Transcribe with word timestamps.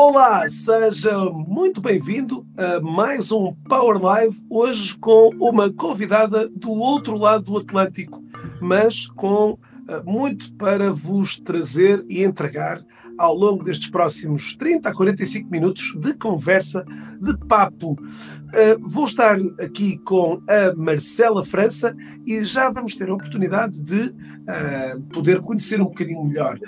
Olá, 0.00 0.48
seja 0.48 1.24
muito 1.24 1.80
bem-vindo 1.80 2.46
a 2.56 2.78
mais 2.78 3.32
um 3.32 3.52
Power 3.68 4.00
Live, 4.00 4.40
hoje 4.48 4.96
com 4.96 5.30
uma 5.40 5.72
convidada 5.72 6.48
do 6.50 6.70
outro 6.70 7.18
lado 7.18 7.42
do 7.46 7.58
Atlântico, 7.58 8.22
mas 8.60 9.08
com 9.08 9.58
muito 10.04 10.52
para 10.54 10.92
vos 10.92 11.38
trazer 11.40 12.04
e 12.08 12.22
entregar 12.22 12.84
ao 13.18 13.34
longo 13.34 13.64
destes 13.64 13.90
próximos 13.90 14.56
30 14.56 14.88
a 14.88 14.94
45 14.94 15.50
minutos 15.50 15.94
de 15.98 16.14
conversa, 16.14 16.84
de 17.20 17.36
papo. 17.46 17.92
Uh, 17.92 18.78
vou 18.80 19.04
estar 19.04 19.36
aqui 19.60 19.98
com 19.98 20.40
a 20.48 20.74
Marcela 20.74 21.44
França 21.44 21.94
e 22.24 22.42
já 22.44 22.70
vamos 22.70 22.94
ter 22.94 23.10
a 23.10 23.14
oportunidade 23.14 23.82
de 23.82 24.08
uh, 24.08 25.00
poder 25.12 25.40
conhecer 25.42 25.80
um 25.80 25.86
bocadinho 25.86 26.24
melhor 26.24 26.58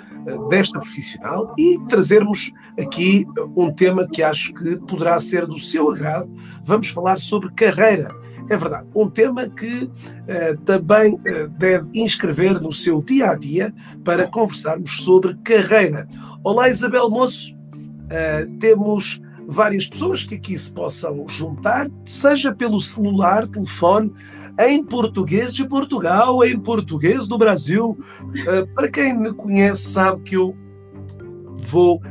desta 0.49 0.77
profissional 0.77 1.53
e 1.57 1.79
trazermos 1.87 2.51
aqui 2.77 3.25
um 3.55 3.73
tema 3.73 4.07
que 4.07 4.21
acho 4.21 4.53
que 4.53 4.77
poderá 4.87 5.19
ser 5.19 5.47
do 5.47 5.57
seu 5.57 5.89
agrado. 5.89 6.31
Vamos 6.63 6.89
falar 6.89 7.17
sobre 7.17 7.51
carreira 7.53 8.13
é 8.51 8.57
verdade. 8.57 8.85
Um 8.93 9.09
tema 9.09 9.49
que 9.49 9.83
uh, 9.85 10.57
também 10.65 11.13
uh, 11.15 11.47
deve 11.57 11.87
inscrever 11.97 12.61
no 12.61 12.73
seu 12.73 13.01
dia 13.01 13.31
a 13.31 13.35
dia 13.35 13.73
para 14.03 14.27
conversarmos 14.27 15.03
sobre 15.03 15.35
carreira. 15.37 16.05
Olá, 16.43 16.67
Isabel 16.67 17.09
Moço. 17.09 17.55
Uh, 17.55 18.57
temos 18.59 19.21
várias 19.47 19.87
pessoas 19.87 20.25
que 20.25 20.35
aqui 20.35 20.57
se 20.57 20.73
possam 20.73 21.25
juntar, 21.29 21.89
seja 22.05 22.53
pelo 22.53 22.81
celular, 22.81 23.47
telefone, 23.47 24.11
em 24.59 24.83
português 24.83 25.53
de 25.53 25.65
Portugal, 25.65 26.43
em 26.43 26.59
português 26.59 27.27
do 27.27 27.37
Brasil. 27.37 27.97
para 28.75 28.89
quem 28.89 29.17
me 29.17 29.33
conhece, 29.33 29.93
sabe 29.93 30.21
que 30.23 30.35
eu 30.35 30.55
vou 31.57 32.01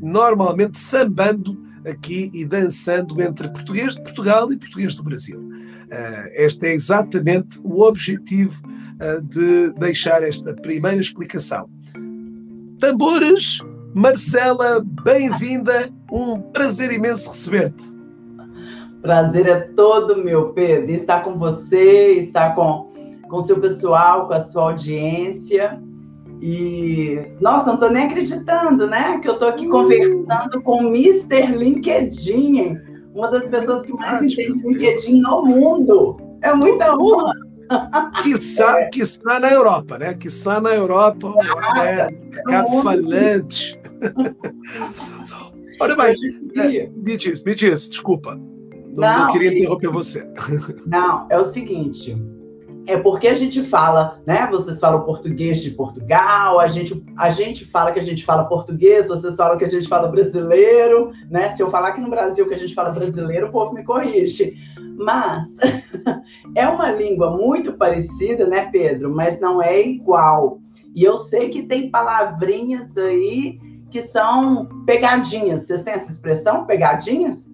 normalmente 0.00 0.78
sambando 0.78 1.65
aqui 1.86 2.30
e 2.34 2.44
dançando 2.44 3.20
entre 3.22 3.48
português 3.48 3.94
de 3.94 4.02
Portugal 4.02 4.52
e 4.52 4.56
português 4.56 4.94
do 4.94 5.02
Brasil. 5.02 5.38
Uh, 5.38 6.28
este 6.32 6.66
é 6.66 6.74
exatamente 6.74 7.60
o 7.62 7.82
objetivo 7.82 8.60
uh, 8.66 9.22
de 9.22 9.72
deixar 9.78 10.22
esta 10.22 10.54
primeira 10.54 11.00
explicação. 11.00 11.68
Tambores, 12.78 13.58
Marcela, 13.94 14.84
bem-vinda, 15.04 15.90
um 16.10 16.40
prazer 16.40 16.92
imenso 16.92 17.30
receber-te. 17.30 17.84
Prazer 19.00 19.46
é 19.46 19.60
todo 19.60 20.22
meu, 20.22 20.52
Pedro, 20.52 20.90
estar 20.90 21.22
com 21.22 21.38
você, 21.38 22.12
estar 22.18 22.54
com 22.54 22.86
com 23.28 23.42
seu 23.42 23.60
pessoal, 23.60 24.26
com 24.26 24.34
a 24.34 24.40
sua 24.40 24.70
audiência. 24.70 25.80
E, 26.40 27.18
nossa, 27.40 27.66
não 27.66 27.74
estou 27.74 27.90
nem 27.90 28.04
acreditando, 28.04 28.86
né? 28.86 29.18
Que 29.18 29.28
eu 29.28 29.34
estou 29.34 29.48
aqui 29.48 29.66
conversando 29.66 30.60
com 30.62 30.84
o 30.84 30.94
Mr. 30.94 31.46
LinkedIn, 31.56 32.78
uma 33.14 33.30
das 33.30 33.48
pessoas 33.48 33.82
que 33.82 33.92
mais 33.92 34.22
entende 34.22 34.66
LinkedIn 34.66 35.20
no 35.20 35.42
mundo. 35.42 36.16
É 36.42 36.52
muita 36.54 36.94
honra. 36.94 37.32
Quiçá, 38.22 38.84
quiçá 38.90 39.40
na 39.40 39.50
Europa, 39.50 39.98
né? 39.98 40.14
Quiçá 40.14 40.60
na 40.60 40.74
Europa, 40.74 41.32
ah, 41.74 41.84
é, 41.88 42.10
mercado 42.10 42.82
falante. 42.82 43.80
Olha, 45.80 45.96
mas 45.96 46.18
é, 46.56 46.88
me 46.88 47.16
diz, 47.16 47.42
me 47.42 47.54
diz, 47.54 47.88
desculpa. 47.88 48.36
Não, 48.36 49.08
não, 49.08 49.18
não 49.26 49.32
queria 49.32 49.52
interromper 49.52 49.88
você. 49.88 50.26
Não, 50.86 51.26
é 51.28 51.38
o 51.38 51.44
seguinte 51.44 52.16
é 52.86 52.96
porque 52.96 53.26
a 53.26 53.34
gente 53.34 53.62
fala, 53.64 54.20
né? 54.24 54.46
Vocês 54.50 54.78
falam 54.78 55.02
português 55.02 55.60
de 55.60 55.72
Portugal, 55.72 56.60
a 56.60 56.68
gente, 56.68 57.04
a 57.18 57.30
gente 57.30 57.64
fala 57.64 57.90
que 57.90 57.98
a 57.98 58.02
gente 58.02 58.24
fala 58.24 58.44
português, 58.44 59.08
vocês 59.08 59.34
falam 59.34 59.58
que 59.58 59.64
a 59.64 59.68
gente 59.68 59.88
fala 59.88 60.08
brasileiro, 60.08 61.12
né? 61.28 61.50
Se 61.50 61.62
eu 61.62 61.68
falar 61.68 61.92
que 61.92 62.00
no 62.00 62.08
Brasil 62.08 62.46
que 62.46 62.54
a 62.54 62.58
gente 62.58 62.74
fala 62.74 62.90
brasileiro, 62.90 63.48
o 63.48 63.52
povo 63.52 63.74
me 63.74 63.82
corrige. 63.82 64.56
Mas 64.96 65.56
é 66.54 66.66
uma 66.68 66.90
língua 66.92 67.36
muito 67.36 67.72
parecida, 67.72 68.46
né, 68.46 68.70
Pedro? 68.70 69.12
Mas 69.12 69.40
não 69.40 69.60
é 69.60 69.80
igual. 69.80 70.60
E 70.94 71.02
eu 71.02 71.18
sei 71.18 71.50
que 71.50 71.64
tem 71.64 71.90
palavrinhas 71.90 72.96
aí 72.96 73.58
que 73.90 74.00
são 74.00 74.66
pegadinhas. 74.86 75.66
Vocês 75.66 75.84
têm 75.84 75.94
essa 75.94 76.10
expressão, 76.10 76.64
pegadinhas? 76.64 77.50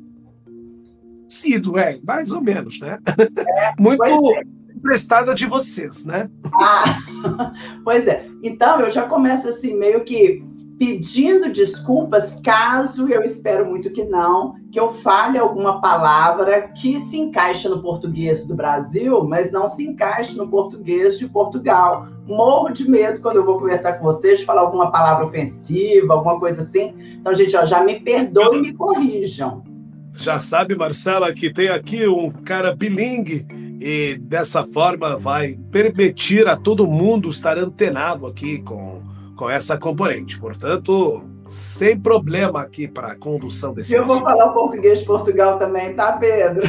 Sido, 1.26 1.78
é, 1.78 1.98
mais 2.04 2.30
ou 2.30 2.42
menos, 2.42 2.78
né? 2.80 2.98
É, 3.18 3.72
muito 3.80 4.04
é 4.04 4.44
emprestada 4.82 5.32
de 5.32 5.46
vocês, 5.46 6.04
né? 6.04 6.28
Ah, 6.60 6.98
pois 7.84 8.08
é. 8.08 8.26
Então, 8.42 8.80
eu 8.80 8.90
já 8.90 9.02
começo 9.02 9.48
assim, 9.48 9.74
meio 9.74 10.04
que 10.04 10.42
pedindo 10.76 11.52
desculpas, 11.52 12.40
caso 12.42 13.08
eu 13.08 13.22
espero 13.22 13.64
muito 13.64 13.92
que 13.92 14.04
não, 14.04 14.56
que 14.72 14.80
eu 14.80 14.90
fale 14.90 15.38
alguma 15.38 15.80
palavra 15.80 16.62
que 16.62 16.98
se 16.98 17.16
encaixa 17.16 17.68
no 17.68 17.80
português 17.80 18.48
do 18.48 18.56
Brasil, 18.56 19.22
mas 19.22 19.52
não 19.52 19.68
se 19.68 19.86
encaixe 19.86 20.36
no 20.36 20.48
português 20.48 21.20
de 21.20 21.28
Portugal. 21.28 22.08
Morro 22.26 22.70
de 22.70 22.90
medo 22.90 23.20
quando 23.20 23.36
eu 23.36 23.44
vou 23.44 23.60
conversar 23.60 23.92
com 23.92 24.04
vocês 24.04 24.40
de 24.40 24.44
falar 24.44 24.62
alguma 24.62 24.90
palavra 24.90 25.24
ofensiva, 25.24 26.14
alguma 26.14 26.40
coisa 26.40 26.62
assim. 26.62 26.92
Então, 27.20 27.32
gente, 27.32 27.56
ó, 27.56 27.64
já 27.64 27.84
me 27.84 28.00
perdoem 28.00 28.58
e 28.58 28.62
me 28.62 28.72
corrijam. 28.72 29.62
Já 30.14 30.40
sabe, 30.40 30.74
Marcela, 30.74 31.32
que 31.32 31.52
tem 31.52 31.68
aqui 31.68 32.08
um 32.08 32.28
cara 32.28 32.74
bilingue 32.74 33.46
e 33.82 34.16
dessa 34.16 34.64
forma 34.64 35.18
vai 35.18 35.58
permitir 35.72 36.46
a 36.46 36.56
todo 36.56 36.86
mundo 36.86 37.28
estar 37.28 37.58
antenado 37.58 38.26
aqui 38.26 38.62
com, 38.62 39.02
com 39.36 39.50
essa 39.50 39.76
componente. 39.76 40.38
Portanto, 40.38 41.24
sem 41.48 41.98
problema 41.98 42.62
aqui 42.62 42.86
para 42.86 43.08
a 43.08 43.16
condução 43.16 43.74
desse 43.74 43.94
Eu 43.94 44.06
vou 44.06 44.20
falar 44.20 44.48
português 44.50 45.00
de 45.00 45.06
Portugal 45.06 45.58
também, 45.58 45.94
tá, 45.94 46.12
Pedro? 46.12 46.62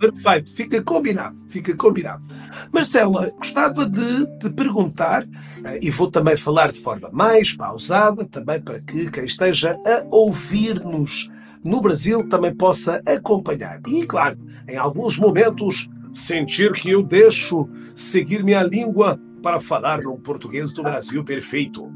Perfeito, 0.00 0.52
fica 0.54 0.82
combinado, 0.82 1.36
fica 1.48 1.76
combinado. 1.76 2.24
Marcela, 2.72 3.30
gostava 3.36 3.88
de 3.88 4.26
te 4.38 4.50
perguntar, 4.50 5.24
eh, 5.64 5.78
e 5.82 5.90
vou 5.90 6.10
também 6.10 6.36
falar 6.36 6.72
de 6.72 6.80
forma 6.80 7.08
mais 7.12 7.54
pausada, 7.54 8.24
também 8.24 8.60
para 8.60 8.80
que 8.80 9.10
quem 9.10 9.24
esteja 9.24 9.78
a 9.84 10.06
ouvir-nos 10.10 11.28
no 11.62 11.80
Brasil 11.80 12.26
também 12.28 12.54
possa 12.54 13.00
acompanhar. 13.06 13.80
E, 13.86 14.06
claro, 14.06 14.38
em 14.66 14.76
alguns 14.76 15.18
momentos, 15.18 15.88
sentir 16.12 16.72
que 16.72 16.90
eu 16.90 17.02
deixo 17.02 17.68
seguir 17.94 18.42
minha 18.42 18.62
língua 18.62 19.18
para 19.42 19.60
falar 19.60 20.00
um 20.06 20.16
português 20.16 20.72
do 20.72 20.82
Brasil 20.82 21.24
perfeito. 21.24 21.90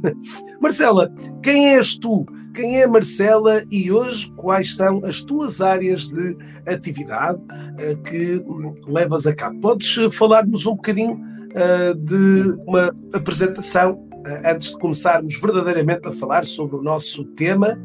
Marcela, 0.60 1.12
quem 1.42 1.74
és 1.74 1.96
tu? 1.96 2.26
Quem 2.54 2.82
é 2.82 2.86
Marcela 2.86 3.62
e 3.70 3.90
hoje 3.90 4.30
quais 4.36 4.76
são 4.76 5.00
as 5.04 5.22
tuas 5.22 5.60
áreas 5.62 6.08
de 6.08 6.36
atividade 6.66 7.40
uh, 7.40 8.02
que 8.02 8.42
um, 8.46 8.74
levas 8.86 9.26
a 9.26 9.34
cabo? 9.34 9.58
Podes 9.60 9.94
falar-nos 10.14 10.66
um 10.66 10.74
bocadinho 10.74 11.14
uh, 11.14 11.94
de 11.94 12.54
uma 12.66 12.90
apresentação 13.14 13.94
uh, 13.94 14.50
antes 14.52 14.72
de 14.72 14.78
começarmos 14.78 15.40
verdadeiramente 15.40 16.06
a 16.06 16.12
falar 16.12 16.44
sobre 16.44 16.76
o 16.76 16.82
nosso 16.82 17.24
tema? 17.24 17.78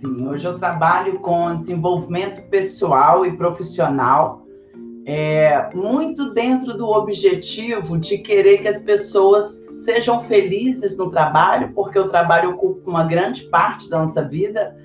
Sim, 0.00 0.28
hoje 0.28 0.46
eu 0.46 0.56
trabalho 0.56 1.18
com 1.18 1.56
desenvolvimento 1.56 2.48
pessoal 2.48 3.26
e 3.26 3.36
profissional, 3.36 4.39
é, 5.12 5.68
muito 5.74 6.32
dentro 6.32 6.72
do 6.72 6.88
objetivo 6.88 7.98
de 7.98 8.18
querer 8.18 8.58
que 8.58 8.68
as 8.68 8.80
pessoas 8.80 9.44
sejam 9.84 10.20
felizes 10.20 10.96
no 10.96 11.10
trabalho, 11.10 11.72
porque 11.74 11.98
o 11.98 12.08
trabalho 12.08 12.50
ocupa 12.50 12.88
uma 12.88 13.02
grande 13.02 13.42
parte 13.46 13.90
da 13.90 13.98
nossa 13.98 14.22
vida, 14.22 14.76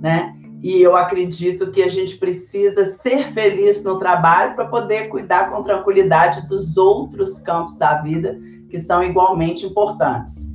né? 0.00 0.36
E 0.62 0.80
eu 0.80 0.94
acredito 0.94 1.72
que 1.72 1.82
a 1.82 1.88
gente 1.88 2.16
precisa 2.16 2.84
ser 2.84 3.32
feliz 3.32 3.82
no 3.82 3.98
trabalho 3.98 4.54
para 4.54 4.66
poder 4.66 5.08
cuidar 5.08 5.50
com 5.50 5.64
tranquilidade 5.64 6.46
dos 6.46 6.76
outros 6.76 7.40
campos 7.40 7.76
da 7.76 8.00
vida 8.02 8.38
que 8.70 8.78
são 8.78 9.02
igualmente 9.02 9.66
importantes. 9.66 10.48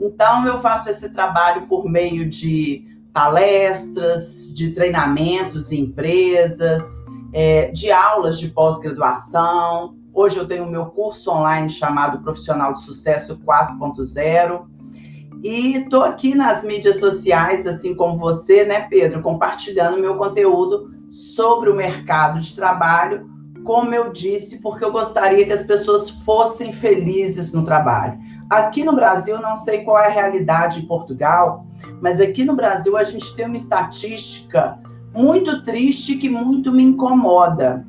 Então, 0.00 0.44
eu 0.44 0.58
faço 0.58 0.90
esse 0.90 1.08
trabalho 1.10 1.68
por 1.68 1.88
meio 1.88 2.28
de 2.28 2.84
palestras, 3.12 4.52
de 4.52 4.72
treinamentos 4.72 5.70
em 5.70 5.82
empresas, 5.82 7.01
é, 7.32 7.70
de 7.70 7.90
aulas 7.90 8.38
de 8.38 8.48
pós-graduação. 8.48 9.96
Hoje 10.12 10.36
eu 10.36 10.46
tenho 10.46 10.64
o 10.64 10.70
meu 10.70 10.86
curso 10.86 11.30
online 11.30 11.68
chamado 11.68 12.22
Profissional 12.22 12.72
de 12.72 12.82
Sucesso 12.82 13.38
4.0. 13.38 14.66
E 15.42 15.78
estou 15.78 16.02
aqui 16.02 16.34
nas 16.34 16.62
mídias 16.62 16.98
sociais, 17.00 17.66
assim 17.66 17.94
como 17.94 18.18
você, 18.18 18.64
né, 18.64 18.82
Pedro, 18.82 19.22
compartilhando 19.22 19.98
meu 19.98 20.16
conteúdo 20.16 20.92
sobre 21.10 21.68
o 21.68 21.74
mercado 21.74 22.40
de 22.40 22.54
trabalho, 22.54 23.28
como 23.64 23.94
eu 23.94 24.12
disse, 24.12 24.60
porque 24.60 24.84
eu 24.84 24.92
gostaria 24.92 25.44
que 25.44 25.52
as 25.52 25.64
pessoas 25.64 26.10
fossem 26.10 26.72
felizes 26.72 27.52
no 27.52 27.64
trabalho. 27.64 28.18
Aqui 28.48 28.84
no 28.84 28.94
Brasil, 28.94 29.40
não 29.40 29.56
sei 29.56 29.82
qual 29.82 29.98
é 29.98 30.06
a 30.06 30.10
realidade 30.10 30.80
em 30.80 30.86
Portugal, 30.86 31.66
mas 32.00 32.20
aqui 32.20 32.44
no 32.44 32.54
Brasil 32.54 32.96
a 32.96 33.02
gente 33.02 33.34
tem 33.34 33.46
uma 33.46 33.56
estatística 33.56 34.78
muito 35.14 35.62
triste 35.64 36.16
que 36.16 36.28
muito 36.28 36.72
me 36.72 36.82
incomoda. 36.82 37.86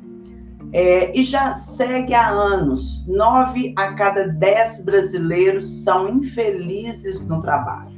É, 0.72 1.16
e 1.16 1.22
já 1.22 1.54
segue 1.54 2.14
há 2.14 2.28
anos. 2.28 3.06
Nove 3.06 3.72
a 3.76 3.92
cada 3.94 4.26
dez 4.26 4.84
brasileiros 4.84 5.84
são 5.84 6.08
infelizes 6.08 7.26
no 7.28 7.38
trabalho. 7.38 7.94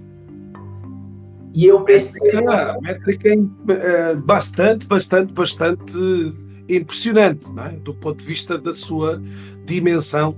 E 1.55 1.65
eu 1.65 1.81
percebo. 1.81 2.51
A 2.51 2.79
métrica 2.83 3.31
é 3.71 4.15
bastante, 4.15 4.87
bastante, 4.87 5.33
bastante 5.33 6.37
impressionante, 6.69 7.49
é? 7.59 7.77
do 7.79 7.95
ponto 7.95 8.19
de 8.19 8.27
vista 8.27 8.59
da 8.59 8.75
sua 8.75 9.23
dimensão 9.65 10.37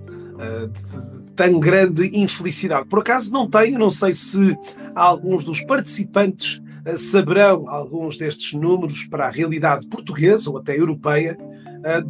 de 0.73 1.33
tão 1.39 1.59
grande 1.59 2.09
infelicidade. 2.17 2.87
Por 2.89 3.01
acaso 3.01 3.33
não 3.33 3.49
tenho, 3.49 3.79
não 3.79 3.91
sei 3.91 4.13
se 4.13 4.57
alguns 4.95 5.45
dos 5.45 5.61
participantes 5.63 6.61
saberão 6.97 7.69
alguns 7.69 8.17
destes 8.17 8.53
números 8.59 9.05
para 9.05 9.27
a 9.27 9.31
realidade 9.31 9.87
portuguesa 9.89 10.51
ou 10.51 10.59
até 10.59 10.79
europeia 10.79 11.37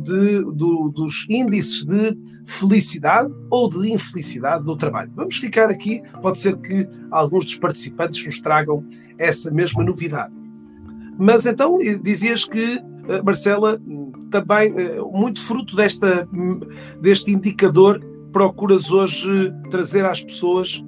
de, 0.02 0.40
do, 0.54 0.90
dos 0.90 1.26
índices 1.28 1.84
de 1.84 2.16
felicidade 2.46 3.32
ou 3.50 3.68
de 3.68 3.92
infelicidade 3.92 4.64
no 4.64 4.76
trabalho. 4.76 5.10
Vamos 5.14 5.36
ficar 5.36 5.68
aqui, 5.68 6.02
pode 6.22 6.38
ser 6.38 6.56
que 6.58 6.86
alguns 7.10 7.44
dos 7.44 7.56
participantes 7.56 8.24
nos 8.24 8.40
tragam 8.40 8.84
essa 9.18 9.50
mesma 9.50 9.84
novidade. 9.84 10.32
Mas 11.18 11.46
então 11.46 11.76
dizias 12.02 12.44
que, 12.44 12.80
Marcela, 13.24 13.80
também 14.30 14.72
muito 15.12 15.40
fruto 15.40 15.76
desta, 15.76 16.28
deste 17.00 17.30
indicador, 17.32 18.00
procuras 18.32 18.90
hoje 18.90 19.52
trazer 19.70 20.04
às 20.04 20.22
pessoas 20.22 20.82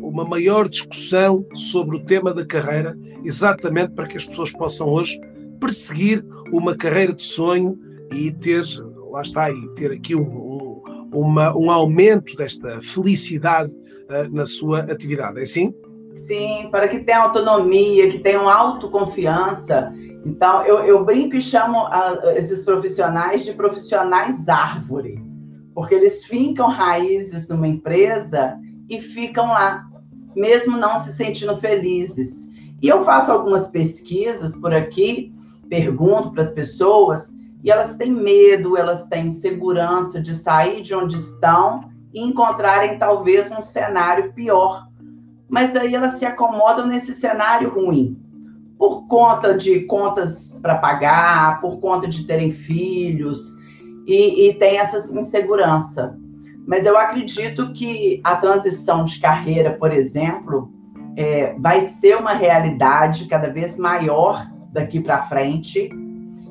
uma 0.00 0.24
maior 0.24 0.68
discussão 0.68 1.44
sobre 1.54 1.96
o 1.96 2.04
tema 2.04 2.32
da 2.32 2.46
carreira, 2.46 2.96
exatamente 3.24 3.92
para 3.92 4.06
que 4.06 4.16
as 4.16 4.24
pessoas 4.24 4.52
possam 4.52 4.88
hoje 4.88 5.20
perseguir 5.60 6.24
uma 6.52 6.76
carreira 6.76 7.12
de 7.12 7.24
sonho 7.24 7.78
e 8.12 8.30
ter, 8.30 8.62
lá 9.10 9.22
está, 9.22 9.50
e 9.50 9.68
ter 9.74 9.90
aqui 9.92 10.14
um, 10.14 10.22
um, 10.22 10.82
uma, 11.12 11.56
um 11.56 11.70
aumento 11.70 12.36
desta 12.36 12.80
felicidade 12.82 13.74
uh, 13.74 14.32
na 14.32 14.46
sua 14.46 14.80
atividade, 14.80 15.40
é 15.40 15.42
assim? 15.42 15.74
Sim, 16.16 16.68
para 16.70 16.86
que 16.86 17.00
tenham 17.00 17.22
autonomia, 17.22 18.10
que 18.10 18.18
tenham 18.18 18.48
autoconfiança. 18.48 19.92
Então, 20.24 20.62
eu, 20.62 20.78
eu 20.78 21.04
brinco 21.04 21.36
e 21.36 21.40
chamo 21.40 21.78
a, 21.86 22.34
esses 22.36 22.64
profissionais 22.64 23.44
de 23.44 23.52
profissionais 23.52 24.48
árvore, 24.48 25.22
porque 25.74 25.94
eles 25.94 26.24
fincam 26.24 26.68
raízes 26.68 27.48
numa 27.48 27.66
empresa 27.66 28.56
e 28.88 29.00
ficam 29.00 29.46
lá, 29.46 29.86
mesmo 30.36 30.76
não 30.76 30.98
se 30.98 31.12
sentindo 31.12 31.56
felizes. 31.56 32.48
E 32.82 32.88
eu 32.88 33.04
faço 33.04 33.32
algumas 33.32 33.68
pesquisas 33.68 34.56
por 34.56 34.74
aqui, 34.74 35.32
pergunto 35.68 36.30
para 36.32 36.42
as 36.42 36.50
pessoas 36.50 37.34
e 37.64 37.70
elas 37.70 37.96
têm 37.96 38.12
medo, 38.12 38.76
elas 38.76 39.06
têm 39.06 39.26
insegurança 39.26 40.20
de 40.20 40.34
sair 40.34 40.82
de 40.82 40.94
onde 40.94 41.16
estão 41.16 41.90
e 42.12 42.20
encontrarem 42.20 42.98
talvez 42.98 43.50
um 43.50 43.62
cenário 43.62 44.34
pior. 44.34 44.86
Mas 45.48 45.74
aí 45.74 45.94
elas 45.94 46.18
se 46.18 46.26
acomodam 46.26 46.86
nesse 46.86 47.14
cenário 47.14 47.70
ruim, 47.70 48.18
por 48.78 49.06
conta 49.06 49.56
de 49.56 49.80
contas 49.86 50.50
para 50.60 50.76
pagar, 50.76 51.60
por 51.62 51.80
conta 51.80 52.06
de 52.06 52.26
terem 52.26 52.50
filhos, 52.50 53.56
e, 54.06 54.48
e 54.48 54.54
tem 54.54 54.76
essa 54.76 54.98
insegurança. 55.18 56.18
Mas 56.66 56.86
eu 56.86 56.96
acredito 56.96 57.72
que 57.72 58.20
a 58.24 58.36
transição 58.36 59.04
de 59.04 59.18
carreira, 59.18 59.72
por 59.72 59.92
exemplo, 59.92 60.72
é, 61.16 61.54
vai 61.58 61.80
ser 61.80 62.16
uma 62.16 62.32
realidade 62.32 63.26
cada 63.26 63.50
vez 63.50 63.76
maior 63.76 64.46
daqui 64.72 65.00
para 65.00 65.22
frente 65.22 65.90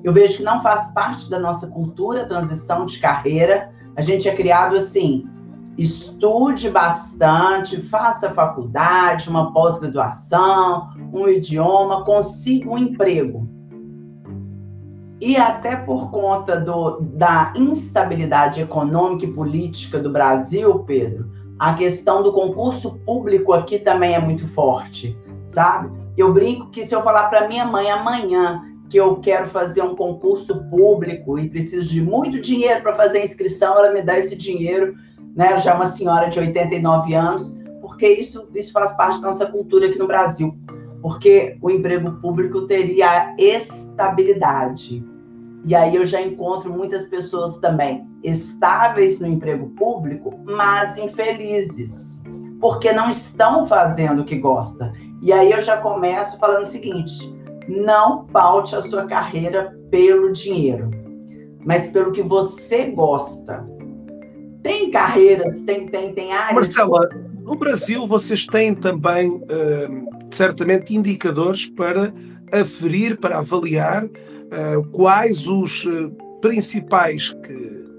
eu 0.03 0.11
vejo 0.11 0.37
que 0.37 0.43
não 0.43 0.61
faz 0.61 0.89
parte 0.89 1.29
da 1.29 1.39
nossa 1.39 1.67
cultura 1.67 2.27
transição 2.27 2.85
de 2.85 2.99
carreira. 2.99 3.73
A 3.95 4.01
gente 4.01 4.27
é 4.27 4.35
criado 4.35 4.75
assim: 4.75 5.25
estude 5.77 6.69
bastante, 6.69 7.81
faça 7.81 8.29
faculdade, 8.29 9.29
uma 9.29 9.53
pós-graduação, 9.53 10.89
um 11.13 11.27
idioma, 11.29 12.03
consiga 12.03 12.69
um 12.69 12.77
emprego. 12.77 13.47
E 15.25 15.37
até 15.37 15.77
por 15.77 16.11
conta 16.11 16.59
do, 16.59 16.99
da 16.99 17.53
instabilidade 17.55 18.59
econômica 18.59 19.23
e 19.23 19.31
política 19.31 19.97
do 19.97 20.09
Brasil, 20.11 20.79
Pedro, 20.79 21.31
a 21.57 21.73
questão 21.73 22.21
do 22.21 22.33
concurso 22.33 22.99
público 23.05 23.53
aqui 23.53 23.79
também 23.79 24.15
é 24.15 24.19
muito 24.19 24.45
forte, 24.49 25.17
sabe? 25.47 25.89
Eu 26.17 26.33
brinco 26.33 26.69
que 26.71 26.85
se 26.85 26.93
eu 26.93 27.01
falar 27.01 27.29
para 27.29 27.47
minha 27.47 27.63
mãe 27.63 27.89
amanhã 27.89 28.63
que 28.89 28.97
eu 28.97 29.15
quero 29.21 29.47
fazer 29.47 29.81
um 29.81 29.95
concurso 29.95 30.61
público 30.65 31.39
e 31.39 31.49
preciso 31.49 31.89
de 31.89 32.01
muito 32.01 32.41
dinheiro 32.41 32.81
para 32.81 32.93
fazer 32.93 33.19
a 33.19 33.23
inscrição, 33.23 33.77
ela 33.77 33.93
me 33.93 34.01
dá 34.01 34.19
esse 34.19 34.35
dinheiro, 34.35 34.93
né? 35.33 35.57
Já 35.61 35.71
é 35.71 35.75
uma 35.75 35.85
senhora 35.85 36.27
de 36.27 36.37
89 36.37 37.13
anos, 37.13 37.57
porque 37.79 38.09
isso, 38.09 38.49
isso 38.53 38.73
faz 38.73 38.91
parte 38.97 39.21
da 39.21 39.27
nossa 39.27 39.45
cultura 39.45 39.87
aqui 39.87 39.97
no 39.97 40.05
Brasil. 40.05 40.53
Porque 41.01 41.57
o 41.61 41.69
emprego 41.69 42.11
público 42.19 42.67
teria 42.67 43.33
estabilidade. 43.37 45.12
E 45.65 45.73
aí 45.73 45.95
eu 45.95 46.05
já 46.05 46.21
encontro 46.21 46.71
muitas 46.71 47.07
pessoas 47.07 47.57
também 47.59 48.05
estáveis 48.23 49.19
no 49.19 49.27
emprego 49.27 49.69
público, 49.71 50.37
mas 50.45 50.97
infelizes, 50.97 52.21
porque 52.59 52.91
não 52.91 53.09
estão 53.09 53.65
fazendo 53.65 54.21
o 54.21 54.25
que 54.25 54.37
gosta. 54.37 54.91
E 55.21 55.31
aí 55.31 55.51
eu 55.51 55.61
já 55.61 55.77
começo 55.77 56.37
falando 56.37 56.63
o 56.63 56.67
seguinte: 56.67 57.33
não 57.67 58.25
paute 58.25 58.75
a 58.75 58.81
sua 58.81 59.05
carreira 59.05 59.77
pelo 59.89 60.33
dinheiro, 60.33 60.91
mas 61.65 61.87
pelo 61.87 62.11
que 62.11 62.21
você 62.21 62.85
gosta. 62.85 63.65
Tem 64.61 64.91
carreiras, 64.91 65.61
tem, 65.61 65.87
tem, 65.87 66.13
tem 66.13 66.31
áreas. 66.31 66.55
Marcela, 66.55 67.09
no 67.41 67.55
Brasil 67.55 68.07
vocês 68.07 68.45
têm 68.45 68.73
também, 68.73 69.29
uh, 69.29 70.09
certamente, 70.31 70.95
indicadores 70.95 71.67
para 71.67 72.13
aferir, 72.51 73.19
para 73.19 73.39
avaliar 73.39 74.07
quais 74.91 75.47
os 75.47 75.85
uh, 75.85 76.11
principais 76.41 77.35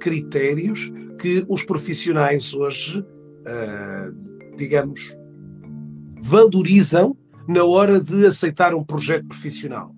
critérios 0.01 0.93
que 1.21 1.45
os 1.49 1.65
profissionais 1.65 2.53
hoje, 2.53 3.03
digamos, 4.57 5.17
valorizam 6.21 7.17
na 7.49 7.65
hora 7.65 8.01
de 8.01 8.27
aceitar 8.27 8.75
um 8.75 8.85
projeto 8.85 9.27
profissional. 9.27 9.91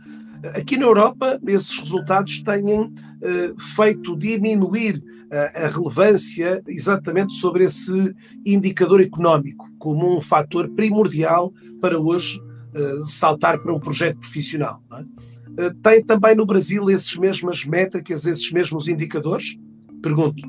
Aqui 0.55 0.77
na 0.77 0.87
Europa, 0.87 1.41
esses 1.47 1.79
resultados 1.79 2.43
têm 2.43 2.81
uh, 2.83 3.61
feito 3.75 4.17
diminuir 4.17 4.97
uh, 4.97 5.65
a 5.65 5.69
relevância 5.69 6.63
exatamente 6.69 7.35
sobre 7.35 7.65
esse 7.65 8.15
indicador 8.45 9.01
económico 9.01 9.67
como 9.79 10.17
um 10.17 10.21
fator 10.21 10.69
primordial 10.71 11.53
para 11.81 11.99
hoje 11.99 12.39
uh, 12.39 13.07
saltar 13.07 13.61
para 13.61 13.75
um 13.75 13.81
projeto 13.81 14.19
profissional. 14.19 14.81
É? 14.93 15.26
Tem 15.83 16.05
também 16.05 16.35
no 16.35 16.47
Brasil 16.47 16.89
essas 16.91 17.17
mesmas 17.17 17.65
métricas, 17.65 18.27
esses 18.27 18.51
mesmos 18.53 18.89
indicadores? 18.89 19.57
Pergunto. 20.03 20.43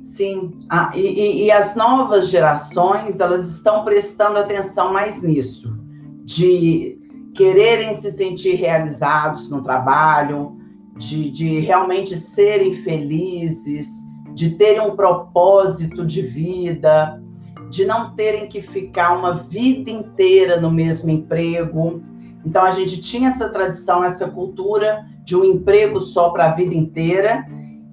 Sim, 0.00 0.52
ah, 0.70 0.92
e, 0.94 1.44
e 1.44 1.50
as 1.50 1.74
novas 1.74 2.28
gerações 2.28 3.18
elas 3.18 3.48
estão 3.48 3.84
prestando 3.84 4.38
atenção 4.38 4.92
mais 4.92 5.22
nisso 5.22 5.74
de 6.24 6.98
quererem 7.34 7.94
se 7.94 8.10
sentir 8.10 8.54
realizados 8.54 9.50
no 9.50 9.62
trabalho, 9.62 10.56
de, 10.96 11.30
de 11.30 11.58
realmente 11.60 12.16
serem 12.16 12.72
felizes, 12.72 13.88
de 14.32 14.50
terem 14.50 14.80
um 14.80 14.96
propósito 14.96 16.04
de 16.06 16.22
vida, 16.22 17.20
de 17.70 17.84
não 17.84 18.14
terem 18.14 18.48
que 18.48 18.62
ficar 18.62 19.18
uma 19.18 19.34
vida 19.34 19.90
inteira 19.90 20.60
no 20.60 20.70
mesmo 20.70 21.10
emprego. 21.10 22.02
Então 22.44 22.64
a 22.64 22.70
gente 22.70 23.00
tinha 23.00 23.28
essa 23.30 23.48
tradição, 23.48 24.04
essa 24.04 24.28
cultura 24.28 25.06
de 25.24 25.34
um 25.34 25.44
emprego 25.44 26.00
só 26.00 26.30
para 26.30 26.46
a 26.46 26.52
vida 26.52 26.74
inteira, 26.74 27.46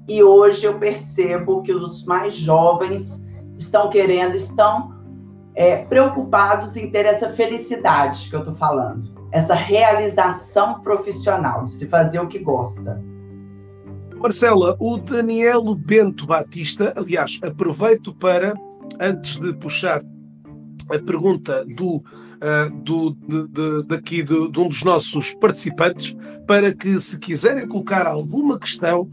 e 0.08 0.22
hoje 0.22 0.65
eu 0.65 0.77
percebo 0.77 1.62
que 1.62 1.74
os 1.74 2.03
mais 2.05 2.34
jovens 2.34 3.25
estão 3.58 3.89
querendo, 3.89 4.36
estão 4.36 4.93
é, 5.55 5.77
preocupados 5.86 6.75
em 6.75 6.89
ter 6.89 7.05
essa 7.05 7.29
felicidade 7.29 8.29
que 8.29 8.36
eu 8.36 8.39
estou 8.39 8.55
falando, 8.55 9.10
essa 9.31 9.53
realização 9.53 10.81
profissional, 10.81 11.65
de 11.65 11.72
se 11.72 11.88
fazer 11.88 12.20
o 12.20 12.27
que 12.27 12.39
gosta. 12.39 13.01
Marcela, 14.17 14.75
o 14.79 14.98
Danielo 14.98 15.74
Bento 15.74 16.27
Batista, 16.27 16.93
aliás, 16.96 17.39
aproveito 17.41 18.13
para, 18.13 18.53
antes 19.00 19.39
de 19.39 19.53
puxar 19.53 20.03
a 20.89 21.00
pergunta 21.00 21.65
do, 21.65 22.03
uh, 22.42 22.76
do, 22.84 23.12
de, 23.12 23.48
de, 23.48 23.84
daqui 23.84 24.24
de, 24.24 24.52
de, 24.52 24.60
um 24.60 24.68
dos 24.68 24.84
nossos 24.84 25.32
participantes 25.36 26.16
para 26.48 26.74
que, 26.74 27.00
se 27.00 27.18
quiserem 27.18 27.68
colocar 27.68 28.08
alguma 28.08 28.60
questão 28.60 29.04
uh, 29.04 29.10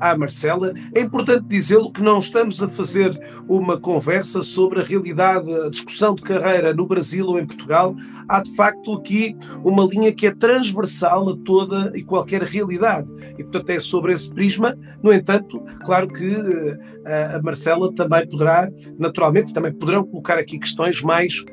à 0.00 0.16
Marcela, 0.16 0.72
é 0.94 1.00
importante 1.00 1.44
dizê-lo 1.46 1.92
que 1.92 2.02
não 2.02 2.18
estamos 2.18 2.62
a 2.62 2.68
fazer 2.68 3.18
uma 3.48 3.78
conversa 3.78 4.42
sobre 4.42 4.80
a 4.80 4.84
realidade, 4.84 5.52
a 5.52 5.70
discussão 5.70 6.14
de 6.14 6.22
carreira 6.22 6.72
no 6.74 6.86
Brasil 6.86 7.26
ou 7.26 7.38
em 7.38 7.46
Portugal. 7.46 7.94
Há, 8.28 8.40
de 8.40 8.54
facto, 8.56 8.94
aqui 8.94 9.36
uma 9.62 9.84
linha 9.84 10.12
que 10.12 10.26
é 10.26 10.34
transversal 10.34 11.28
a 11.28 11.36
toda 11.44 11.92
e 11.94 12.02
qualquer 12.02 12.42
realidade. 12.42 13.08
E, 13.38 13.42
portanto, 13.44 13.70
é 13.70 13.80
sobre 13.80 14.12
esse 14.12 14.32
prisma. 14.32 14.76
No 15.02 15.12
entanto, 15.12 15.62
claro 15.84 16.08
que 16.08 16.34
uh, 16.34 17.36
a 17.36 17.42
Marcela 17.42 17.92
também 17.94 18.26
poderá, 18.26 18.70
naturalmente, 18.98 19.52
também 19.52 19.72
poderão 19.72 20.04
colocar 20.04 20.38
aqui 20.38 20.58
questões 20.58 21.02
mais, 21.02 21.44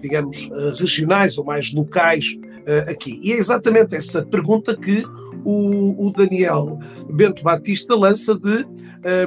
digamos, 0.00 0.38
digamos, 0.38 0.80
regionais 0.80 1.38
ou 1.38 1.44
mais 1.44 1.72
locais 1.72 2.38
aqui. 2.88 3.18
E 3.22 3.32
é 3.32 3.36
exatamente 3.36 3.96
essa 3.96 4.24
pergunta 4.26 4.76
que 4.76 5.02
o, 5.44 6.06
o 6.06 6.12
Daniel 6.12 6.78
Bento 7.10 7.42
Batista 7.42 7.94
lança 7.94 8.34
de 8.34 8.66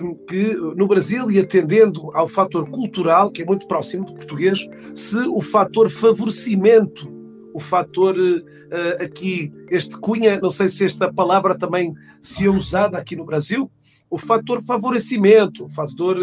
um, 0.03 0.15
que 0.25 0.53
no 0.75 0.87
Brasil, 0.87 1.29
e 1.31 1.39
atendendo 1.39 2.11
ao 2.13 2.27
fator 2.27 2.69
cultural, 2.69 3.31
que 3.31 3.41
é 3.41 3.45
muito 3.45 3.67
próximo 3.67 4.05
do 4.05 4.13
português, 4.13 4.67
se 4.93 5.17
o 5.17 5.41
fator 5.41 5.89
favorecimento, 5.89 7.11
o 7.53 7.59
fator 7.59 8.15
uh, 8.15 9.03
aqui, 9.03 9.51
este 9.69 9.97
cunha, 9.97 10.39
não 10.39 10.49
sei 10.49 10.69
se 10.69 10.85
esta 10.85 11.11
palavra 11.11 11.57
também 11.57 11.93
se 12.21 12.45
é 12.45 12.49
usada 12.49 12.97
aqui 12.97 13.15
no 13.15 13.25
Brasil, 13.25 13.71
o 14.09 14.17
fator 14.17 14.61
favorecimento, 14.61 15.63
o 15.63 15.67
fator 15.69 16.17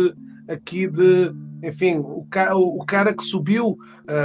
aqui 0.49 0.87
de 0.87 1.33
enfim, 1.63 1.99
o, 1.99 2.27
ca 2.31 2.55
o 2.55 2.85
cara 2.85 3.13
que 3.13 3.23
subiu, 3.23 3.77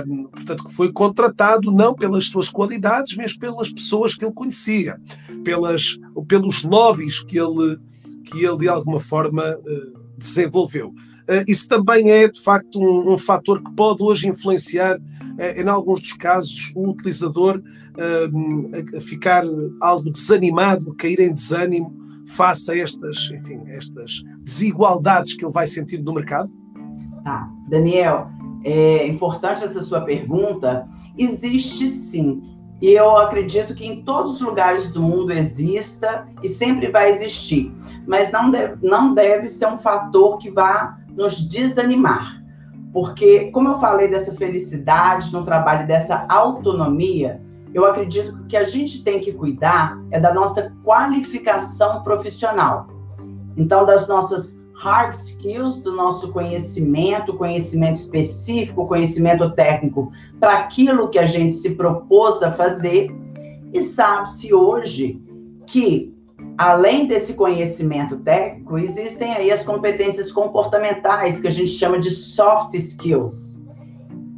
um, 0.07 0.23
portanto, 0.25 0.63
que 0.65 0.73
foi 0.73 0.91
contratado 0.91 1.71
não 1.71 1.93
pelas 1.93 2.27
suas 2.27 2.49
qualidades, 2.49 3.15
mas 3.15 3.35
pelas 3.35 3.71
pessoas 3.71 4.15
que 4.15 4.23
ele 4.23 4.33
conhecia, 4.33 4.99
pelas, 5.43 5.97
pelos 6.27 6.63
lobbies 6.63 7.23
que 7.23 7.37
ele, 7.37 7.77
que 8.25 8.45
ele 8.45 8.59
de 8.59 8.69
alguma 8.69 8.99
forma 8.99 9.55
uh, 9.55 10.17
desenvolveu. 10.17 10.89
Uh, 10.89 11.43
isso 11.47 11.67
também 11.67 12.11
é, 12.11 12.27
de 12.27 12.41
facto, 12.41 12.79
um, 12.79 13.13
um 13.13 13.17
fator 13.17 13.63
que 13.63 13.71
pode 13.71 14.03
hoje 14.03 14.29
influenciar, 14.29 14.97
uh, 14.97 15.61
em 15.61 15.67
alguns 15.67 16.01
dos 16.01 16.13
casos, 16.13 16.71
o 16.75 16.89
utilizador 16.89 17.61
a, 17.95 19.01
ficar 19.01 19.43
algo 19.81 20.11
desanimado, 20.11 20.95
cair 20.95 21.19
em 21.19 21.33
desânimo 21.33 21.95
face 22.27 22.71
a 22.71 22.77
estas, 22.77 23.29
enfim, 23.31 23.61
estas 23.67 24.23
desigualdades 24.41 25.33
que 25.33 25.45
ele 25.45 25.53
vai 25.53 25.67
sentindo 25.67 26.03
no 26.03 26.13
mercado? 26.13 26.51
Tá. 27.23 27.49
Daniel, 27.67 28.27
é 28.63 29.07
importante 29.07 29.63
essa 29.63 29.81
sua 29.81 30.01
pergunta. 30.01 30.87
Existe 31.17 31.89
sim. 31.89 32.41
E 32.81 32.91
eu 32.91 33.15
acredito 33.17 33.73
que 33.73 33.85
em 33.85 34.03
todos 34.03 34.33
os 34.33 34.41
lugares 34.41 34.91
do 34.91 35.01
mundo 35.01 35.31
exista 35.31 36.27
e 36.41 36.47
sempre 36.47 36.91
vai 36.91 37.09
existir. 37.11 37.73
Mas 38.05 38.31
não 38.31 38.51
deve, 38.51 38.85
não 38.85 39.13
deve 39.13 39.47
ser 39.47 39.67
um 39.67 39.77
fator 39.77 40.37
que 40.37 40.51
vá 40.51 40.97
nos 41.15 41.47
desanimar. 41.47 42.43
Porque, 42.91 43.49
como 43.51 43.69
eu 43.69 43.79
falei 43.79 44.07
dessa 44.07 44.33
felicidade 44.33 45.31
no 45.31 45.43
trabalho, 45.43 45.87
dessa 45.87 46.25
autonomia, 46.27 47.41
eu 47.73 47.85
acredito 47.85 48.35
que 48.35 48.41
o 48.43 48.47
que 48.47 48.57
a 48.57 48.63
gente 48.63 49.03
tem 49.03 49.19
que 49.19 49.33
cuidar 49.33 49.97
é 50.11 50.19
da 50.19 50.33
nossa 50.33 50.71
qualificação 50.83 52.03
profissional. 52.03 52.87
Então, 53.57 53.85
das 53.85 54.07
nossas 54.07 54.59
hard 54.83 55.13
skills 55.13 55.79
do 55.79 55.93
nosso 55.95 56.29
conhecimento, 56.33 57.33
conhecimento 57.35 57.95
específico, 57.95 58.85
conhecimento 58.85 59.49
técnico, 59.51 60.11
para 60.41 60.55
aquilo 60.55 61.07
que 61.07 61.17
a 61.17 61.25
gente 61.25 61.53
se 61.53 61.69
propôs 61.69 62.43
a 62.43 62.51
fazer. 62.51 63.09
E 63.71 63.81
sabe-se 63.81 64.53
hoje 64.53 65.21
que, 65.65 66.13
além 66.57 67.07
desse 67.07 67.33
conhecimento 67.33 68.19
técnico, 68.19 68.77
existem 68.77 69.33
aí 69.33 69.51
as 69.51 69.63
competências 69.63 70.29
comportamentais, 70.33 71.39
que 71.39 71.47
a 71.47 71.51
gente 71.51 71.69
chama 71.69 71.97
de 71.97 72.11
soft 72.11 72.73
skills. 72.73 73.63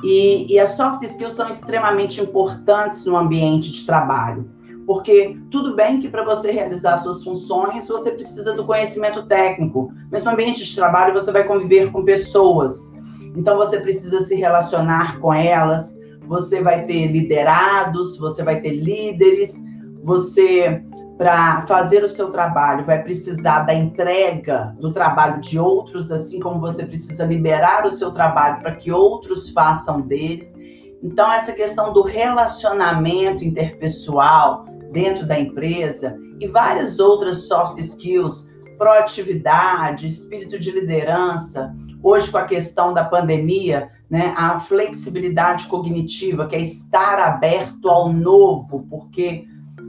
E, 0.03 0.53
e 0.53 0.59
as 0.59 0.75
soft 0.75 1.01
skills 1.01 1.33
são 1.33 1.49
extremamente 1.49 2.21
importantes 2.21 3.03
no 3.03 3.17
ambiente 3.17 3.71
de 3.71 3.83
trabalho 3.83 4.54
porque 4.85 5.37
tudo 5.49 5.75
bem 5.75 5.99
que 5.99 6.09
para 6.09 6.23
você 6.23 6.51
realizar 6.51 6.97
suas 6.97 7.23
funções 7.23 7.87
você 7.87 8.11
precisa 8.11 8.53
do 8.53 8.65
conhecimento 8.65 9.25
técnico, 9.25 9.91
mas 10.11 10.23
no 10.23 10.31
ambiente 10.31 10.63
de 10.63 10.75
trabalho 10.75 11.13
você 11.13 11.31
vai 11.31 11.43
conviver 11.43 11.91
com 11.91 12.03
pessoas. 12.03 12.93
Então 13.35 13.57
você 13.57 13.79
precisa 13.79 14.21
se 14.21 14.35
relacionar 14.35 15.19
com 15.19 15.33
elas, 15.33 15.99
você 16.27 16.61
vai 16.61 16.85
ter 16.85 17.07
liderados, 17.07 18.17
você 18.17 18.43
vai 18.43 18.61
ter 18.61 18.71
líderes, 18.71 19.63
você 20.03 20.83
para 21.17 21.61
fazer 21.61 22.03
o 22.03 22.09
seu 22.09 22.29
trabalho 22.29 22.85
vai 22.85 23.01
precisar 23.01 23.59
da 23.59 23.73
entrega 23.73 24.75
do 24.79 24.91
trabalho 24.91 25.39
de 25.39 25.57
outros, 25.57 26.11
assim 26.11 26.39
como 26.39 26.59
você 26.59 26.85
precisa 26.85 27.25
liberar 27.25 27.85
o 27.85 27.91
seu 27.91 28.11
trabalho 28.11 28.59
para 28.59 28.75
que 28.75 28.91
outros 28.91 29.49
façam 29.49 30.01
deles. 30.01 30.53
Então 31.01 31.31
essa 31.31 31.53
questão 31.53 31.93
do 31.93 32.01
relacionamento 32.01 33.45
interpessoal, 33.45 34.65
dentro 34.95 35.27
da 35.27 35.37
empresa 35.37 36.17
e 36.39 36.47
várias 36.47 36.99
outras 36.99 37.49
soft 37.49 37.77
skills, 37.79 38.49
proatividade, 38.77 40.07
espírito 40.07 40.57
de 40.57 40.71
liderança. 40.71 41.75
Hoje, 42.01 42.31
com 42.31 42.37
a 42.37 42.45
questão 42.45 42.93
da 42.93 43.03
pandemia, 43.03 43.91
né, 44.09 44.33
a 44.37 44.57
flexibilidade 44.57 45.67
cognitiva, 45.67 46.47
que 46.47 46.55
é 46.55 46.61
estar 46.61 47.19
aberto 47.19 47.89
ao 47.89 48.13
novo, 48.13 48.87
porque 48.89 49.45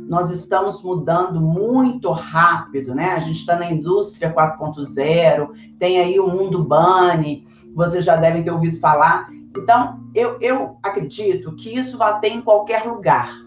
nós 0.08 0.28
estamos 0.30 0.82
mudando 0.82 1.40
muito 1.40 2.10
rápido, 2.10 2.92
né? 2.92 3.12
A 3.12 3.18
gente 3.20 3.38
está 3.38 3.56
na 3.56 3.70
indústria 3.70 4.34
4.0, 4.34 5.50
tem 5.78 6.00
aí 6.00 6.18
o 6.18 6.28
mundo 6.28 6.64
Bunny, 6.64 7.46
vocês 7.76 8.04
já 8.04 8.16
devem 8.16 8.42
ter 8.42 8.50
ouvido 8.50 8.78
falar. 8.80 9.28
Então, 9.56 10.00
eu, 10.14 10.36
eu 10.40 10.78
acredito 10.82 11.54
que 11.54 11.76
isso 11.76 11.96
vai 11.96 12.18
ter 12.18 12.28
em 12.28 12.40
qualquer 12.40 12.84
lugar. 12.84 13.45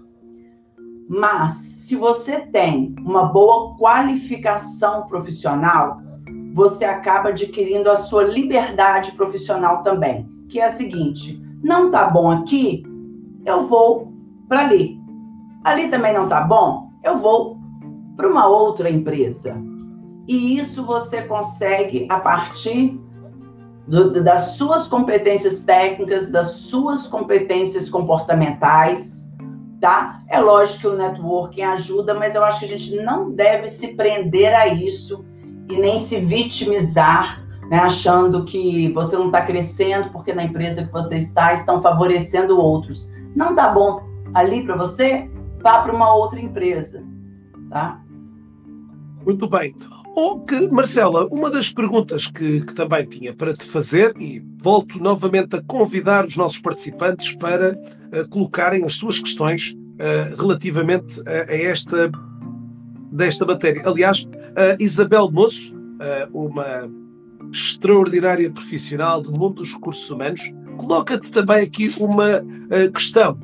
Mas 1.09 1.53
se 1.53 1.95
você 1.95 2.39
tem 2.39 2.93
uma 3.03 3.23
boa 3.23 3.75
qualificação 3.77 5.07
profissional, 5.07 5.99
você 6.53 6.85
acaba 6.85 7.29
adquirindo 7.29 7.89
a 7.89 7.97
sua 7.97 8.23
liberdade 8.25 9.13
profissional 9.13 9.81
também, 9.81 10.29
que 10.47 10.59
é 10.59 10.67
a 10.67 10.71
seguinte: 10.71 11.41
não 11.63 11.89
tá 11.89 12.07
bom 12.07 12.29
aqui, 12.29 12.83
eu 13.43 13.63
vou 13.63 14.13
para 14.47 14.59
ali. 14.59 14.99
Ali 15.63 15.87
também 15.87 16.13
não 16.13 16.29
tá 16.29 16.41
bom, 16.41 16.91
eu 17.03 17.17
vou 17.17 17.57
para 18.15 18.27
uma 18.27 18.47
outra 18.47 18.87
empresa. 18.87 19.59
E 20.27 20.59
isso 20.59 20.85
você 20.85 21.23
consegue 21.23 22.05
a 22.07 22.19
partir 22.19 23.01
do, 23.87 24.11
das 24.23 24.51
suas 24.51 24.87
competências 24.87 25.63
técnicas, 25.63 26.31
das 26.31 26.51
suas 26.51 27.07
competências 27.07 27.89
comportamentais 27.89 29.18
tá? 29.79 30.21
É 30.27 30.39
lógico 30.39 30.81
que 30.81 30.87
o 30.87 30.95
networking 30.95 31.61
ajuda, 31.61 32.13
mas 32.13 32.35
eu 32.35 32.43
acho 32.43 32.59
que 32.59 32.65
a 32.65 32.77
gente 32.77 32.95
não 32.97 33.31
deve 33.31 33.67
se 33.67 33.95
prender 33.95 34.53
a 34.53 34.67
isso 34.67 35.25
e 35.69 35.77
nem 35.77 35.97
se 35.97 36.19
vitimizar, 36.19 37.45
né, 37.69 37.77
achando 37.77 38.43
que 38.43 38.91
você 38.93 39.15
não 39.15 39.27
está 39.27 39.41
crescendo 39.41 40.09
porque 40.11 40.33
na 40.33 40.43
empresa 40.43 40.85
que 40.85 40.91
você 40.91 41.17
está 41.17 41.53
estão 41.53 41.79
favorecendo 41.79 42.59
outros. 42.59 43.11
Não 43.35 43.55
tá 43.55 43.69
bom 43.69 44.01
ali 44.33 44.63
para 44.63 44.75
você, 44.75 45.29
vá 45.61 45.81
para 45.81 45.93
uma 45.93 46.13
outra 46.13 46.39
empresa, 46.39 47.03
tá? 47.69 48.01
Muito 49.23 49.47
bem. 49.47 49.75
Que, 50.45 50.67
Marcela, 50.67 51.27
uma 51.31 51.49
das 51.49 51.69
perguntas 51.69 52.27
que, 52.27 52.61
que, 52.61 52.73
também 52.73 53.05
tinha 53.05 53.33
para 53.33 53.53
te 53.53 53.65
fazer, 53.65 54.13
e 54.19 54.43
volto 54.57 54.99
novamente 54.99 55.55
a 55.55 55.61
convidar 55.61 56.25
os 56.25 56.35
nossos 56.35 56.59
participantes 56.59 57.33
para 57.35 57.71
uh, 57.71 58.27
colocarem 58.29 58.83
as 58.83 58.97
suas 58.97 59.17
questões 59.17 59.73
uh, 59.73 60.35
relativamente 60.35 61.21
a, 61.21 61.49
a, 61.49 61.55
esta 61.55 62.11
desta 63.11 63.45
matéria. 63.45 63.81
Aliás, 63.87 64.27
a 64.55 64.81
Isabel 64.83 65.31
Moço, 65.31 65.73
uh, 65.73 66.45
uma 66.45 66.91
extraordinária 67.49 68.51
profissional 68.51 69.21
do 69.21 69.31
mundo 69.31 69.55
dos 69.55 69.73
recursos 69.73 70.09
humanos, 70.09 70.41
coloca-te 70.77 71.31
também 71.31 71.63
aqui 71.63 71.93
uma 71.97 72.43
questão, 72.93 73.39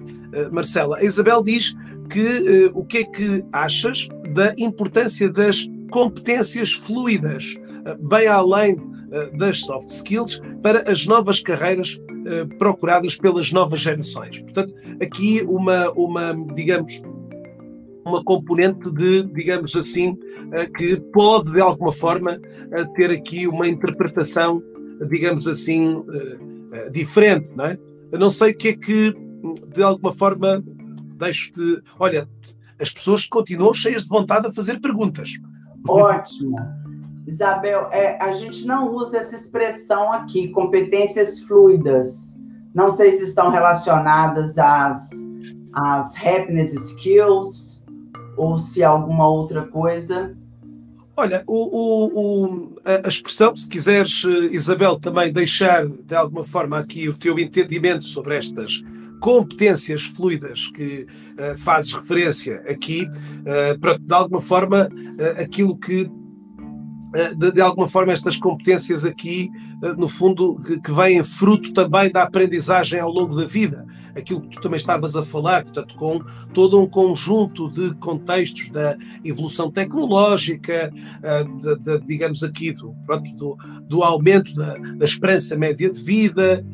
Marcela. 0.51 0.97
A 0.97 1.03
Isabel 1.03 1.43
diz 1.43 1.73
que 2.09 2.71
o 2.73 2.85
que 2.85 2.99
é 2.99 3.03
que 3.03 3.43
achas 3.51 4.07
da 4.33 4.53
importância 4.57 5.29
das 5.29 5.67
competências 5.91 6.73
fluidas, 6.73 7.55
eh, 7.85 7.97
bem 8.01 8.27
além 8.27 8.77
eh, 9.11 9.31
das 9.37 9.61
soft 9.61 9.89
skills, 9.89 10.41
para 10.61 10.89
as 10.89 11.05
novas 11.05 11.39
carreiras 11.39 11.99
eh, 12.25 12.45
procuradas 12.57 13.15
pelas 13.15 13.51
novas 13.51 13.79
gerações. 13.79 14.39
Portanto, 14.39 14.73
aqui 15.01 15.43
uma, 15.47 15.91
uma 15.91 16.33
digamos, 16.53 17.01
uma 18.05 18.23
componente 18.23 18.91
de, 18.91 19.25
digamos 19.33 19.75
assim, 19.75 20.15
que 20.77 20.97
pode 21.11 21.51
de 21.51 21.59
alguma 21.59 21.91
forma 21.91 22.39
ter 22.95 23.09
aqui 23.09 23.47
uma 23.47 23.67
interpretação, 23.67 24.61
digamos 25.09 25.47
assim, 25.47 26.03
diferente, 26.91 27.57
não 27.57 27.65
é? 27.65 27.79
Eu 28.11 28.19
não 28.19 28.29
sei 28.29 28.51
o 28.51 28.55
que 28.55 28.67
é 28.67 28.73
que, 28.73 29.11
de 29.73 29.81
alguma 29.81 30.13
forma, 30.13 30.63
deixo-te. 31.17 31.81
Olha, 31.97 32.29
as 32.79 32.91
pessoas 32.91 33.25
continuam 33.25 33.73
cheias 33.73 34.03
de 34.03 34.09
vontade 34.09 34.47
a 34.47 34.51
fazer 34.51 34.79
perguntas. 34.79 35.31
Ótimo. 35.87 36.57
Isabel, 37.27 37.89
é, 37.91 38.21
a 38.23 38.31
gente 38.31 38.65
não 38.65 38.93
usa 38.93 39.17
essa 39.17 39.35
expressão 39.35 40.11
aqui, 40.11 40.49
competências 40.49 41.39
fluidas. 41.39 42.39
Não 42.73 42.91
sei 42.91 43.11
se 43.11 43.23
estão 43.23 43.49
relacionadas 43.49 44.57
às, 44.57 45.09
às 45.73 46.15
happiness 46.15 46.73
skills 46.73 47.83
ou 48.37 48.59
se 48.59 48.83
alguma 48.83 49.27
outra 49.27 49.63
coisa. 49.63 50.35
Olha, 51.17 51.43
o, 51.47 51.53
o, 51.55 52.19
o, 52.19 52.75
a 52.83 53.07
expressão, 53.07 53.55
se 53.55 53.67
quiseres, 53.69 54.23
Isabel, 54.51 54.99
também 54.99 55.31
deixar 55.31 55.87
de 55.87 56.13
alguma 56.13 56.43
forma 56.43 56.77
aqui 56.77 57.07
o 57.07 57.13
teu 57.13 57.39
entendimento 57.39 58.03
sobre 58.03 58.35
estas 58.35 58.83
competências 59.19 60.03
fluidas 60.03 60.67
que 60.67 61.05
uh, 61.33 61.57
fazes 61.57 61.93
referência 61.93 62.61
aqui, 62.67 63.07
uh, 63.07 63.99
de 63.99 64.13
alguma 64.13 64.41
forma, 64.41 64.87
uh, 64.87 65.41
aquilo 65.41 65.77
que 65.77 66.09
de, 67.37 67.49
de, 67.49 67.61
alguma 67.61 67.87
forma 67.87 68.11
estas 68.11 68.35
competências 68.35 69.05
aqui, 69.05 69.49
no 69.97 70.05
fundo, 70.05 70.57
que, 70.57 70.81
que 70.81 70.91
vêm 70.91 71.23
fruto 71.23 71.71
também 71.71 72.11
da 72.11 72.23
aprendizagem 72.23 72.99
ao 72.99 73.09
longo 73.09 73.33
da 73.37 73.45
vida. 73.45 73.85
Aquilo 74.17 74.41
que 74.41 74.49
tu 74.49 74.61
também 74.61 74.75
estavas 74.75 75.15
a 75.15 75.23
falar, 75.23 75.63
portanto, 75.63 75.95
com 75.95 76.19
todo 76.53 76.77
um 76.77 76.85
conjunto 76.85 77.71
de 77.71 77.95
contextos 77.99 78.69
da 78.69 78.97
evolução 79.23 79.71
tecnológica, 79.71 80.91
de, 81.61 81.75
de, 81.77 82.05
digamos 82.05 82.43
aqui, 82.43 82.73
do, 82.73 82.93
pronto, 83.05 83.33
do, 83.35 83.57
do 83.87 84.03
aumento 84.03 84.53
da, 84.53 84.75
da 84.75 85.05
esperança 85.05 85.55
média 85.55 85.89
de 85.89 86.01
vida, 86.03 86.65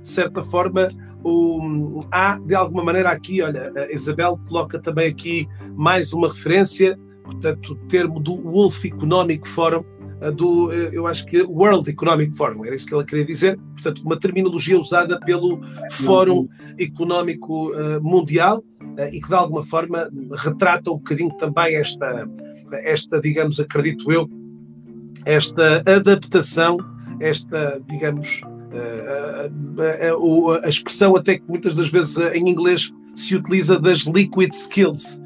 de 0.00 0.08
certa 0.08 0.44
forma, 0.44 0.86
o, 1.24 2.00
há 2.12 2.38
de 2.38 2.54
alguma 2.54 2.84
maneira 2.84 3.10
aqui, 3.10 3.40
olha, 3.42 3.72
a 3.74 3.92
Isabel 3.92 4.38
coloca 4.46 4.78
também 4.78 5.08
aqui 5.08 5.48
mais 5.74 6.12
uma 6.12 6.28
referência, 6.28 6.98
portanto, 7.24 7.72
o 7.72 7.76
termo 7.88 8.20
do 8.20 8.36
Wolf 8.42 8.84
Economic 8.84 9.48
Forum, 9.48 9.84
do, 10.30 10.72
eh, 10.72 10.90
eu 10.92 11.06
acho 11.06 11.26
que 11.26 11.42
World 11.42 11.90
Economic 11.90 12.34
Forum, 12.34 12.64
era 12.64 12.74
isso 12.74 12.86
que 12.86 12.94
ela 12.94 13.04
queria 13.04 13.24
dizer, 13.24 13.58
portanto, 13.72 14.02
uma 14.04 14.18
terminologia 14.18 14.78
usada 14.78 15.18
pelo 15.20 15.60
Fórum 15.90 16.46
Económico 16.78 17.70
uh, 17.72 18.02
Mundial 18.02 18.58
uh, 18.58 19.12
e 19.12 19.20
que 19.20 19.28
de 19.28 19.34
alguma 19.34 19.62
forma 19.62 20.10
retrata 20.36 20.90
um 20.90 20.96
bocadinho 20.96 21.34
também 21.36 21.76
esta, 21.76 22.28
esta, 22.84 23.20
digamos, 23.20 23.60
acredito 23.60 24.10
eu, 24.10 24.28
esta 25.26 25.82
adaptação, 25.86 26.78
esta, 27.20 27.82
digamos, 27.88 28.42
a, 28.74 30.62
a, 30.62 30.66
a, 30.66 30.68
expressão 30.68 31.16
até 31.16 31.38
que 31.38 31.44
muitas 31.48 31.74
das 31.74 31.88
vezes 31.88 32.16
em 32.34 32.48
inglês 32.48 32.92
se 33.14 33.36
utiliza 33.36 33.78
das 33.78 34.00
liquid 34.00 34.52
skills, 34.52 35.20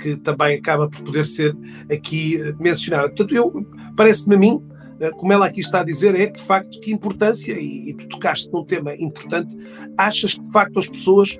que 0.00 0.16
também 0.16 0.56
acaba 0.56 0.88
por 0.88 1.00
poder 1.02 1.24
ser 1.26 1.56
aqui 1.90 2.40
mencionada. 2.58 3.08
Portanto, 3.08 3.34
eu 3.34 3.64
parece-me 3.96 4.34
a 4.34 4.38
mim, 4.38 4.60
como 5.16 5.32
ela 5.32 5.46
aqui 5.46 5.60
está 5.60 5.80
a 5.80 5.84
dizer, 5.84 6.16
é 6.16 6.26
de 6.26 6.42
facto 6.42 6.80
que 6.80 6.92
importância, 6.92 7.52
e, 7.52 7.90
e 7.90 7.94
tu 7.94 8.08
tocaste 8.08 8.50
num 8.52 8.64
tema 8.64 8.94
importante, 8.96 9.56
achas 9.96 10.34
que 10.34 10.42
de 10.42 10.50
facto 10.50 10.78
as 10.78 10.88
pessoas, 10.88 11.38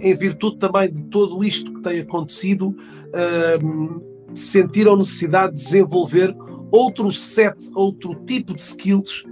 em 0.00 0.14
virtude 0.14 0.58
também 0.58 0.90
de 0.90 1.02
tudo 1.04 1.44
isto 1.44 1.74
que 1.74 1.82
tem 1.82 2.00
acontecido, 2.00 2.74
sentiram 4.34 4.96
necessidade 4.96 5.54
de 5.54 5.62
desenvolver 5.62 6.34
outro 6.70 7.10
set, 7.10 7.56
outro 7.74 8.14
tipo 8.26 8.54
de 8.54 8.62
skills 8.62 9.24
eh, 9.24 9.27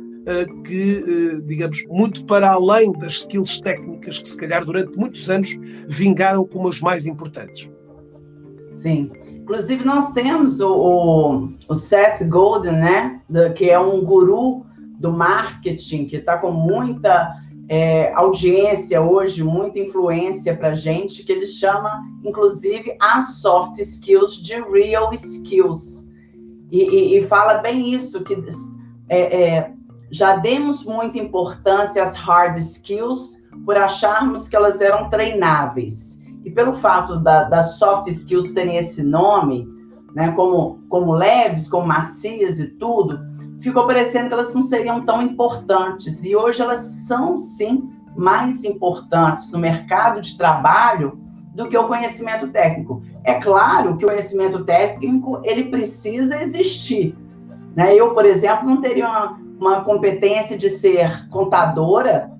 que, 0.64 1.04
eh, 1.06 1.40
digamos, 1.44 1.84
muito 1.88 2.24
para 2.24 2.50
além 2.50 2.92
das 2.92 3.12
skills 3.12 3.60
técnicas 3.60 4.18
que, 4.18 4.28
se 4.28 4.36
calhar, 4.36 4.64
durante 4.64 4.96
muitos 4.98 5.30
anos 5.30 5.56
vingaram 5.88 6.44
como 6.44 6.68
as 6.68 6.80
mais 6.80 7.06
importantes. 7.06 7.70
Sim. 8.72 9.10
Inclusive, 9.28 9.84
nós 9.84 10.12
temos 10.12 10.60
o, 10.60 11.48
o, 11.68 11.74
Seth 11.76 12.24
Godin, 12.28 12.72
né? 12.72 13.20
que 13.54 13.70
é 13.70 13.78
um 13.78 14.04
guru 14.04 14.66
do 14.98 15.12
marketing, 15.12 16.06
que 16.06 16.16
está 16.16 16.36
com 16.36 16.50
muita 16.50 17.32
é, 17.68 18.12
audiência 18.14 19.00
hoje, 19.00 19.44
muita 19.44 19.78
influência 19.78 20.56
para 20.56 20.74
gente, 20.74 21.24
que 21.24 21.30
ele 21.30 21.46
chama, 21.46 22.02
inclusive, 22.24 22.96
as 23.00 23.36
soft 23.36 23.78
skills 23.78 24.42
de 24.42 24.54
real 24.54 25.12
skills. 25.14 26.08
E, 26.72 26.82
e, 26.82 27.18
e 27.18 27.22
fala 27.22 27.58
bem 27.58 27.94
isso, 27.94 28.24
que 28.24 28.36
é, 29.08 29.42
é, 29.42 29.75
já 30.10 30.36
demos 30.36 30.84
muita 30.84 31.18
importância 31.18 32.02
às 32.02 32.14
hard 32.16 32.56
skills 32.58 33.42
por 33.64 33.76
acharmos 33.76 34.48
que 34.48 34.56
elas 34.56 34.80
eram 34.80 35.10
treináveis. 35.10 36.20
E 36.44 36.50
pelo 36.50 36.72
fato 36.74 37.18
da, 37.18 37.44
das 37.44 37.78
soft 37.78 38.06
skills 38.06 38.52
terem 38.52 38.76
esse 38.76 39.02
nome, 39.02 39.68
né, 40.14 40.30
como, 40.32 40.80
como 40.88 41.12
leves, 41.12 41.68
como 41.68 41.86
macias 41.86 42.60
e 42.60 42.68
tudo, 42.68 43.18
ficou 43.60 43.86
parecendo 43.86 44.28
que 44.28 44.34
elas 44.34 44.54
não 44.54 44.62
seriam 44.62 45.04
tão 45.04 45.20
importantes. 45.20 46.24
E 46.24 46.36
hoje 46.36 46.62
elas 46.62 46.80
são, 46.80 47.36
sim, 47.36 47.90
mais 48.16 48.64
importantes 48.64 49.52
no 49.52 49.58
mercado 49.58 50.20
de 50.20 50.38
trabalho 50.38 51.20
do 51.54 51.68
que 51.68 51.76
o 51.76 51.88
conhecimento 51.88 52.48
técnico. 52.48 53.02
É 53.24 53.34
claro 53.34 53.96
que 53.96 54.04
o 54.04 54.08
conhecimento 54.08 54.64
técnico 54.64 55.40
ele 55.42 55.64
precisa 55.64 56.40
existir. 56.40 57.16
Né? 57.74 57.94
Eu, 57.94 58.14
por 58.14 58.24
exemplo, 58.24 58.68
não 58.68 58.80
teria 58.80 59.08
uma, 59.08 59.38
uma 59.58 59.82
competência 59.82 60.56
de 60.56 60.68
ser 60.68 61.28
contadora, 61.28 62.30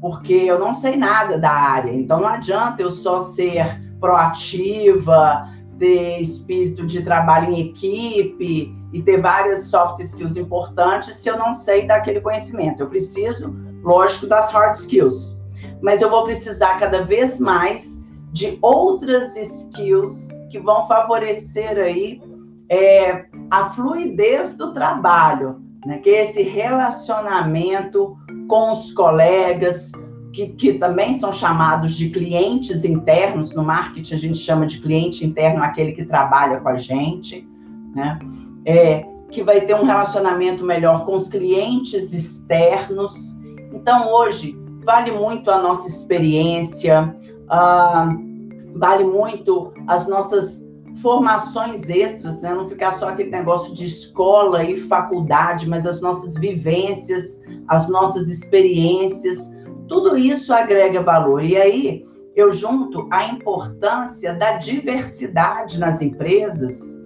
porque 0.00 0.34
eu 0.34 0.58
não 0.58 0.72
sei 0.72 0.96
nada 0.96 1.38
da 1.38 1.50
área. 1.50 1.92
Então 1.92 2.20
não 2.20 2.28
adianta 2.28 2.82
eu 2.82 2.90
só 2.90 3.20
ser 3.20 3.80
proativa, 4.00 5.48
ter 5.78 6.20
espírito 6.20 6.86
de 6.86 7.02
trabalho 7.02 7.52
em 7.52 7.68
equipe 7.68 8.74
e 8.92 9.02
ter 9.02 9.20
várias 9.20 9.64
soft 9.64 10.00
skills 10.00 10.36
importantes 10.36 11.16
se 11.16 11.28
eu 11.28 11.38
não 11.38 11.52
sei 11.52 11.86
daquele 11.86 12.20
conhecimento. 12.20 12.82
Eu 12.82 12.88
preciso, 12.88 13.54
lógico, 13.82 14.26
das 14.26 14.50
hard 14.50 14.74
skills. 14.74 15.36
Mas 15.82 16.00
eu 16.00 16.10
vou 16.10 16.24
precisar 16.24 16.78
cada 16.78 17.02
vez 17.02 17.38
mais 17.38 18.00
de 18.32 18.58
outras 18.62 19.36
skills 19.36 20.28
que 20.50 20.58
vão 20.58 20.86
favorecer 20.86 21.78
aí 21.78 22.22
é, 22.68 23.26
a 23.50 23.70
fluidez 23.70 24.54
do 24.54 24.72
trabalho, 24.72 25.62
né? 25.86 25.98
que 25.98 26.10
é 26.10 26.24
esse 26.24 26.42
relacionamento 26.42 28.16
com 28.48 28.72
os 28.72 28.90
colegas, 28.90 29.92
que, 30.32 30.48
que, 30.48 30.74
também 30.74 31.18
são 31.18 31.30
chamados 31.30 31.96
de 31.96 32.10
clientes 32.10 32.84
internos, 32.84 33.54
no 33.54 33.64
marketing 33.64 34.14
a 34.14 34.18
gente 34.18 34.38
chama 34.38 34.66
de 34.66 34.80
cliente 34.80 35.24
interno 35.24 35.62
aquele 35.62 35.92
que 35.92 36.04
trabalha 36.04 36.60
com 36.60 36.68
a 36.68 36.76
gente, 36.76 37.48
né? 37.94 38.18
É, 38.66 39.06
que 39.30 39.42
vai 39.42 39.60
ter 39.60 39.74
um 39.74 39.84
relacionamento 39.84 40.64
melhor 40.64 41.04
com 41.06 41.14
os 41.14 41.28
clientes 41.28 42.12
externos. 42.12 43.36
Então, 43.72 44.12
hoje, 44.12 44.58
vale 44.84 45.12
muito 45.12 45.50
a 45.50 45.62
nossa 45.62 45.88
experiência, 45.88 47.16
uh, 47.44 48.78
vale 48.78 49.04
muito 49.04 49.72
as 49.86 50.06
nossas 50.06 50.65
formações 51.02 51.88
extras, 51.88 52.40
né? 52.40 52.54
não 52.54 52.66
ficar 52.66 52.92
só 52.94 53.08
aquele 53.08 53.30
negócio 53.30 53.74
de 53.74 53.86
escola 53.86 54.64
e 54.64 54.76
faculdade, 54.76 55.68
mas 55.68 55.86
as 55.86 56.00
nossas 56.00 56.34
vivências, 56.34 57.40
as 57.68 57.88
nossas 57.88 58.28
experiências, 58.28 59.54
tudo 59.88 60.16
isso 60.16 60.52
agrega 60.52 61.02
valor. 61.02 61.44
E 61.44 61.56
aí 61.56 62.04
eu 62.34 62.50
junto 62.50 63.08
a 63.10 63.24
importância 63.24 64.34
da 64.34 64.58
diversidade 64.58 65.78
nas 65.78 66.00
empresas, 66.00 66.96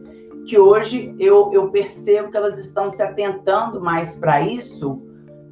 que 0.47 0.59
hoje 0.59 1.15
eu, 1.19 1.51
eu 1.53 1.71
percebo 1.71 2.31
que 2.31 2.37
elas 2.37 2.59
estão 2.59 2.91
se 2.91 3.03
atentando 3.03 3.81
mais 3.81 4.17
para 4.17 4.41
isso, 4.41 5.01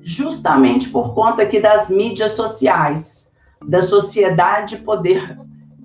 justamente 0.01 0.89
por 0.89 1.15
conta 1.15 1.43
aqui 1.43 1.61
das 1.61 1.89
mídias 1.89 2.33
sociais, 2.33 3.33
da 3.67 3.83
sociedade 3.83 4.79
poder 4.79 5.37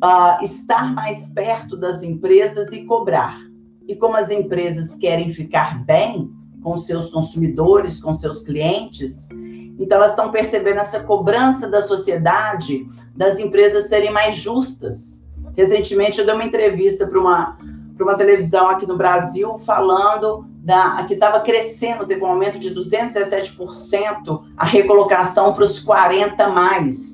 uh, 0.04 0.44
estar 0.44 0.94
mais 0.94 1.30
perto 1.30 1.78
das 1.78 2.04
empresas 2.04 2.74
e 2.74 2.84
cobrar. 2.84 3.40
E 3.88 3.96
como 3.96 4.18
as 4.18 4.30
empresas 4.30 4.96
querem 4.96 5.30
ficar 5.30 5.84
bem 5.86 6.30
com 6.62 6.78
seus 6.78 7.10
consumidores, 7.10 8.02
com 8.02 8.14
seus 8.14 8.42
clientes, 8.42 9.28
então 9.80 9.98
elas 9.98 10.12
estão 10.12 10.32
percebendo 10.32 10.80
essa 10.80 11.00
cobrança 11.02 11.68
da 11.68 11.82
sociedade 11.82 12.86
das 13.16 13.40
empresas 13.40 13.88
serem 13.88 14.12
mais 14.12 14.36
justas. 14.36 15.28
Recentemente 15.56 16.20
eu 16.20 16.26
dei 16.26 16.36
uma 16.36 16.46
entrevista 16.46 17.08
para 17.08 17.20
uma 17.20 17.58
para 17.96 18.06
uma 18.06 18.16
televisão 18.16 18.70
aqui 18.70 18.88
no 18.88 18.98
Brasil 18.98 19.56
falando 19.60 20.48
da 20.64 21.04
que 21.04 21.14
estava 21.14 21.40
crescendo, 21.42 22.08
teve 22.08 22.24
um 22.24 22.28
aumento 22.28 22.58
de 22.58 22.74
217% 22.74 24.44
a 24.58 24.66
recolocação 24.66 25.54
para 25.54 25.64
os 25.64 25.80
40 25.80 26.48
mais. 26.48 27.13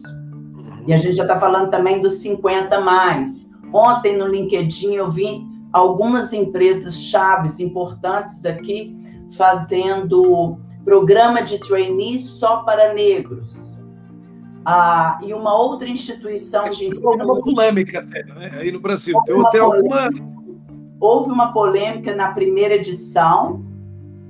E 0.90 0.94
a 0.94 0.98
gente 0.98 1.18
já 1.18 1.22
está 1.22 1.40
falando 1.40 1.70
também 1.70 2.02
dos 2.02 2.16
50 2.16 2.82
mais. 2.82 3.52
Ontem 3.72 4.18
no 4.18 4.26
LinkedIn 4.26 4.96
eu 4.96 5.08
vi 5.08 5.46
algumas 5.72 6.34
empresas 6.34 7.00
chaves 7.00 7.60
importantes 7.60 8.44
aqui 8.44 8.98
fazendo 9.38 10.58
programa 10.84 11.44
de 11.44 11.60
trainee 11.60 12.18
só 12.18 12.64
para 12.64 12.92
negros. 12.92 13.78
Ah, 14.66 15.20
e 15.22 15.32
uma 15.32 15.56
outra 15.56 15.88
instituição 15.88 16.64
de 16.64 16.86
ensino. 16.86 17.24
uma 17.24 17.40
polêmica 17.40 18.00
até, 18.00 18.24
né? 18.24 18.58
aí 18.60 18.72
no 18.72 18.80
Brasil. 18.80 19.16
Tem 19.28 19.40
até 19.42 19.60
alguma. 19.60 20.10
Houve 21.00 21.30
uma 21.30 21.54
polêmica 21.54 22.16
na 22.16 22.32
primeira 22.32 22.74
edição, 22.74 23.64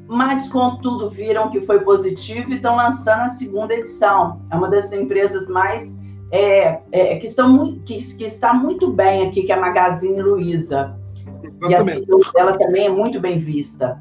mas 0.09 0.49
contudo 0.49 1.09
viram 1.09 1.49
que 1.49 1.61
foi 1.61 1.79
positivo 1.79 2.51
e 2.51 2.57
estão 2.57 2.75
lançando 2.75 3.21
a 3.21 3.29
segunda 3.29 3.73
edição. 3.73 4.41
É 4.51 4.57
uma 4.57 4.67
das 4.67 4.91
empresas 4.91 5.47
mais 5.47 5.97
é, 6.31 6.79
é, 6.91 7.17
que, 7.17 7.25
estão 7.25 7.49
muito, 7.49 7.81
que, 7.81 7.97
que, 8.17 8.25
está 8.25 8.53
muito 8.53 8.91
bem 8.91 9.27
aqui, 9.27 9.43
que 9.43 9.51
é 9.51 9.55
a 9.55 9.59
Magazine 9.59 10.21
Luiza. 10.21 10.95
E 11.67 11.75
a 11.75 11.79
ela 12.35 12.57
também 12.57 12.85
é 12.85 12.89
muito 12.89 13.19
bem 13.19 13.37
vista. 13.37 13.99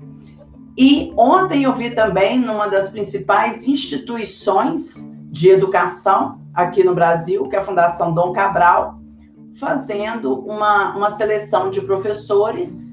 E 0.76 1.12
ontem 1.16 1.64
eu 1.64 1.72
vi 1.72 1.90
também 1.90 2.38
numa 2.38 2.68
das 2.68 2.90
principais 2.90 3.66
instituições 3.66 5.08
de 5.30 5.50
educação, 5.50 6.40
aqui 6.54 6.84
no 6.84 6.94
Brasil, 6.94 7.48
que 7.48 7.56
é 7.56 7.58
a 7.58 7.62
Fundação 7.62 8.12
Dom 8.12 8.32
Cabral, 8.32 8.98
fazendo 9.58 10.40
uma, 10.40 10.96
uma 10.96 11.10
seleção 11.10 11.70
de 11.70 11.80
professores 11.80 12.92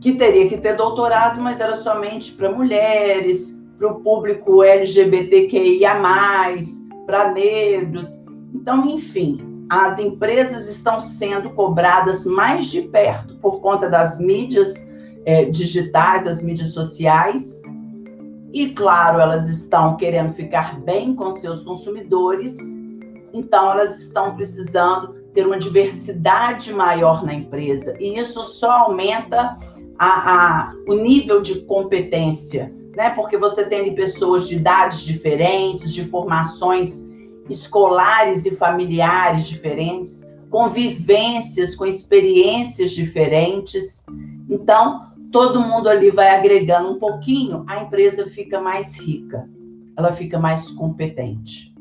que 0.00 0.12
teria 0.12 0.48
que 0.48 0.56
ter 0.56 0.76
doutorado, 0.76 1.40
mas 1.40 1.60
era 1.60 1.76
somente 1.76 2.32
para 2.32 2.50
mulheres, 2.50 3.58
para 3.78 3.88
o 3.88 4.00
público 4.00 4.62
LGBTQIA, 4.62 5.94
para 7.06 7.32
negros. 7.32 8.23
Então, 8.54 8.86
enfim, 8.86 9.66
as 9.68 9.98
empresas 9.98 10.68
estão 10.68 11.00
sendo 11.00 11.50
cobradas 11.50 12.24
mais 12.24 12.70
de 12.70 12.82
perto 12.82 13.36
por 13.38 13.60
conta 13.60 13.88
das 13.88 14.18
mídias 14.18 14.86
é, 15.24 15.44
digitais, 15.46 16.24
das 16.24 16.42
mídias 16.42 16.70
sociais. 16.70 17.62
E, 18.52 18.70
claro, 18.70 19.20
elas 19.20 19.48
estão 19.48 19.96
querendo 19.96 20.32
ficar 20.32 20.80
bem 20.80 21.14
com 21.14 21.30
seus 21.30 21.64
consumidores, 21.64 22.56
então 23.32 23.72
elas 23.72 23.98
estão 23.98 24.36
precisando 24.36 25.14
ter 25.34 25.44
uma 25.44 25.58
diversidade 25.58 26.72
maior 26.72 27.24
na 27.24 27.34
empresa. 27.34 27.96
E 27.98 28.16
isso 28.16 28.44
só 28.44 28.70
aumenta 28.84 29.58
a, 29.98 30.06
a, 30.06 30.72
o 30.86 30.94
nível 30.94 31.42
de 31.42 31.62
competência, 31.62 32.72
né? 32.96 33.10
Porque 33.10 33.36
você 33.36 33.64
tem 33.64 33.92
pessoas 33.96 34.46
de 34.46 34.54
idades 34.54 35.00
diferentes, 35.00 35.92
de 35.92 36.04
formações 36.04 37.03
escolares 37.48 38.46
e 38.46 38.54
familiares 38.54 39.46
diferentes, 39.46 40.24
convivências 40.50 41.74
com 41.74 41.86
experiências 41.86 42.92
diferentes. 42.92 44.04
Então, 44.48 45.12
todo 45.30 45.60
mundo 45.60 45.88
ali 45.88 46.10
vai 46.10 46.34
agregando 46.34 46.92
um 46.92 46.98
pouquinho, 46.98 47.64
a 47.66 47.82
empresa 47.82 48.26
fica 48.28 48.60
mais 48.60 48.98
rica, 48.98 49.48
ela 49.96 50.12
fica 50.12 50.38
mais 50.38 50.70
competente. 50.70 51.74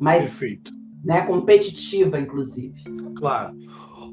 Mais 0.00 0.24
Perfeito. 0.24 0.77
Né, 1.08 1.22
competitiva, 1.22 2.20
inclusive. 2.20 2.74
Claro. 3.16 3.56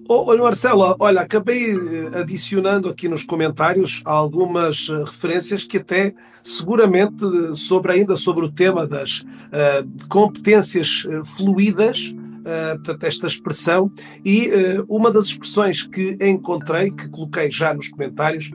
Olha, 0.08 0.43
Marcela, 0.43 0.95
olha, 0.97 1.21
acabei 1.21 1.73
eh, 1.73 2.19
adicionando 2.19 2.88
aqui 2.88 3.10
nos 3.10 3.21
comentários 3.21 4.01
algumas 4.05 4.88
eh, 4.89 4.99
referências 4.99 5.65
que 5.65 5.77
até 5.77 6.13
seguramente 6.41 7.25
sobre 7.55 7.91
ainda 7.91 8.15
sobre 8.15 8.45
o 8.45 8.51
tema 8.51 8.88
das 8.88 9.21
uh, 9.21 10.08
competências 10.08 11.05
fluídas, 11.36 12.15
uh, 12.15 12.75
portanto, 12.75 13.03
esta 13.03 13.27
expressão, 13.27 13.91
e 14.23 14.47
uh, 14.47 14.86
uma 14.88 15.12
das 15.12 15.25
expressões 15.25 15.84
que 15.84 16.17
encontrei, 16.21 16.91
que 16.91 17.10
coloquei 17.10 17.51
já 17.51 17.73
nos 17.73 17.89
comentários, 17.89 18.51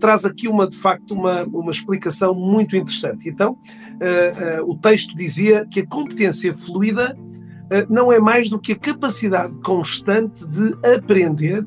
traz 0.00 0.24
aqui 0.24 0.48
uma, 0.48 0.66
de 0.66 0.78
facto, 0.78 1.14
uma, 1.14 1.44
uma 1.44 1.70
explicação 1.70 2.34
muito 2.34 2.74
interessante. 2.74 3.28
Então, 3.28 3.58
o 4.66 4.74
texto 4.78 5.14
dizia 5.14 5.66
que 5.70 5.80
a 5.80 5.86
competência 5.86 6.52
fluida 6.54 7.14
não 7.88 8.12
é 8.12 8.18
mais 8.18 8.48
do 8.48 8.58
que 8.58 8.72
a 8.72 8.78
capacidade 8.78 9.52
constante 9.62 10.46
de 10.46 10.74
aprender 10.94 11.66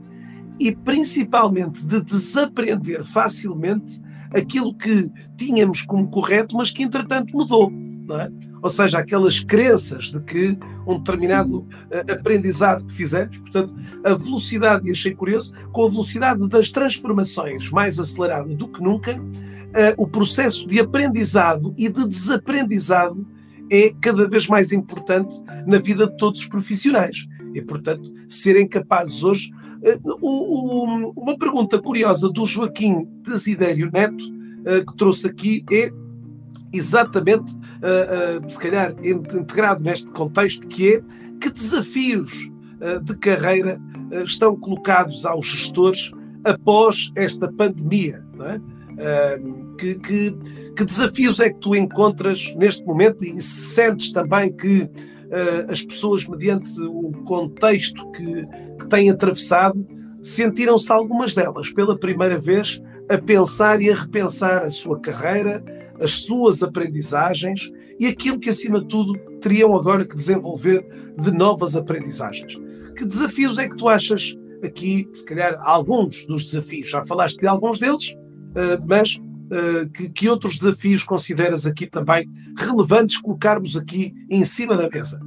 e 0.60 0.76
principalmente 0.76 1.86
de 1.86 2.02
desaprender 2.02 3.04
facilmente 3.04 4.02
aquilo 4.34 4.76
que 4.76 5.12
tínhamos 5.38 5.82
como 5.82 6.10
correto, 6.10 6.56
mas 6.56 6.70
que 6.70 6.84
entretanto 6.84 7.36
mudou. 7.36 7.72
É? 8.12 8.28
Ou 8.64 8.70
seja, 8.72 8.98
aquelas 8.98 9.40
crenças 9.40 10.06
de 10.06 10.20
que 10.22 10.58
um 10.88 10.98
determinado 10.98 11.60
uh, 11.60 12.12
aprendizado 12.12 12.84
que 12.86 12.94
fizemos, 12.94 13.38
portanto, 13.38 13.74
a 14.04 14.16
velocidade, 14.16 14.88
e 14.88 14.92
achei 14.92 15.14
curioso, 15.14 15.54
com 15.72 15.86
a 15.86 15.90
velocidade 15.90 16.48
das 16.50 16.72
transformações 16.72 17.70
mais 17.70 18.00
acelerada 18.00 18.56
do 18.56 18.68
que 18.68 18.82
nunca, 18.82 19.16
uh, 19.16 19.94
o 19.96 20.08
processo 20.08 20.68
de 20.68 20.80
aprendizado 20.80 21.72
e 21.78 21.88
de 21.88 22.08
desaprendizado 22.08 23.28
é 23.72 23.94
cada 24.02 24.28
vez 24.28 24.48
mais 24.48 24.72
importante 24.72 25.40
na 25.66 25.78
vida 25.78 26.08
de 26.08 26.18
todos 26.18 26.42
os 26.42 26.46
profissionais. 26.48 27.28
E, 27.54 27.62
portanto, 27.62 28.14
serem 28.28 28.68
capazes 28.68 29.24
hoje. 29.24 29.52
Eh, 29.84 30.00
uma 31.16 31.38
pergunta 31.38 31.82
curiosa 31.82 32.30
do 32.30 32.46
Joaquim 32.46 33.08
Desidério 33.24 33.90
Neto, 33.92 34.24
eh, 34.66 34.82
que 34.82 34.96
trouxe 34.98 35.28
aqui, 35.28 35.64
é 35.72 35.92
exatamente, 36.74 37.56
eh, 37.82 38.40
se 38.48 38.60
calhar, 38.60 38.94
integrado 39.04 39.84
neste 39.84 40.12
contexto, 40.12 40.68
que 40.68 40.96
é 40.96 41.02
que 41.40 41.50
desafios 41.50 42.50
de 43.04 43.16
carreira 43.18 43.80
estão 44.24 44.56
colocados 44.56 45.26
aos 45.26 45.46
gestores 45.48 46.12
após 46.46 47.12
esta 47.16 47.52
pandemia? 47.52 48.24
É? 48.42 48.60
que, 49.78 49.96
que, 49.96 50.38
que, 50.80 50.86
desafios 50.86 51.42
é 51.42 51.50
que 51.50 51.60
tu 51.60 51.76
encontras 51.76 52.56
neste 52.56 52.86
momento 52.86 53.22
e 53.22 53.42
sentes 53.42 54.14
também 54.14 54.50
que 54.50 54.84
uh, 54.84 55.70
as 55.70 55.82
pessoas, 55.82 56.26
mediante 56.26 56.72
o 56.80 57.12
contexto 57.26 58.10
que, 58.12 58.48
que 58.78 58.88
têm 58.88 59.10
atravessado, 59.10 59.86
sentiram-se 60.24 60.90
algumas 60.90 61.36
delas 61.36 61.70
pela 61.70 62.00
primeira 62.00 62.38
vez 62.38 62.82
a 63.10 63.18
pensar 63.18 63.82
e 63.82 63.92
a 63.92 63.96
repensar 63.96 64.64
a 64.64 64.70
sua 64.70 64.98
carreira, 65.02 65.62
as 66.00 66.24
suas 66.24 66.64
aprendizagens 66.64 67.70
e 68.00 68.08
aquilo 68.08 68.40
que, 68.40 68.50
acima 68.50 68.80
de 68.80 68.88
tudo, 68.88 69.20
teriam 69.42 69.76
agora 69.76 70.06
que 70.06 70.16
desenvolver 70.16 70.86
de 71.18 71.32
novas 71.32 71.76
aprendizagens. 71.76 72.56
Que 72.96 73.06
desafios 73.06 73.58
é 73.58 73.68
que 73.68 73.76
tu 73.76 73.90
achas 73.90 74.34
aqui, 74.64 75.10
se 75.14 75.26
calhar, 75.26 75.60
alguns 75.62 76.26
dos 76.26 76.46
desafios? 76.46 76.90
Já 76.90 77.04
falaste 77.04 77.38
de 77.38 77.48
alguns 77.48 77.80
deles, 77.80 78.16
eh, 78.56 78.80
mas 78.88 79.20
que, 79.94 80.10
que, 80.10 80.30
outros 80.30 80.58
desafios 80.58 81.04
consideras 81.04 81.66
aqui 81.66 81.88
também 81.88 82.30
relevantes 82.58 83.18
colocarmos 83.18 83.76
aqui 83.76 84.14
em 84.30 84.44
cima 84.44 84.78
da 84.78 84.90
mesa? 84.90 85.20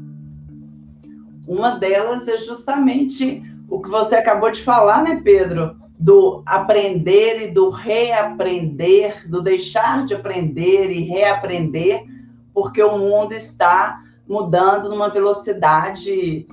Uma 1.47 1.73
delas 1.73 2.29
é 2.29 2.37
justamente 2.37 3.43
o 3.69 3.81
que 3.81 3.89
você 3.89 4.17
acabou 4.17 4.51
de 4.51 4.63
falar, 4.63 5.03
né, 5.03 5.21
Pedro? 5.25 5.77
Do 5.99 6.43
aprender 6.47 7.49
e 7.49 7.51
do 7.51 7.71
reaprender, 7.71 9.29
do 9.29 9.41
deixar 9.41 10.05
de 10.05 10.15
aprender 10.15 10.91
e 10.91 11.03
reaprender, 11.03 12.05
porque 12.53 12.83
o 12.83 12.99
mundo 12.99 13.33
está 13.33 14.03
mudando 14.29 14.89
numa 14.89 15.09
velocidade 15.09 16.47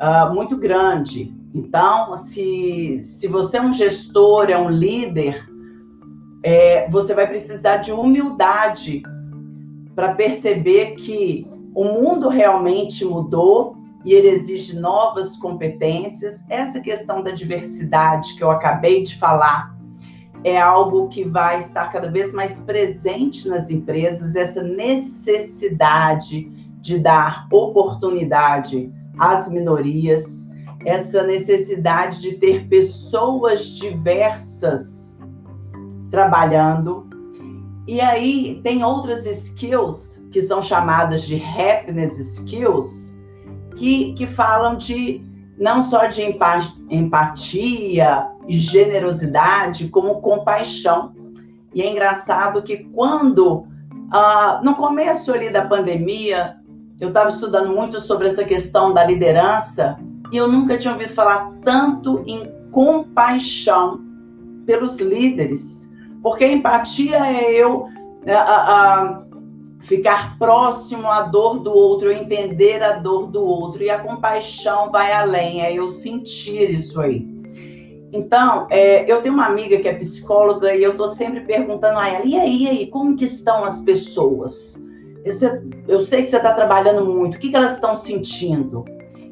uh, 0.00 0.34
muito 0.34 0.56
grande. 0.56 1.34
Então, 1.54 2.16
se, 2.16 3.00
se 3.02 3.26
você 3.26 3.56
é 3.56 3.62
um 3.62 3.72
gestor, 3.72 4.50
é 4.50 4.58
um 4.58 4.68
líder, 4.68 5.47
é, 6.42 6.88
você 6.88 7.14
vai 7.14 7.26
precisar 7.26 7.78
de 7.78 7.92
humildade 7.92 9.02
para 9.94 10.14
perceber 10.14 10.94
que 10.94 11.46
o 11.74 11.84
mundo 11.84 12.28
realmente 12.28 13.04
mudou 13.04 13.76
e 14.04 14.12
ele 14.12 14.28
exige 14.28 14.78
novas 14.78 15.36
competências. 15.36 16.44
Essa 16.48 16.80
questão 16.80 17.22
da 17.22 17.30
diversidade 17.30 18.36
que 18.36 18.44
eu 18.44 18.50
acabei 18.50 19.02
de 19.02 19.16
falar 19.16 19.76
é 20.44 20.56
algo 20.56 21.08
que 21.08 21.24
vai 21.24 21.58
estar 21.58 21.90
cada 21.90 22.08
vez 22.10 22.32
mais 22.32 22.58
presente 22.58 23.48
nas 23.48 23.70
empresas, 23.70 24.36
essa 24.36 24.62
necessidade 24.62 26.48
de 26.80 26.98
dar 26.98 27.48
oportunidade 27.50 28.92
às 29.18 29.48
minorias, 29.48 30.48
essa 30.86 31.24
necessidade 31.24 32.22
de 32.22 32.34
ter 32.34 32.68
pessoas 32.68 33.66
diversas 33.66 34.97
trabalhando. 36.10 37.06
E 37.86 38.00
aí 38.00 38.60
tem 38.62 38.84
outras 38.84 39.26
skills 39.26 40.22
que 40.30 40.42
são 40.42 40.60
chamadas 40.60 41.22
de 41.22 41.42
happiness 41.42 42.18
skills, 42.18 43.18
que, 43.76 44.12
que 44.14 44.26
falam 44.26 44.76
de 44.76 45.24
não 45.58 45.82
só 45.82 46.06
de 46.06 46.22
empatia 46.90 48.28
e 48.46 48.58
generosidade, 48.58 49.88
como 49.88 50.20
compaixão. 50.20 51.14
E 51.74 51.82
é 51.82 51.90
engraçado 51.90 52.62
que 52.62 52.84
quando, 52.94 53.66
ah, 54.12 54.60
no 54.62 54.74
começo 54.74 55.32
ali 55.32 55.50
da 55.50 55.64
pandemia, 55.66 56.56
eu 57.00 57.08
estava 57.08 57.28
estudando 57.28 57.74
muito 57.74 58.00
sobre 58.00 58.28
essa 58.28 58.44
questão 58.44 58.92
da 58.92 59.04
liderança 59.04 59.98
e 60.32 60.36
eu 60.36 60.48
nunca 60.48 60.76
tinha 60.76 60.92
ouvido 60.92 61.12
falar 61.12 61.52
tanto 61.64 62.22
em 62.26 62.50
compaixão 62.70 64.00
pelos 64.66 64.98
líderes. 64.98 65.87
Porque 66.28 66.44
a 66.44 66.52
empatia 66.52 67.16
é 67.16 67.52
eu 67.54 67.88
a, 68.26 68.34
a, 68.34 69.22
ficar 69.80 70.38
próximo 70.38 71.08
à 71.10 71.22
dor 71.22 71.60
do 71.60 71.72
outro, 71.72 72.12
eu 72.12 72.12
entender 72.12 72.82
a 72.82 72.92
dor 72.92 73.28
do 73.28 73.42
outro. 73.42 73.82
E 73.82 73.88
a 73.88 73.98
compaixão 73.98 74.90
vai 74.90 75.10
além, 75.10 75.62
é 75.62 75.72
eu 75.72 75.90
sentir 75.90 76.70
isso 76.70 77.00
aí. 77.00 77.26
Então, 78.12 78.66
é, 78.70 79.10
eu 79.10 79.22
tenho 79.22 79.34
uma 79.34 79.46
amiga 79.46 79.78
que 79.78 79.88
é 79.88 79.94
psicóloga 79.94 80.74
e 80.74 80.82
eu 80.82 80.92
estou 80.92 81.08
sempre 81.08 81.40
perguntando 81.40 81.98
a 81.98 82.08
ela, 82.08 82.24
e 82.24 82.38
aí, 82.38 82.62
e 82.62 82.68
aí, 82.68 82.86
como 82.86 83.16
que 83.16 83.24
estão 83.24 83.64
as 83.64 83.80
pessoas? 83.80 84.82
eu 85.86 86.04
sei 86.04 86.22
que 86.22 86.30
você 86.30 86.36
está 86.36 86.54
trabalhando 86.54 87.04
muito, 87.04 87.34
o 87.34 87.38
que, 87.38 87.50
que 87.50 87.56
elas 87.56 87.74
estão 87.74 87.96
sentindo? 87.96 88.84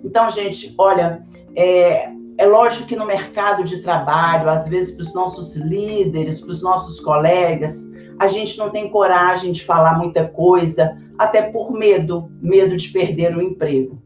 Então, 0.04 0.28
gente, 0.30 0.74
olha, 0.76 1.24
é, 1.54 2.10
é 2.38 2.46
lógico 2.46 2.86
que 2.86 2.96
no 2.96 3.06
mercado 3.06 3.64
de 3.64 3.78
trabalho, 3.78 4.48
às 4.48 4.68
vezes 4.68 4.94
para 4.94 5.02
os 5.02 5.14
nossos 5.14 5.56
líderes, 5.56 6.40
para 6.40 6.50
os 6.50 6.62
nossos 6.62 7.00
colegas, 7.00 7.88
a 8.18 8.28
gente 8.28 8.58
não 8.58 8.70
tem 8.70 8.90
coragem 8.90 9.52
de 9.52 9.64
falar 9.64 9.98
muita 9.98 10.26
coisa, 10.28 10.96
até 11.18 11.42
por 11.42 11.72
medo 11.72 12.30
medo 12.40 12.76
de 12.76 12.88
perder 12.90 13.36
o 13.36 13.42
emprego. 13.42 14.02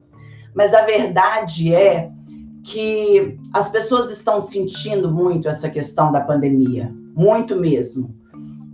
Mas 0.55 0.75
a 0.75 0.83
verdade 0.83 1.75
é 1.75 2.11
que 2.65 3.39
as 3.53 3.69
pessoas 3.69 4.11
estão 4.11 4.41
sentindo 4.41 5.11
muito 5.11 5.49
essa 5.49 5.69
questão 5.69 6.13
da 6.13 6.21
pandemia, 6.21 6.93
muito 7.15 7.57
mesmo. 7.57 8.15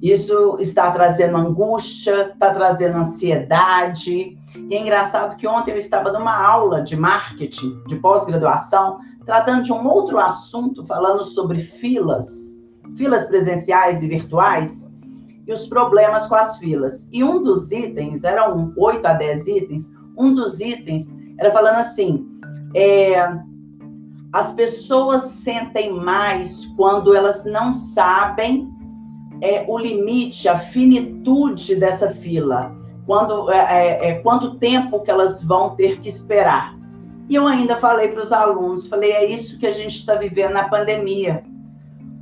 Isso 0.03 0.59
está 0.61 0.90
trazendo 0.90 1.37
angústia, 1.37 2.31
está 2.33 2.53
trazendo 2.53 2.99
ansiedade. 2.99 4.37
E 4.69 4.75
é 4.75 4.81
engraçado 4.81 5.37
que 5.37 5.47
ontem 5.47 5.73
eu 5.73 5.77
estava 5.79 6.12
numa 6.12 6.37
aula 6.37 6.83
de 6.83 6.97
marketing, 6.97 7.83
de 7.87 7.97
pós-graduação, 7.97 8.99
tratando 9.26 9.62
de 9.62 9.72
um 9.72 9.86
outro 9.86 10.18
assunto, 10.18 10.84
falando 10.86 11.24
sobre 11.24 11.58
filas, 11.58 12.54
filas 12.96 13.24
presenciais 13.26 14.02
e 14.02 14.08
virtuais, 14.08 14.90
e 15.46 15.52
os 15.52 15.66
problemas 15.66 16.26
com 16.26 16.36
as 16.36 16.56
filas. 16.56 17.08
E 17.12 17.22
um 17.22 17.42
dos 17.42 17.70
itens, 17.70 18.24
eram 18.24 18.72
8 18.76 19.04
a 19.04 19.12
10 19.12 19.46
itens, 19.48 19.92
um 20.16 20.32
dos 20.34 20.60
itens 20.60 21.14
era 21.38 21.50
falando 21.50 21.76
assim: 21.76 22.26
é, 22.74 23.16
as 24.32 24.52
pessoas 24.52 25.24
sentem 25.24 25.92
mais 25.92 26.66
quando 26.76 27.14
elas 27.14 27.44
não 27.44 27.72
sabem 27.72 28.70
é, 29.40 29.64
o 29.68 29.78
limite, 29.78 30.48
a 30.48 30.58
finitude 30.58 31.76
dessa 31.76 32.10
fila, 32.10 32.74
quando 33.04 33.50
é, 33.50 33.56
é, 33.56 34.10
é 34.10 34.14
quanto 34.20 34.58
tempo 34.58 35.00
que 35.00 35.10
elas 35.10 35.42
vão 35.42 35.76
ter 35.76 36.00
que 36.00 36.08
esperar. 36.08 36.75
E 37.28 37.34
eu 37.34 37.46
ainda 37.46 37.76
falei 37.76 38.08
para 38.08 38.22
os 38.22 38.32
alunos, 38.32 38.86
falei, 38.86 39.12
é 39.12 39.24
isso 39.24 39.58
que 39.58 39.66
a 39.66 39.72
gente 39.72 39.96
está 39.96 40.14
vivendo 40.14 40.52
na 40.52 40.68
pandemia 40.68 41.44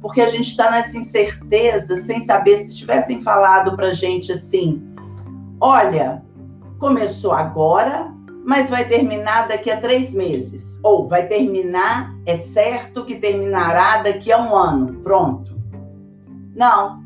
porque 0.04 0.20
a 0.20 0.26
gente 0.26 0.50
está 0.50 0.70
nessa 0.70 0.98
incerteza, 0.98 1.96
sem 1.96 2.20
saber 2.20 2.58
se 2.58 2.74
tivessem 2.74 3.22
falado 3.22 3.74
para 3.74 3.86
a 3.86 3.92
gente 3.92 4.32
assim: 4.32 4.86
olha, 5.58 6.22
começou 6.78 7.32
agora, 7.32 8.12
mas 8.44 8.68
vai 8.68 8.86
terminar 8.86 9.48
daqui 9.48 9.70
a 9.70 9.80
três 9.80 10.12
meses. 10.12 10.78
Ou 10.82 11.08
vai 11.08 11.26
terminar, 11.26 12.14
é 12.26 12.36
certo 12.36 13.06
que 13.06 13.14
terminará 13.14 14.02
daqui 14.02 14.30
a 14.30 14.42
um 14.42 14.54
ano. 14.54 14.92
Pronto. 15.00 15.58
Não. 16.54 17.02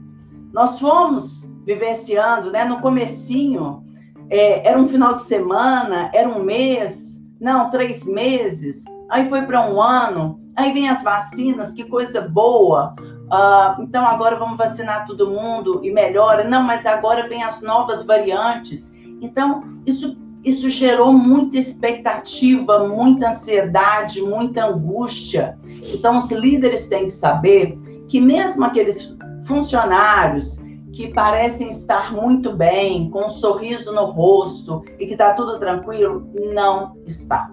Nós 0.53 0.81
fomos 0.81 1.49
vivenciando, 1.65 2.51
né? 2.51 2.65
No 2.65 2.81
comecinho, 2.81 3.85
é, 4.29 4.69
era 4.69 4.77
um 4.77 4.89
final 4.89 5.15
de 5.15 5.21
semana, 5.21 6.11
era 6.13 6.29
um 6.29 6.43
mês, 6.43 7.08
não, 7.41 7.71
três 7.71 8.05
meses, 8.05 8.85
aí 9.11 9.29
foi 9.29 9.43
para 9.43 9.69
um 9.69 9.81
ano, 9.81 10.41
Aí 10.59 10.73
vem 10.73 10.89
as 10.89 11.05
vacinas, 11.05 11.73
que 11.73 11.85
coisa 11.85 12.21
boa. 12.21 12.97
Uh, 13.01 13.81
então 13.85 14.05
agora 14.05 14.35
vamos 14.35 14.59
vacinar 14.59 15.07
todo 15.07 15.31
mundo 15.31 15.81
e 15.85 15.93
melhora. 15.93 16.43
Não, 16.43 16.65
mas 16.65 16.85
agora 16.85 17.29
vem 17.29 17.45
as 17.45 17.63
novas 17.63 18.05
variantes. 18.05 18.93
Então, 19.21 19.63
isso, 19.87 20.19
isso 20.45 20.69
gerou 20.69 21.13
muita 21.13 21.59
expectativa, 21.59 22.89
muita 22.89 23.29
ansiedade, 23.29 24.21
muita 24.21 24.67
angústia. 24.67 25.57
Então, 25.65 26.19
os 26.19 26.33
líderes 26.33 26.89
têm 26.89 27.05
que 27.05 27.13
saber 27.13 27.79
que 28.09 28.21
mesmo 28.21 28.65
aqueles 28.65 29.17
funcionários 29.45 30.61
que 30.99 31.15
parecem 31.15 31.69
estar 31.69 32.13
muito 32.13 32.57
bem, 32.57 33.09
com 33.11 33.27
um 33.27 33.29
sorriso 33.29 33.95
no 33.95 34.07
rosto 34.07 34.85
e 34.99 35.07
que 35.07 35.13
está 35.13 35.33
tudo 35.33 35.57
tranquilo, 35.57 36.29
não 36.53 36.97
está. 37.07 37.49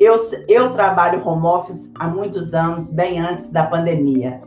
Eu, 0.00 0.16
eu 0.48 0.70
trabalho 0.70 1.22
home 1.22 1.44
office 1.44 1.92
há 1.96 2.08
muitos 2.08 2.54
anos, 2.54 2.90
bem 2.90 3.20
antes 3.20 3.50
da 3.50 3.66
pandemia. 3.66 4.40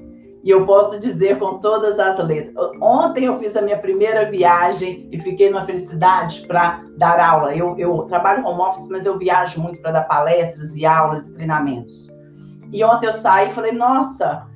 E 0.43 0.49
eu 0.49 0.65
posso 0.65 0.99
dizer 0.99 1.38
com 1.38 1.60
todas 1.60 1.99
as 1.99 2.17
letras. 2.17 2.55
Ontem 2.82 3.25
eu 3.25 3.38
fiz 3.38 3.55
a 3.55 3.62
minha 3.62 3.77
primeira 3.77 4.32
viagem 4.32 5.08
e 5.12 5.19
fiquei 5.19 5.51
numa 5.51 5.63
felicidade 5.63 6.47
para 6.47 6.84
dar 6.97 7.19
aula. 7.19 7.55
Eu, 7.55 7.77
eu 7.77 7.99
trabalho 8.05 8.47
home 8.47 8.62
office, 8.62 8.88
mas 8.89 9.05
eu 9.05 9.15
viajo 9.15 9.62
muito 9.62 9.79
para 9.79 9.91
dar 9.91 10.08
palestras 10.08 10.75
e 10.75 10.88
aulas 10.88 11.27
e 11.27 11.34
treinamentos. 11.36 12.10
E 12.73 12.84
ontem 12.84 13.05
eu 13.05 13.13
saí 13.13 13.49
e 13.49 13.53
falei, 13.53 13.73
nossa, 13.73 14.49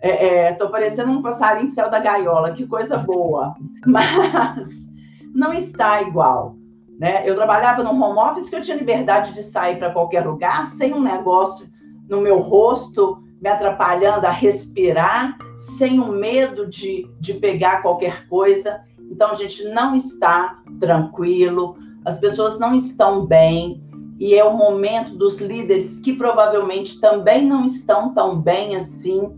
é, 0.00 0.26
é, 0.26 0.52
tô 0.52 0.68
parecendo 0.68 1.10
um 1.10 1.22
passarinho 1.22 1.68
céu 1.68 1.90
da 1.90 1.98
gaiola, 1.98 2.52
que 2.52 2.66
coisa 2.66 2.98
boa. 2.98 3.54
Mas 3.86 4.88
não 5.34 5.52
está 5.52 6.02
igual. 6.02 6.56
Né? 6.98 7.22
Eu 7.24 7.34
trabalhava 7.34 7.82
num 7.82 8.02
home 8.02 8.18
office 8.18 8.50
que 8.50 8.56
eu 8.56 8.62
tinha 8.62 8.76
liberdade 8.76 9.32
de 9.32 9.42
sair 9.42 9.76
para 9.76 9.90
qualquer 9.90 10.26
lugar 10.26 10.66
sem 10.66 10.92
um 10.92 11.00
negócio 11.00 11.68
no 12.08 12.20
meu 12.20 12.38
rosto 12.38 13.22
me 13.40 13.48
atrapalhando 13.48 14.26
a 14.26 14.30
respirar, 14.30 15.36
sem 15.54 16.00
o 16.00 16.08
medo 16.08 16.66
de, 16.66 17.08
de 17.20 17.34
pegar 17.34 17.82
qualquer 17.82 18.26
coisa. 18.28 18.80
Então, 19.10 19.30
a 19.30 19.34
gente 19.34 19.64
não 19.68 19.94
está 19.94 20.58
tranquilo, 20.80 21.76
as 22.04 22.18
pessoas 22.18 22.58
não 22.58 22.74
estão 22.74 23.24
bem, 23.24 23.80
e 24.18 24.34
é 24.34 24.44
o 24.44 24.56
momento 24.56 25.14
dos 25.14 25.40
líderes 25.40 26.00
que 26.00 26.12
provavelmente 26.12 27.00
também 27.00 27.44
não 27.44 27.64
estão 27.64 28.12
tão 28.12 28.40
bem 28.40 28.74
assim, 28.74 29.32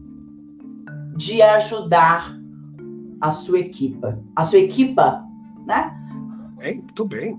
de 1.20 1.42
ajudar 1.42 2.35
a 3.20 3.30
sua 3.30 3.59
equipa. 3.61 4.18
A 4.35 4.42
sua 4.42 4.59
equipa, 4.59 5.22
né? 5.66 5.94
bem, 6.56 6.76
muito 6.76 7.04
bem. 7.04 7.37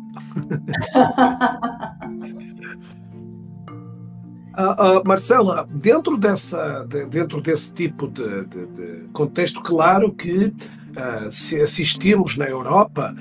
Uh, 4.56 5.00
uh, 5.02 5.04
Marcela, 5.04 5.68
dentro, 5.82 6.16
dessa, 6.16 6.86
de, 6.88 7.08
dentro 7.08 7.42
desse 7.42 7.74
tipo 7.74 8.08
de, 8.08 8.46
de, 8.46 8.68
de, 8.68 9.10
contexto, 9.14 9.60
claro 9.64 10.14
que 10.14 10.46
uh, 10.46 11.32
se 11.32 11.60
assistimos 11.60 12.38
na 12.38 12.48
Europa 12.48 13.16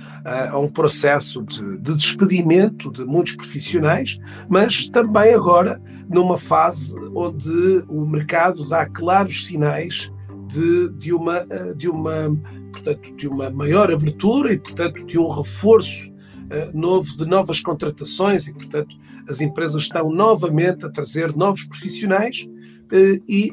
a 0.53 0.59
um 0.59 0.69
processo 0.69 1.43
de, 1.43 1.79
despedimento 1.79 2.93
de 2.93 3.03
muitos 3.07 3.35
profissionais, 3.35 4.19
mas 4.47 4.91
também 4.91 5.33
agora 5.33 5.81
numa 6.11 6.37
fase 6.37 6.95
onde 7.15 7.83
o 7.89 8.05
mercado 8.05 8.69
dá 8.69 8.85
claros 8.85 9.47
sinais 9.47 10.13
de, 10.53 10.91
de, 10.99 11.13
uma, 11.13 11.47
de 11.77 11.89
uma 11.89 12.31
portanto, 12.73 13.15
de 13.17 13.29
uma 13.29 13.51
maior 13.51 13.91
abertura 13.91 14.53
e, 14.53 14.59
portanto, 14.59 15.05
de 15.07 15.19
um 15.19 15.29
reforço 15.29 16.11
uh, 16.11 16.77
novo, 16.77 17.17
de 17.17 17.27
novas 17.27 17.61
contratações 17.61 18.49
e, 18.49 18.55
portanto, 18.55 18.97
as 19.29 19.41
empresas 19.41 19.83
estão 19.83 20.11
novamente 20.11 20.85
a 20.85 20.91
trazer 20.91 21.37
novos 21.37 21.65
profissionais 21.65 22.47
uh, 22.93 23.23
e, 23.29 23.53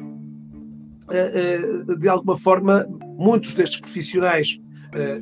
de 1.98 2.06
alguma 2.06 2.36
forma, 2.36 2.86
muitos 3.16 3.54
destes 3.54 3.80
profissionais, 3.80 4.60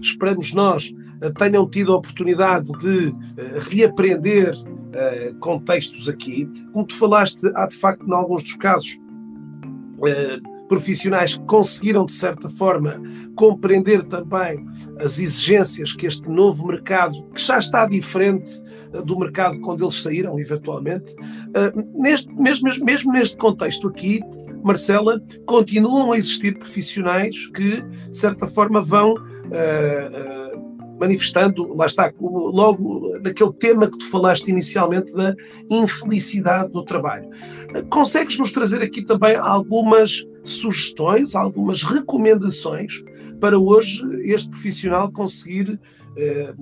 esperamos 0.01 0.53
nós, 0.53 0.93
tenham 1.39 1.71
tido 1.71 1.93
a 1.93 1.97
oportunidade 1.97 2.69
de 2.81 3.15
reaprender 3.71 4.53
contextos 5.39 6.09
aqui. 6.09 6.51
Como 6.73 6.85
tu 6.85 6.97
falaste, 6.97 7.49
há 7.55 7.69
de 7.69 7.77
facto, 7.77 8.05
em 8.05 8.13
alguns 8.13 8.43
dos 8.43 8.55
casos, 8.55 8.99
profissionais 10.69 11.35
que 11.35 11.45
conseguiram, 11.45 12.05
de 12.05 12.13
certa 12.13 12.49
forma, 12.49 13.01
compreender 13.37 14.03
também 14.05 14.65
as 15.01 15.19
exigências 15.19 15.93
que 15.93 16.07
este 16.07 16.29
novo 16.29 16.67
mercado, 16.67 17.23
que 17.35 17.41
já 17.41 17.59
está 17.59 17.87
diferente 17.87 18.63
eh, 18.93 19.03
do 19.03 19.19
mercado 19.19 19.61
quando 19.61 19.85
eles 19.85 20.03
saíram, 20.03 20.39
eventualmente, 20.39 21.15
uh, 21.15 22.03
neste, 22.03 22.33
mesmo, 22.35 22.69
mesmo 22.85 23.13
neste 23.13 23.37
contexto 23.37 23.89
aqui, 23.89 24.21
Marcela, 24.65 25.21
continuam 25.47 26.13
a 26.13 26.19
existir 26.19 26.59
profissionais 26.59 27.47
que, 27.49 27.83
de 27.83 28.19
certa 28.19 28.47
forma, 28.47 28.83
vão. 28.83 29.15
Uh, 29.15 30.67
manifestando, 30.99 31.75
lá 31.75 31.87
está, 31.87 32.13
logo 32.21 33.19
naquele 33.19 33.53
tema 33.55 33.87
que 33.87 33.99
tu 33.99 34.11
falaste 34.11 34.49
inicialmente 34.49 35.13
da 35.13 35.35
infelicidade 35.71 36.73
do 36.73 36.83
trabalho. 36.85 37.29
Consegues 37.91 38.39
nos 38.39 38.53
trazer 38.53 38.83
aqui 38.83 39.05
também 39.05 39.37
algumas 39.37 40.25
sugestões, 40.49 41.35
algumas 41.35 41.83
recomendações 41.83 43.03
para 43.41 43.59
hoje 43.59 44.03
este 44.23 44.49
profissional 44.49 45.11
conseguir 45.11 45.79
eh, 46.17 46.55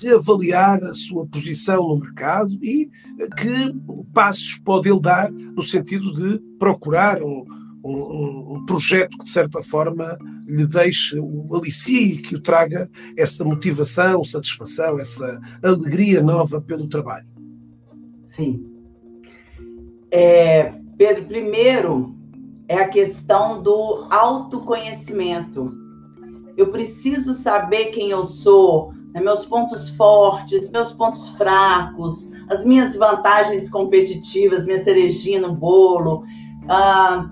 reavaliar 0.00 0.82
a 0.84 0.94
sua 0.94 1.26
posição 1.26 1.88
no 1.88 1.98
mercado 1.98 2.52
e 2.62 2.88
que 3.36 3.74
passos 4.12 4.60
pode 4.64 4.88
ele 4.88 5.00
dar 5.00 5.30
no 5.30 5.62
sentido 5.62 6.12
de 6.12 6.38
procurar 6.58 7.22
um, 7.22 7.44
um, 7.84 8.54
um, 8.54 8.66
projeto 8.66 9.16
que, 9.18 9.24
de 9.24 9.30
certa 9.30 9.60
forma, 9.62 10.16
lhe 10.46 10.66
deixe, 10.66 11.18
o 11.18 11.54
alicie 11.54 12.18
que 12.18 12.36
o 12.36 12.40
traga 12.40 12.88
essa 13.16 13.44
motivação, 13.44 14.22
satisfação, 14.24 14.98
essa 15.00 15.40
alegria 15.62 16.22
nova 16.22 16.60
pelo 16.60 16.88
trabalho. 16.88 17.26
Sim. 18.24 18.64
É, 20.10 20.74
Pedro, 20.96 21.24
primeiro 21.24 22.16
é 22.68 22.76
a 22.76 22.88
questão 22.88 23.62
do 23.62 24.06
autoconhecimento. 24.10 25.72
Eu 26.56 26.68
preciso 26.68 27.34
saber 27.34 27.86
quem 27.86 28.10
eu 28.10 28.24
sou, 28.24 28.92
né, 29.12 29.20
meus 29.20 29.44
pontos 29.44 29.88
fortes, 29.90 30.70
meus 30.70 30.92
pontos 30.92 31.28
fracos, 31.30 32.30
as 32.48 32.64
minhas 32.64 32.96
vantagens 32.96 33.68
competitivas, 33.68 34.66
minha 34.66 34.82
cerejinha 34.82 35.40
no 35.40 35.54
bolo. 35.54 36.24
Ah, 36.68 37.28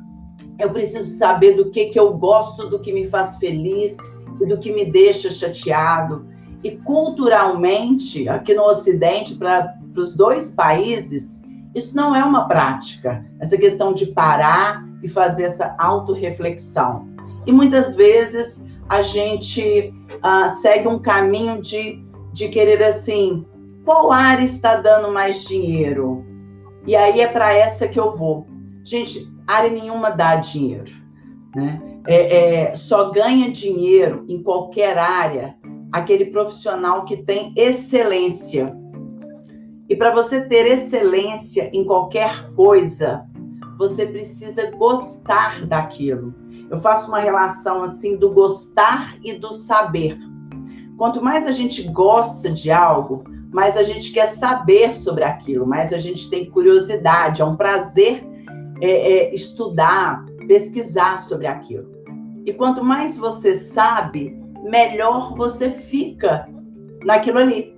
eu 0.59 0.71
preciso 0.71 1.17
saber 1.17 1.55
do 1.55 1.71
que, 1.71 1.87
que 1.87 1.99
eu 1.99 2.13
gosto, 2.15 2.69
do 2.69 2.79
que 2.79 2.93
me 2.93 3.07
faz 3.09 3.37
feliz 3.37 3.97
e 4.41 4.47
do 4.47 4.59
que 4.59 4.73
me 4.73 4.85
deixa 4.85 5.31
chateado. 5.31 6.27
E 6.63 6.73
culturalmente, 6.73 8.29
aqui 8.29 8.55
no 8.55 8.63
Ocidente, 8.63 9.35
para 9.35 9.75
os 9.97 10.15
dois 10.15 10.51
países, 10.51 11.43
isso 11.75 11.97
não 11.97 12.15
é 12.15 12.25
uma 12.25 12.47
prática. 12.47 13.25
Essa 13.41 13.57
questão 13.57 13.93
de 13.93 14.07
parar 14.07 14.85
e 15.05 15.09
fazer 15.09 15.45
essa 15.45 15.75
autorreflexão. 15.79 17.07
E 17.47 17.53
muitas 17.53 17.95
vezes 17.95 18.67
a 18.89 19.03
gente 19.03 19.93
uh, 20.17 20.49
segue 20.61 20.89
um 20.89 20.99
caminho 20.99 21.61
de, 21.61 22.03
de 22.33 22.49
querer 22.49 22.83
assim, 22.83 23.47
qual 23.85 24.11
área 24.11 24.45
está 24.45 24.77
dando 24.77 25.13
mais 25.13 25.45
dinheiro? 25.45 26.25
E 26.87 26.97
aí 26.97 27.21
é 27.21 27.27
para 27.27 27.53
essa 27.53 27.87
que 27.87 28.01
eu 28.01 28.17
vou. 28.17 28.47
Gente, 28.83 29.31
área 29.47 29.71
nenhuma 29.71 30.11
dá 30.11 30.37
dinheiro. 30.37 30.91
Né? 31.55 31.81
É, 32.07 32.71
é, 32.71 32.75
só 32.75 33.11
ganha 33.11 33.51
dinheiro 33.51 34.25
em 34.29 34.43
qualquer 34.43 34.99
área 34.99 35.55
aquele 35.93 36.27
profissional 36.27 37.05
que 37.05 37.19
tem 37.19 37.53
excelência. 37.57 38.75
E 39.89 39.95
para 39.95 40.11
você 40.11 40.41
ter 40.41 40.67
excelência 40.67 41.71
em 41.73 41.85
qualquer 41.85 42.51
coisa, 42.55 43.25
você 43.77 44.07
precisa 44.07 44.71
gostar 44.73 45.67
daquilo. 45.67 46.35
Eu 46.71 46.81
faço 46.81 47.09
uma 47.09 47.21
relação 47.21 47.83
assim 47.83 48.17
do 48.17 48.31
gostar 48.31 49.17
e 49.23 49.35
do 49.35 49.53
saber. 49.53 50.19
Quanto 50.97 51.23
mais 51.23 51.47
a 51.47 51.53
gente 51.53 51.83
gosta 51.89 52.51
de 52.51 52.71
algo, 52.71 53.25
mais 53.53 53.77
a 53.77 53.83
gente 53.83 54.13
quer 54.13 54.29
saber 54.29 54.95
sobre 54.95 55.25
aquilo, 55.25 55.67
mais 55.67 55.93
a 55.93 55.99
gente 55.99 56.31
tem 56.31 56.51
curiosidade, 56.51 57.43
é 57.43 57.45
um 57.45 57.57
prazer 57.57 58.25
é, 58.81 58.91
é, 58.91 59.35
estudar, 59.35 60.25
pesquisar 60.47 61.19
sobre 61.19 61.47
aquilo. 61.47 61.93
E 62.45 62.53
quanto 62.53 62.85
mais 62.85 63.17
você 63.17 63.55
sabe, 63.55 64.37
melhor 64.63 65.35
você 65.37 65.71
fica 65.71 66.49
naquilo 67.05 67.39
ali. 67.39 67.75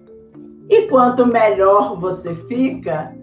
E 0.69 0.83
quanto 0.89 1.27
melhor 1.27 1.99
você 1.99 2.35
fica, 2.35 3.15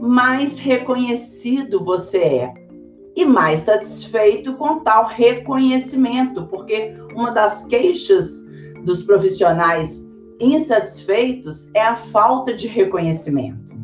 mais 0.00 0.58
reconhecido 0.58 1.82
você 1.82 2.18
é 2.18 2.54
e 3.14 3.24
mais 3.24 3.60
satisfeito 3.60 4.54
com 4.54 4.80
tal 4.80 5.06
reconhecimento, 5.06 6.46
porque 6.46 6.94
uma 7.14 7.30
das 7.30 7.64
queixas 7.64 8.44
dos 8.84 9.02
profissionais 9.02 10.06
insatisfeitos 10.38 11.70
é 11.74 11.80
a 11.80 11.96
falta 11.96 12.52
de 12.52 12.68
reconhecimento. 12.68 13.74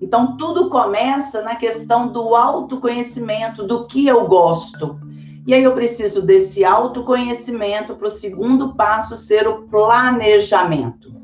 Então, 0.00 0.36
tudo 0.36 0.68
começa 0.68 1.42
na 1.42 1.56
questão 1.56 2.12
do 2.12 2.36
autoconhecimento, 2.36 3.66
do 3.66 3.86
que 3.86 4.06
eu 4.06 4.26
gosto. 4.28 5.00
E 5.46 5.54
aí 5.54 5.64
eu 5.64 5.74
preciso 5.74 6.20
desse 6.20 6.64
autoconhecimento 6.64 7.96
para 7.96 8.06
o 8.06 8.10
segundo 8.10 8.74
passo 8.74 9.16
ser 9.16 9.48
o 9.48 9.62
planejamento. 9.62 11.17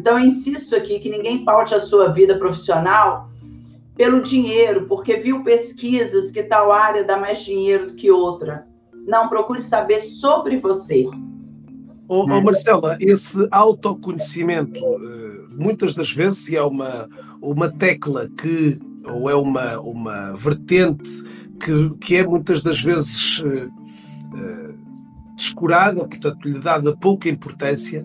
Então, 0.00 0.18
eu 0.18 0.24
insisto 0.24 0.74
aqui 0.74 0.98
que 0.98 1.10
ninguém 1.10 1.44
paute 1.44 1.74
a 1.74 1.80
sua 1.80 2.08
vida 2.08 2.34
profissional 2.38 3.28
pelo 3.94 4.22
dinheiro, 4.22 4.86
porque 4.86 5.16
viu 5.16 5.44
pesquisas 5.44 6.30
que 6.30 6.42
tal 6.42 6.72
área 6.72 7.04
dá 7.04 7.18
mais 7.18 7.44
dinheiro 7.44 7.88
do 7.88 7.94
que 7.94 8.10
outra. 8.10 8.66
Não, 9.06 9.28
procure 9.28 9.60
saber 9.60 10.00
sobre 10.00 10.56
você. 10.56 11.06
Ô, 12.08 12.26
né? 12.26 12.40
Marcela, 12.40 12.96
esse 12.98 13.46
autoconhecimento, 13.50 14.82
eh, 14.82 15.44
muitas 15.50 15.92
das 15.92 16.10
vezes, 16.10 16.50
é 16.50 16.62
uma, 16.62 17.06
uma 17.42 17.70
tecla 17.70 18.26
que, 18.40 18.78
ou 19.06 19.28
é 19.28 19.34
uma, 19.34 19.78
uma 19.80 20.32
vertente 20.34 21.10
que, 21.62 21.94
que 21.98 22.16
é 22.16 22.26
muitas 22.26 22.62
das 22.62 22.80
vezes 22.80 23.40
uh, 23.40 23.70
descurada, 25.36 26.08
portanto, 26.08 26.48
lhe 26.48 26.58
dada 26.58 26.96
pouca 26.96 27.28
importância, 27.28 28.02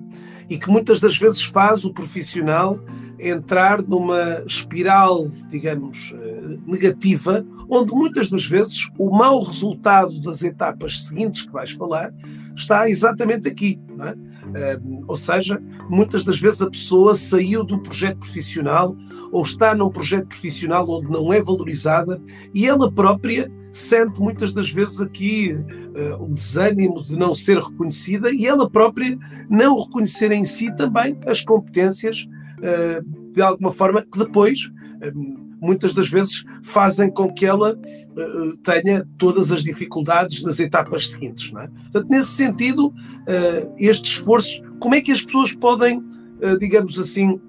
e 0.49 0.57
que 0.57 0.69
muitas 0.69 0.99
das 0.99 1.17
vezes 1.17 1.43
faz 1.43 1.85
o 1.85 1.93
profissional 1.93 2.79
entrar 3.19 3.81
numa 3.81 4.43
espiral, 4.45 5.29
digamos, 5.49 6.13
eh, 6.19 6.57
negativa, 6.67 7.45
onde 7.69 7.93
muitas 7.93 8.29
das 8.29 8.45
vezes 8.45 8.89
o 8.99 9.09
mau 9.09 9.41
resultado 9.41 10.19
das 10.19 10.43
etapas 10.43 11.05
seguintes 11.05 11.43
que 11.43 11.51
vais 11.51 11.71
falar 11.71 12.13
está 12.55 12.89
exatamente 12.89 13.47
aqui. 13.47 13.79
É? 14.01 14.79
ou 15.07 15.17
seja, 15.17 15.61
muitas 15.89 16.23
das 16.23 16.39
vezes 16.39 16.61
a 16.61 16.69
pessoa 16.69 17.15
saiu 17.15 17.63
do 17.63 17.79
projeto 17.79 18.19
profissional 18.19 18.95
ou 19.31 19.41
está 19.41 19.73
num 19.73 19.89
projeto 19.89 20.27
profissional 20.27 20.87
onde 20.89 21.09
não 21.09 21.33
é 21.33 21.41
valorizada 21.41 22.21
e 22.53 22.67
ela 22.67 22.91
própria 22.91 23.51
sente 23.77 24.21
muitas 24.21 24.53
das 24.53 24.71
vezes 24.71 25.01
aqui 25.01 25.53
uh, 25.53 26.23
o 26.23 26.33
desânimo 26.33 27.03
de 27.03 27.17
não 27.17 27.33
ser 27.33 27.57
reconhecida 27.59 28.31
e 28.31 28.45
ela 28.45 28.69
própria 28.69 29.17
não 29.49 29.77
reconhecer 29.77 30.31
em 30.31 30.45
si 30.45 30.73
também 30.75 31.17
as 31.27 31.41
competências 31.41 32.27
uh, 32.59 33.31
de 33.31 33.41
alguma 33.41 33.71
forma 33.71 34.01
que 34.01 34.17
depois 34.17 34.65
uh, 34.67 35.45
muitas 35.65 35.93
das 35.93 36.09
vezes 36.09 36.43
fazem 36.63 37.09
com 37.09 37.31
que 37.33 37.45
ela 37.45 37.73
uh, 37.73 38.57
tenha 38.57 39.05
todas 39.17 39.51
as 39.51 39.63
dificuldades 39.63 40.43
nas 40.43 40.59
etapas 40.59 41.09
seguintes. 41.09 41.51
Não 41.51 41.61
é? 41.61 41.67
Portanto, 41.67 42.07
nesse 42.09 42.31
sentido, 42.31 42.87
uh, 42.87 43.73
este 43.77 44.11
esforço, 44.11 44.61
como 44.79 44.95
é 44.95 45.01
que 45.01 45.11
as 45.11 45.23
pessoas 45.23 45.53
podem, 45.53 45.99
uh, 45.99 46.57
digamos 46.59 46.97
assim, 46.99 47.39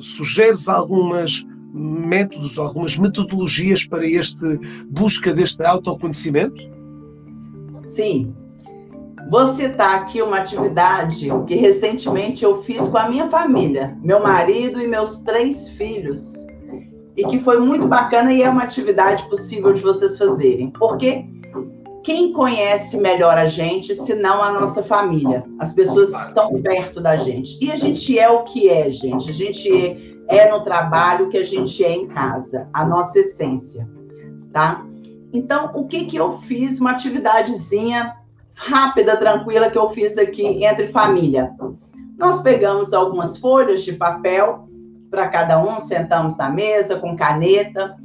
sugeres 0.00 0.68
algumas 0.68 1.44
métodos, 1.74 2.58
algumas 2.58 2.96
metodologias 2.96 3.84
para 3.84 4.06
este 4.06 4.58
busca 4.88 5.32
deste 5.32 5.64
autoconhecimento? 5.64 6.62
Sim. 7.82 8.32
Vou 9.30 9.48
citar 9.48 9.96
aqui 9.96 10.22
uma 10.22 10.38
atividade 10.38 11.28
que 11.46 11.54
recentemente 11.56 12.44
eu 12.44 12.62
fiz 12.62 12.88
com 12.88 12.98
a 12.98 13.08
minha 13.08 13.26
família, 13.28 13.96
meu 14.02 14.22
marido 14.22 14.80
e 14.80 14.86
meus 14.86 15.16
três 15.18 15.68
filhos 15.70 16.46
e 17.16 17.24
que 17.24 17.38
foi 17.38 17.58
muito 17.58 17.86
bacana 17.86 18.32
e 18.32 18.42
é 18.42 18.50
uma 18.50 18.62
atividade 18.62 19.22
possível 19.28 19.72
de 19.72 19.82
vocês 19.82 20.18
fazerem. 20.18 20.70
Porque 20.70 21.24
quem 22.02 22.32
conhece 22.32 22.96
melhor 22.96 23.38
a 23.38 23.46
gente, 23.46 23.94
se 23.94 24.14
não 24.14 24.42
a 24.42 24.52
nossa 24.52 24.82
família, 24.82 25.44
as 25.58 25.72
pessoas 25.72 26.14
que 26.14 26.20
estão 26.20 26.60
perto 26.60 27.00
da 27.00 27.16
gente. 27.16 27.56
E 27.64 27.70
a 27.70 27.76
gente 27.76 28.18
é 28.18 28.28
o 28.28 28.42
que 28.42 28.68
é, 28.68 28.90
gente. 28.90 29.30
A 29.30 29.32
gente 29.32 30.13
é 30.28 30.50
no 30.50 30.62
trabalho 30.62 31.28
que 31.28 31.38
a 31.38 31.44
gente 31.44 31.84
é 31.84 31.92
em 31.92 32.06
casa, 32.06 32.68
a 32.72 32.84
nossa 32.84 33.18
essência, 33.18 33.88
tá? 34.52 34.84
Então, 35.32 35.72
o 35.74 35.86
que 35.86 36.04
que 36.04 36.16
eu 36.16 36.38
fiz? 36.38 36.80
Uma 36.80 36.92
atividadezinha 36.92 38.16
rápida, 38.54 39.16
tranquila 39.16 39.70
que 39.70 39.78
eu 39.78 39.88
fiz 39.88 40.16
aqui 40.16 40.64
entre 40.64 40.86
família. 40.86 41.52
Nós 42.16 42.40
pegamos 42.40 42.92
algumas 42.92 43.36
folhas 43.36 43.82
de 43.82 43.92
papel 43.94 44.68
para 45.10 45.28
cada 45.28 45.60
um, 45.60 45.78
sentamos 45.78 46.36
na 46.36 46.48
mesa 46.48 46.96
com 46.96 47.16
caneta. 47.16 47.96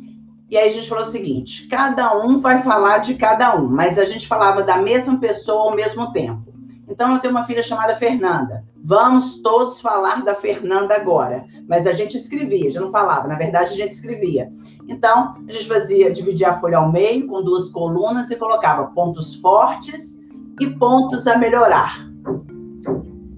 E 0.50 0.58
aí 0.58 0.68
a 0.68 0.72
gente 0.72 0.90
falou 0.90 1.04
o 1.04 1.08
seguinte: 1.08 1.68
cada 1.68 2.18
um 2.18 2.40
vai 2.40 2.62
falar 2.64 2.98
de 2.98 3.14
cada 3.14 3.56
um, 3.56 3.68
mas 3.68 4.00
a 4.00 4.06
gente 4.06 4.28
falava 4.28 4.64
da 4.64 4.78
mesma 4.78 5.18
pessoa 5.20 5.70
ao 5.70 5.76
mesmo 5.76 6.12
tempo. 6.12 6.52
Então 6.88 7.14
eu 7.14 7.20
tenho 7.20 7.34
uma 7.34 7.46
filha 7.46 7.62
chamada 7.62 7.96
Fernanda. 7.96 8.64
Vamos 8.84 9.42
todos 9.42 9.82
falar 9.82 10.24
da 10.24 10.36
Fernanda 10.36 10.96
agora. 10.96 11.46
Mas 11.68 11.86
a 11.86 11.92
gente 11.92 12.18
escrevia, 12.18 12.72
já 12.72 12.82
não 12.82 12.92
falava, 12.92 13.28
na 13.28 13.36
verdade 13.36 13.74
a 13.74 13.76
gente 13.76 13.92
escrevia. 13.92 14.52
Então, 14.88 15.36
a 15.48 15.52
gente 15.52 15.68
fazia, 15.68 16.12
dividia 16.12 16.50
a 16.50 16.60
folha 16.60 16.78
ao 16.78 16.92
meio 16.92 17.28
com 17.28 17.44
duas 17.44 17.70
colunas 17.70 18.32
e 18.32 18.36
colocava 18.36 18.88
pontos 18.88 19.36
fortes 19.36 20.20
e 20.60 20.68
pontos 20.68 21.28
a 21.28 21.38
melhorar. 21.38 22.10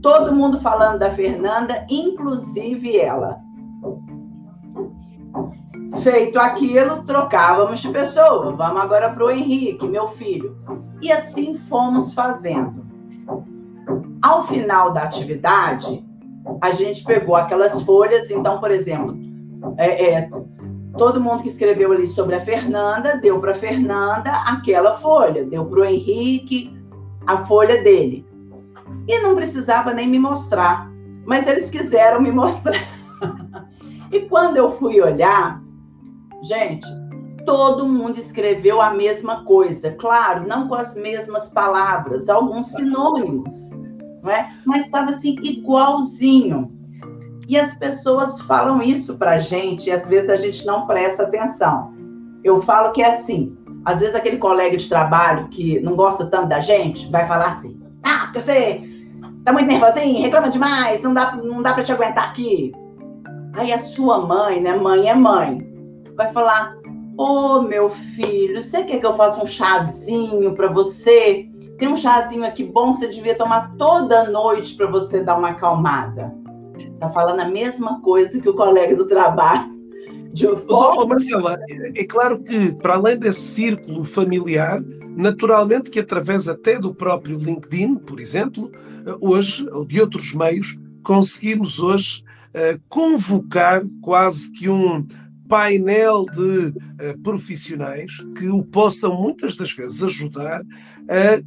Todo 0.01 0.33
mundo 0.33 0.59
falando 0.59 0.99
da 0.99 1.11
Fernanda, 1.11 1.85
inclusive 1.89 2.97
ela. 2.97 3.39
Feito 6.01 6.39
aquilo, 6.39 7.03
trocávamos 7.03 7.79
de 7.79 7.89
pessoa. 7.89 8.55
Vamos 8.55 8.81
agora 8.81 9.11
para 9.11 9.25
o 9.25 9.29
Henrique, 9.29 9.87
meu 9.87 10.07
filho. 10.07 10.57
E 11.01 11.11
assim 11.11 11.55
fomos 11.55 12.13
fazendo. 12.13 12.80
Ao 14.21 14.45
final 14.45 14.91
da 14.91 15.03
atividade, 15.03 16.05
a 16.61 16.71
gente 16.71 17.03
pegou 17.03 17.35
aquelas 17.35 17.81
folhas. 17.81 18.29
Então, 18.29 18.59
por 18.59 18.71
exemplo, 18.71 19.17
é, 19.77 20.13
é, 20.13 20.29
todo 20.97 21.21
mundo 21.21 21.43
que 21.43 21.49
escreveu 21.49 21.91
ali 21.91 22.05
sobre 22.05 22.35
a 22.35 22.41
Fernanda 22.41 23.17
deu 23.17 23.39
para 23.39 23.53
Fernanda 23.53 24.31
aquela 24.45 24.93
folha, 24.93 25.45
deu 25.45 25.65
para 25.65 25.79
o 25.79 25.85
Henrique 25.85 26.75
a 27.25 27.37
folha 27.45 27.81
dele. 27.81 28.25
E 29.07 29.19
não 29.19 29.35
precisava 29.35 29.93
nem 29.93 30.07
me 30.07 30.19
mostrar, 30.19 30.89
mas 31.25 31.47
eles 31.47 31.69
quiseram 31.69 32.21
me 32.21 32.31
mostrar. 32.31 32.87
e 34.11 34.19
quando 34.21 34.57
eu 34.57 34.71
fui 34.71 35.01
olhar, 35.01 35.61
Gente, 36.41 36.87
todo 37.45 37.87
mundo 37.87 38.17
escreveu 38.17 38.81
a 38.81 38.91
mesma 38.91 39.45
coisa. 39.45 39.91
Claro, 39.91 40.47
não 40.47 40.67
com 40.67 40.73
as 40.73 40.95
mesmas 40.95 41.49
palavras, 41.49 42.27
alguns 42.27 42.65
sinônimos, 42.67 43.71
é? 44.29 44.49
mas 44.65 44.85
estava 44.85 45.11
assim 45.11 45.35
igualzinho. 45.41 46.71
E 47.47 47.59
as 47.59 47.73
pessoas 47.73 48.39
falam 48.41 48.81
isso 48.81 49.17
para 49.17 49.37
gente 49.37 49.87
e 49.87 49.91
às 49.91 50.07
vezes 50.07 50.29
a 50.29 50.35
gente 50.35 50.65
não 50.65 50.85
presta 50.85 51.23
atenção. 51.23 51.93
Eu 52.43 52.61
falo 52.61 52.91
que 52.91 53.01
é 53.01 53.09
assim: 53.09 53.57
às 53.85 53.99
vezes 53.99 54.15
aquele 54.15 54.37
colega 54.37 54.77
de 54.77 54.87
trabalho 54.87 55.47
que 55.49 55.79
não 55.79 55.95
gosta 55.95 56.25
tanto 56.25 56.47
da 56.47 56.59
gente 56.59 57.09
vai 57.11 57.27
falar 57.27 57.47
assim: 57.47 57.81
lá, 58.05 58.19
porque 58.25 58.41
você 58.41 58.81
tá 59.43 59.51
muito 59.51 59.67
nervosinho, 59.67 60.21
reclama 60.21 60.49
demais, 60.49 61.01
não 61.01 61.13
dá, 61.13 61.35
não 61.35 61.61
dá 61.61 61.73
para 61.73 61.83
te 61.83 61.91
aguentar 61.91 62.29
aqui. 62.29 62.71
Aí 63.53 63.73
a 63.73 63.77
sua 63.77 64.25
mãe, 64.25 64.61
né? 64.61 64.75
Mãe 64.75 65.09
é 65.09 65.15
mãe, 65.15 65.67
vai 66.15 66.31
falar: 66.31 66.75
Ô 67.17 67.57
oh, 67.57 67.61
meu 67.61 67.89
filho, 67.89 68.61
você 68.61 68.83
quer 68.83 68.99
que 68.99 69.05
eu 69.05 69.15
faça 69.15 69.41
um 69.41 69.45
chazinho 69.45 70.53
para 70.53 70.67
você? 70.67 71.49
Tem 71.81 71.89
um 71.89 71.95
chazinho 71.95 72.45
aqui 72.45 72.63
bom 72.63 72.91
que 72.91 72.99
você 72.99 73.07
devia 73.07 73.33
tomar 73.33 73.75
toda 73.75 74.29
noite 74.29 74.75
para 74.75 74.85
você 74.85 75.23
dar 75.23 75.35
uma 75.35 75.49
acalmada. 75.49 76.31
Tá 76.99 77.09
falando 77.09 77.39
a 77.39 77.49
mesma 77.49 77.99
coisa 78.01 78.39
que 78.39 78.47
o 78.47 78.53
colega 78.53 78.95
do 78.95 79.07
trabalho. 79.07 79.67
De 80.31 80.45
oh, 80.45 81.07
Marcela, 81.07 81.57
é 81.95 82.03
claro 82.03 82.39
que 82.43 82.71
para 82.73 82.93
além 82.93 83.17
desse 83.17 83.41
círculo 83.41 84.03
familiar, 84.03 84.79
naturalmente 85.17 85.89
que 85.89 85.99
através 85.99 86.47
até 86.47 86.77
do 86.77 86.93
próprio 86.93 87.39
LinkedIn, 87.39 87.95
por 87.95 88.19
exemplo, 88.19 88.71
hoje, 89.19 89.67
ou 89.71 89.83
de 89.83 89.99
outros 89.99 90.35
meios, 90.35 90.77
conseguimos 91.01 91.79
hoje 91.79 92.23
uh, 92.55 92.79
convocar 92.89 93.81
quase 94.03 94.51
que 94.51 94.69
um 94.69 95.03
painel 95.51 96.25
de 96.33 96.67
uh, 96.69 97.19
profissionais 97.21 98.13
que 98.37 98.47
o 98.47 98.63
possam 98.63 99.21
muitas 99.21 99.57
das 99.57 99.73
vezes 99.73 100.01
ajudar 100.01 100.61
a 101.09 101.41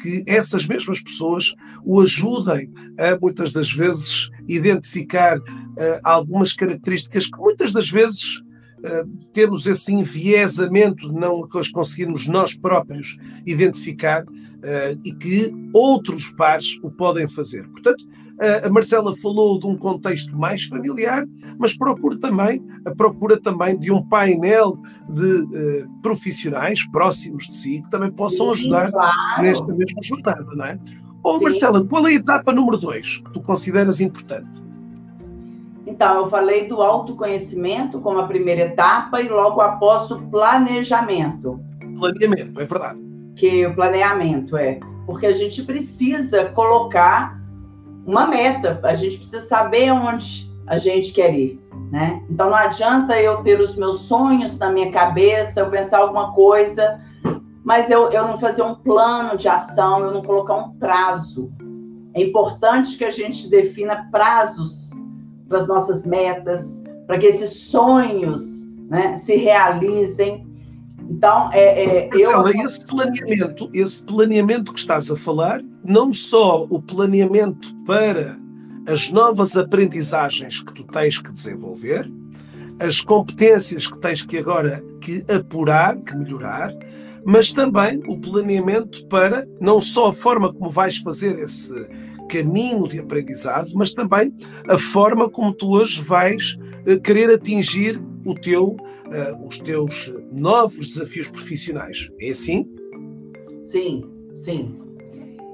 que 0.00 0.22
essas 0.24 0.66
mesmas 0.66 1.00
pessoas 1.00 1.52
o 1.84 2.00
ajudem 2.00 2.70
a 2.96 3.18
muitas 3.20 3.50
das 3.50 3.72
vezes 3.72 4.30
identificar 4.46 5.36
algumas 6.04 6.52
características 6.52 7.26
que 7.26 7.36
muitas 7.36 7.72
das 7.72 7.90
vezes 7.90 8.40
temos 9.32 9.66
esse 9.66 9.92
enviesamento 9.92 11.08
de 11.08 11.18
não 11.18 11.42
as 11.58 11.66
conseguirmos 11.66 12.28
nós 12.28 12.54
próprios 12.54 13.16
identificar 13.44 14.24
e 15.04 15.12
que 15.12 15.52
outros 15.72 16.30
pares 16.36 16.78
o 16.84 16.90
podem 16.90 17.26
fazer. 17.26 17.66
Portanto, 17.70 18.06
a 18.64 18.68
Marcela 18.68 19.16
falou 19.16 19.58
de 19.58 19.66
um 19.66 19.76
contexto 19.76 20.36
mais 20.36 20.64
familiar, 20.64 21.24
mas 21.58 21.76
procura 21.76 22.18
também, 22.18 22.62
procura 22.96 23.40
também 23.40 23.78
de 23.78 23.90
um 23.90 24.02
painel 24.02 24.78
de 25.08 25.24
uh, 25.24 26.00
profissionais 26.02 26.86
próximos 26.90 27.46
de 27.46 27.54
si 27.54 27.82
que 27.82 27.90
também 27.90 28.10
possam 28.12 28.50
ajudar 28.50 28.90
claro. 28.90 29.42
nesta 29.42 29.66
mesma 29.66 30.02
jornada, 30.02 30.46
não 30.54 30.64
é? 30.64 30.78
Ou, 31.22 31.40
Marcela, 31.42 31.84
qual 31.84 32.06
é 32.06 32.10
a 32.10 32.14
etapa 32.14 32.52
número 32.52 32.76
dois 32.76 33.18
que 33.18 33.32
tu 33.32 33.40
consideras 33.40 34.00
importante? 34.00 34.64
Então, 35.86 36.18
eu 36.18 36.28
falei 36.28 36.68
do 36.68 36.82
autoconhecimento 36.82 38.00
como 38.00 38.18
a 38.18 38.26
primeira 38.26 38.62
etapa 38.62 39.20
e 39.20 39.28
logo 39.28 39.60
após 39.60 40.10
o 40.10 40.20
planejamento. 40.22 41.60
Planeamento, 41.98 42.60
é 42.60 42.64
verdade. 42.64 43.00
Que 43.36 43.66
o 43.66 43.74
planeamento 43.74 44.56
é 44.56 44.80
porque 45.06 45.26
a 45.26 45.32
gente 45.32 45.62
precisa 45.62 46.46
colocar 46.50 47.40
uma 48.06 48.26
meta, 48.26 48.78
a 48.82 48.94
gente 48.94 49.18
precisa 49.18 49.44
saber 49.44 49.90
onde 49.90 50.50
a 50.66 50.76
gente 50.76 51.12
quer 51.12 51.34
ir, 51.34 51.60
né? 51.90 52.22
Então 52.30 52.50
não 52.50 52.56
adianta 52.56 53.20
eu 53.20 53.42
ter 53.42 53.60
os 53.60 53.74
meus 53.74 54.02
sonhos 54.02 54.58
na 54.58 54.70
minha 54.70 54.90
cabeça, 54.92 55.60
eu 55.60 55.70
pensar 55.70 55.98
alguma 55.98 56.32
coisa, 56.32 57.00
mas 57.64 57.90
eu, 57.90 58.10
eu 58.10 58.28
não 58.28 58.38
fazer 58.38 58.62
um 58.62 58.76
plano 58.76 59.36
de 59.36 59.48
ação, 59.48 60.00
eu 60.00 60.12
não 60.12 60.22
colocar 60.22 60.54
um 60.54 60.70
prazo. 60.78 61.52
É 62.14 62.22
importante 62.22 62.96
que 62.96 63.04
a 63.04 63.10
gente 63.10 63.50
defina 63.50 64.08
prazos 64.10 64.90
para 65.48 65.58
as 65.58 65.66
nossas 65.66 66.06
metas, 66.06 66.82
para 67.06 67.18
que 67.18 67.26
esses 67.26 67.68
sonhos 67.68 68.64
né, 68.88 69.16
se 69.16 69.36
realizem 69.36 70.46
então, 71.10 71.50
é, 71.52 71.84
é 71.84 72.10
eu... 72.12 72.48
esse 72.64 72.86
planeamento, 72.86 73.70
esse 73.72 74.04
planeamento 74.04 74.72
que 74.72 74.78
estás 74.78 75.10
a 75.10 75.16
falar, 75.16 75.62
não 75.84 76.12
só 76.12 76.66
o 76.68 76.80
planeamento 76.80 77.74
para 77.84 78.36
as 78.88 79.10
novas 79.10 79.56
aprendizagens 79.56 80.60
que 80.60 80.72
tu 80.72 80.84
tens 80.84 81.18
que 81.18 81.32
desenvolver, 81.32 82.10
as 82.80 83.00
competências 83.00 83.86
que 83.86 83.98
tens 83.98 84.22
que 84.22 84.38
agora 84.38 84.84
que 85.00 85.24
apurar, 85.32 85.98
que 85.98 86.14
melhorar, 86.16 86.72
mas 87.24 87.50
também 87.50 88.00
o 88.06 88.18
planeamento 88.20 89.06
para 89.08 89.46
não 89.60 89.80
só 89.80 90.08
a 90.08 90.12
forma 90.12 90.52
como 90.52 90.70
vais 90.70 90.98
fazer 90.98 91.38
esse 91.38 91.72
caminho 92.28 92.86
de 92.86 92.98
aprendizado, 92.98 93.70
mas 93.74 93.90
também 93.90 94.32
a 94.68 94.78
forma 94.78 95.28
como 95.28 95.52
tu 95.52 95.70
hoje 95.70 96.02
vais 96.02 96.56
eh, 96.86 96.96
querer 96.96 97.30
atingir 97.30 98.00
o 98.26 98.34
teu, 98.34 98.70
uh, 98.70 99.46
os 99.46 99.58
teus 99.58 100.12
novos 100.32 100.88
desafios 100.88 101.28
profissionais. 101.28 102.10
É 102.20 102.30
assim? 102.30 102.68
Sim, 103.62 104.04
sim. 104.34 104.78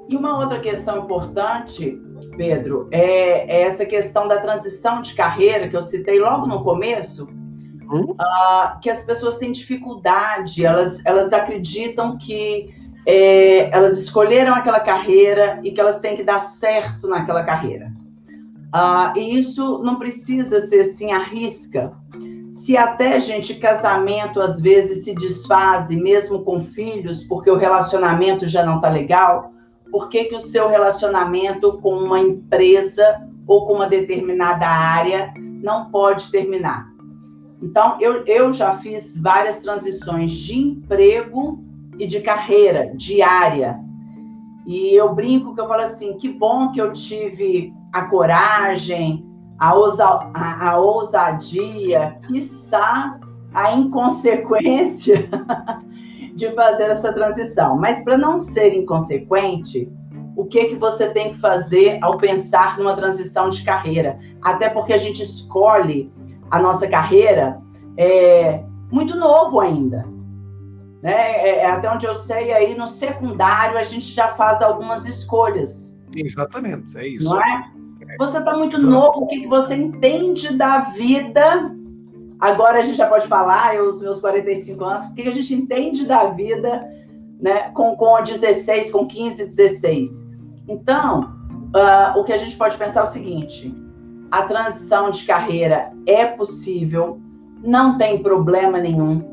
E 0.09 0.17
uma 0.17 0.39
outra 0.39 0.59
questão 0.61 1.05
importante, 1.05 2.01
Pedro, 2.37 2.89
é, 2.91 3.47
é 3.49 3.63
essa 3.63 3.87
questão 3.87 4.27
da 4.27 4.39
transição 4.41 5.01
de 5.01 5.15
carreira 5.15 5.69
que 5.69 5.77
eu 5.77 5.83
citei 5.83 6.19
logo 6.19 6.47
no 6.47 6.63
começo, 6.63 7.25
uh, 7.25 8.81
que 8.81 8.91
as 8.91 9.03
pessoas 9.03 9.37
têm 9.37 9.53
dificuldade, 9.53 10.65
elas, 10.65 11.05
elas 11.05 11.33
acreditam 11.33 12.17
que 12.17 12.75
é, 13.07 13.75
elas 13.77 13.99
escolheram 13.99 14.55
aquela 14.55 14.81
carreira 14.81 15.61
e 15.63 15.73
que 15.73 15.81
elas 15.81 16.01
têm 16.01 16.17
que 16.17 16.23
dar 16.23 16.41
certo 16.41 17.09
naquela 17.09 17.43
carreira. 17.43 17.93
Uh, 18.75 19.19
e 19.19 19.39
isso 19.39 19.83
não 19.83 19.97
precisa 19.97 20.61
ser 20.67 20.81
assim 20.81 21.13
à 21.13 21.19
risca, 21.19 21.93
se 22.53 22.77
até, 22.77 23.19
gente, 23.19 23.55
casamento 23.55 24.41
às 24.41 24.61
vezes 24.61 25.05
se 25.05 25.15
desfaz, 25.15 25.89
mesmo 25.89 26.45
com 26.45 26.61
filhos, 26.61 27.25
porque 27.25 27.51
o 27.51 27.57
relacionamento 27.57 28.47
já 28.47 28.65
não 28.65 28.79
tá 28.79 28.91
legal, 28.91 29.53
por 29.91 30.09
que, 30.09 30.25
que 30.25 30.35
o 30.35 30.41
seu 30.41 30.69
relacionamento 30.69 31.79
com 31.79 31.95
uma 31.95 32.21
empresa 32.21 33.27
ou 33.47 33.67
com 33.67 33.75
uma 33.75 33.89
determinada 33.89 34.67
área 34.67 35.33
não 35.63 35.91
pode 35.91 36.31
terminar? 36.31 36.87
Então, 37.63 37.97
eu, 38.01 38.25
eu 38.27 38.53
já 38.53 38.75
fiz 38.75 39.17
várias 39.17 39.61
transições 39.61 40.33
de 40.33 40.59
emprego 40.59 41.63
e 41.99 42.07
de 42.07 42.21
carreira 42.21 42.93
diária. 42.97 43.79
E 44.67 44.95
eu 44.95 45.15
brinco 45.15 45.55
que 45.55 45.61
eu 45.61 45.69
falo 45.69 45.83
assim: 45.83 46.17
que 46.17 46.29
bom 46.29 46.73
que 46.73 46.81
eu 46.81 46.93
tive 46.93 47.73
a 47.93 48.05
coragem, 48.07 49.25
a, 49.63 49.75
ousa, 49.75 50.05
a, 50.35 50.71
a 50.71 50.79
ousadia, 50.79 52.19
quiçá 52.27 53.17
a 53.55 53.73
inconsequência 53.73 55.29
de 56.35 56.51
fazer 56.51 56.91
essa 56.91 57.13
transição. 57.13 57.79
Mas 57.79 58.03
para 58.03 58.19
não 58.19 58.37
ser 58.37 58.75
inconsequente, 58.75 59.89
o 60.37 60.47
que 60.47 60.65
que 60.65 60.75
você 60.75 61.11
tem 61.11 61.33
que 61.33 61.39
fazer 61.39 62.01
ao 62.03 62.19
pensar 62.19 62.77
numa 62.77 62.93
transição 62.97 63.49
de 63.49 63.63
carreira? 63.63 64.19
Até 64.43 64.69
porque 64.69 64.93
a 64.93 64.99
gente 64.99 65.23
escolhe 65.23 66.13
a 66.51 66.59
nossa 66.59 66.89
carreira 66.89 67.61
é, 67.97 68.65
muito 68.91 69.15
novo 69.15 69.61
ainda. 69.61 70.05
Né? 71.01 71.13
É, 71.13 71.59
é, 71.59 71.67
até 71.71 71.89
onde 71.89 72.05
eu 72.05 72.17
sei, 72.17 72.53
aí 72.53 72.75
no 72.77 72.89
secundário 72.89 73.79
a 73.79 73.85
gente 73.85 74.07
já 74.13 74.27
faz 74.27 74.61
algumas 74.61 75.05
escolhas. 75.05 75.97
Exatamente, 76.17 76.99
é 76.99 77.07
isso. 77.07 77.29
Não 77.29 77.41
é? 77.41 77.71
Você 78.19 78.39
está 78.39 78.57
muito 78.57 78.81
novo, 78.81 79.23
o 79.23 79.27
que, 79.27 79.41
que 79.41 79.49
você 79.49 79.75
entende 79.75 80.57
da 80.57 80.81
vida? 80.81 81.75
Agora 82.41 82.79
a 82.79 82.83
gente 82.83 82.97
já 82.97 83.07
pode 83.07 83.27
falar, 83.27 83.75
eu, 83.75 83.89
os 83.89 84.01
meus 84.01 84.21
45 84.21 84.85
anos, 84.85 85.05
o 85.05 85.15
que, 85.15 85.23
que 85.23 85.29
a 85.29 85.33
gente 85.33 85.55
entende 85.55 86.05
da 86.05 86.27
vida 86.27 86.91
né, 87.41 87.71
com, 87.71 87.97
com 87.97 88.23
16, 88.23 88.91
com 88.91 89.07
15, 89.07 89.47
16? 89.47 90.29
Então, 90.69 91.33
uh, 91.75 92.19
o 92.19 92.25
que 92.25 92.33
a 92.33 92.37
gente 92.37 92.57
pode 92.57 92.77
pensar 92.77 93.01
é 93.01 93.05
o 93.05 93.07
seguinte: 93.07 93.75
a 94.31 94.43
transição 94.43 95.11
de 95.11 95.25
carreira 95.25 95.93
é 96.07 96.27
possível, 96.27 97.21
não 97.63 97.97
tem 97.97 98.23
problema 98.23 98.79
nenhum. 98.79 99.32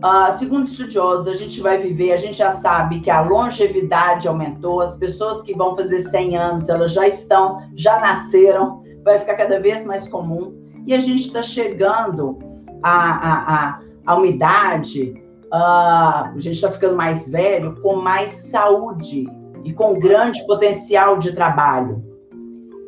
Uh, 0.00 0.32
segundo 0.32 0.64
estudiosos, 0.64 1.28
a 1.28 1.34
gente 1.34 1.60
vai 1.60 1.76
viver, 1.76 2.12
a 2.12 2.16
gente 2.16 2.38
já 2.38 2.52
sabe 2.52 3.00
que 3.00 3.10
a 3.10 3.20
longevidade 3.20 4.26
aumentou, 4.26 4.80
as 4.80 4.96
pessoas 4.96 5.42
que 5.42 5.54
vão 5.54 5.76
fazer 5.76 6.00
100 6.00 6.36
anos, 6.38 6.68
elas 6.70 6.92
já 6.92 7.06
estão, 7.06 7.60
já 7.76 8.00
nasceram, 8.00 8.82
vai 9.04 9.18
ficar 9.18 9.34
cada 9.34 9.60
vez 9.60 9.84
mais 9.84 10.08
comum. 10.08 10.54
E 10.86 10.94
a 10.94 10.98
gente 10.98 11.20
está 11.20 11.42
chegando 11.42 12.38
à, 12.82 13.74
à, 13.74 13.80
à, 14.06 14.16
uma 14.16 14.26
idade, 14.26 15.22
uh, 15.52 16.32
a 16.32 16.34
gente 16.38 16.54
está 16.54 16.70
ficando 16.70 16.96
mais 16.96 17.28
velho, 17.28 17.78
com 17.82 17.96
mais 17.96 18.30
saúde 18.30 19.28
e 19.64 19.72
com 19.74 19.98
grande 19.98 20.42
potencial 20.46 21.18
de 21.18 21.34
trabalho. 21.34 22.02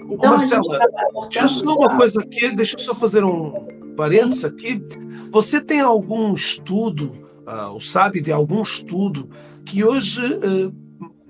Então, 0.08 0.30
Marcela, 0.30 0.62
tá 0.62 0.86
deixa 1.30 1.48
só 1.48 1.74
uma 1.74 1.94
coisa 1.94 2.20
aqui, 2.22 2.56
deixa 2.56 2.76
eu 2.76 2.80
só 2.80 2.94
fazer 2.94 3.22
um 3.22 3.71
parênteses 3.96 4.44
aqui. 4.44 4.82
Você 5.30 5.60
tem 5.60 5.80
algum 5.80 6.34
estudo, 6.34 7.12
uh, 7.46 7.72
ou 7.72 7.80
sabe 7.80 8.20
de 8.20 8.32
algum 8.32 8.62
estudo, 8.62 9.28
que 9.64 9.84
hoje 9.84 10.20
uh, 10.22 10.74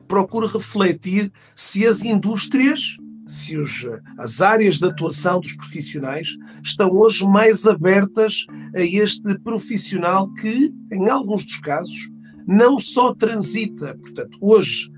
procura 0.06 0.48
refletir 0.48 1.32
se 1.54 1.86
as 1.86 2.02
indústrias, 2.02 2.96
se 3.26 3.56
os, 3.56 3.86
as 4.18 4.40
áreas 4.40 4.78
de 4.78 4.86
atuação 4.86 5.40
dos 5.40 5.52
profissionais 5.54 6.28
estão 6.62 6.90
hoje 6.90 7.26
mais 7.26 7.66
abertas 7.66 8.44
a 8.74 8.80
este 8.80 9.38
profissional 9.40 10.32
que, 10.34 10.72
em 10.92 11.08
alguns 11.08 11.44
dos 11.44 11.58
casos, 11.58 12.10
não 12.46 12.78
só 12.78 13.14
transita, 13.14 13.96
portanto, 13.98 14.36
hoje 14.40 14.90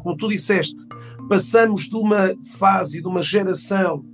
como 0.00 0.16
tu 0.16 0.28
disseste, 0.28 0.80
passamos 1.28 1.88
de 1.88 1.96
uma 1.96 2.34
fase, 2.56 3.00
de 3.02 3.08
uma 3.08 3.22
geração 3.22 4.04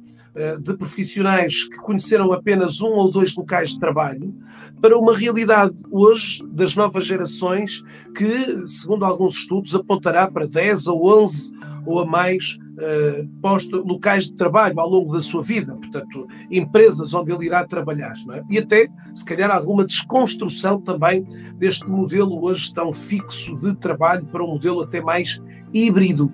de 0.62 0.74
profissionais 0.74 1.64
que 1.64 1.76
conheceram 1.78 2.32
apenas 2.32 2.80
um 2.80 2.94
ou 2.94 3.10
dois 3.10 3.34
locais 3.34 3.70
de 3.70 3.80
trabalho, 3.80 4.34
para 4.80 4.98
uma 4.98 5.16
realidade 5.16 5.74
hoje 5.90 6.42
das 6.48 6.74
novas 6.74 7.04
gerações 7.04 7.82
que, 8.16 8.66
segundo 8.66 9.04
alguns 9.04 9.36
estudos, 9.36 9.74
apontará 9.74 10.30
para 10.30 10.46
10 10.46 10.86
ou 10.86 11.22
11 11.22 11.52
ou 11.84 12.00
a 12.00 12.06
mais 12.06 12.58
uh, 12.78 13.28
posto, 13.40 13.82
locais 13.82 14.26
de 14.26 14.34
trabalho 14.34 14.78
ao 14.78 14.88
longo 14.88 15.12
da 15.12 15.20
sua 15.20 15.42
vida, 15.42 15.76
portanto, 15.76 16.26
empresas 16.50 17.12
onde 17.12 17.32
ele 17.32 17.46
irá 17.46 17.66
trabalhar, 17.66 18.14
é? 18.30 18.42
e 18.48 18.58
até, 18.58 18.88
se 19.14 19.24
calhar, 19.24 19.50
alguma 19.50 19.84
desconstrução 19.84 20.80
também 20.80 21.26
deste 21.56 21.88
modelo 21.88 22.44
hoje 22.44 22.72
tão 22.72 22.92
fixo 22.92 23.56
de 23.56 23.74
trabalho 23.76 24.24
para 24.26 24.44
um 24.44 24.48
modelo 24.48 24.80
até 24.80 25.00
mais 25.00 25.40
híbrido. 25.72 26.32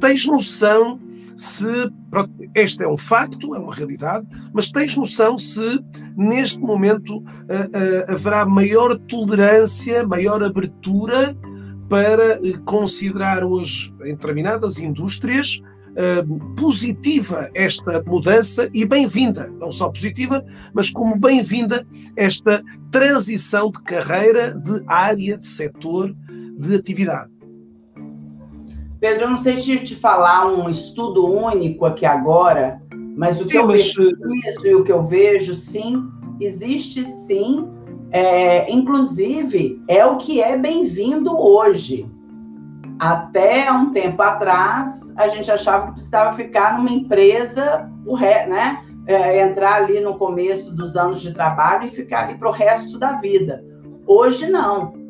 Tens 0.00 0.26
noção 0.26 0.98
se 1.36 1.68
este 2.54 2.82
é 2.82 2.88
um 2.88 2.96
facto, 2.96 3.54
é 3.54 3.58
uma 3.58 3.74
realidade, 3.74 4.26
mas 4.52 4.70
tens 4.70 4.96
noção 4.96 5.38
se 5.38 5.80
neste 6.16 6.60
momento 6.60 7.18
uh, 7.18 7.22
uh, 7.22 8.12
haverá 8.12 8.46
maior 8.46 8.96
tolerância, 9.08 10.06
maior 10.06 10.42
abertura 10.42 11.36
para 11.88 12.38
considerar 12.64 13.44
hoje 13.44 13.94
em 14.02 14.14
determinadas 14.14 14.78
indústrias 14.78 15.60
positiva 16.56 17.48
esta 17.54 18.02
mudança 18.02 18.68
e 18.74 18.84
bem-vinda, 18.84 19.48
não 19.60 19.70
só 19.70 19.88
positiva, 19.88 20.44
mas 20.72 20.90
como 20.90 21.16
bem-vinda 21.16 21.86
esta 22.16 22.62
transição 22.90 23.70
de 23.70 23.80
carreira, 23.82 24.54
de 24.54 24.82
área, 24.88 25.38
de 25.38 25.46
setor, 25.46 26.14
de 26.58 26.74
atividade. 26.74 27.33
Pedro, 29.04 29.24
eu 29.24 29.28
não 29.28 29.36
sei 29.36 29.58
se 29.58 29.78
te 29.80 29.94
falar 29.94 30.46
um 30.46 30.66
estudo 30.66 31.30
único 31.30 31.84
aqui 31.84 32.06
agora, 32.06 32.80
mas 33.14 33.38
o 33.38 33.42
sim, 33.42 33.50
que 33.50 33.58
eu 33.58 33.66
mas... 33.66 33.92
vejo 33.92 34.66
e 34.66 34.74
o 34.74 34.82
que 34.82 34.90
eu 34.90 35.02
vejo, 35.02 35.54
sim, 35.54 36.08
existe 36.40 37.04
sim, 37.04 37.68
é, 38.10 38.72
inclusive 38.72 39.78
é 39.88 40.06
o 40.06 40.16
que 40.16 40.40
é 40.40 40.56
bem-vindo 40.56 41.38
hoje. 41.38 42.08
Até 42.98 43.70
um 43.70 43.92
tempo 43.92 44.22
atrás, 44.22 45.12
a 45.18 45.28
gente 45.28 45.50
achava 45.50 45.88
que 45.88 45.92
precisava 45.92 46.34
ficar 46.34 46.78
numa 46.78 46.90
empresa, 46.90 47.92
né? 48.48 48.86
É, 49.06 49.42
entrar 49.42 49.82
ali 49.82 50.00
no 50.00 50.14
começo 50.14 50.74
dos 50.74 50.96
anos 50.96 51.20
de 51.20 51.34
trabalho 51.34 51.84
e 51.84 51.88
ficar 51.88 52.24
ali 52.24 52.38
para 52.38 52.48
o 52.48 52.52
resto 52.52 52.98
da 52.98 53.18
vida. 53.18 53.62
Hoje, 54.06 54.48
não. 54.48 55.03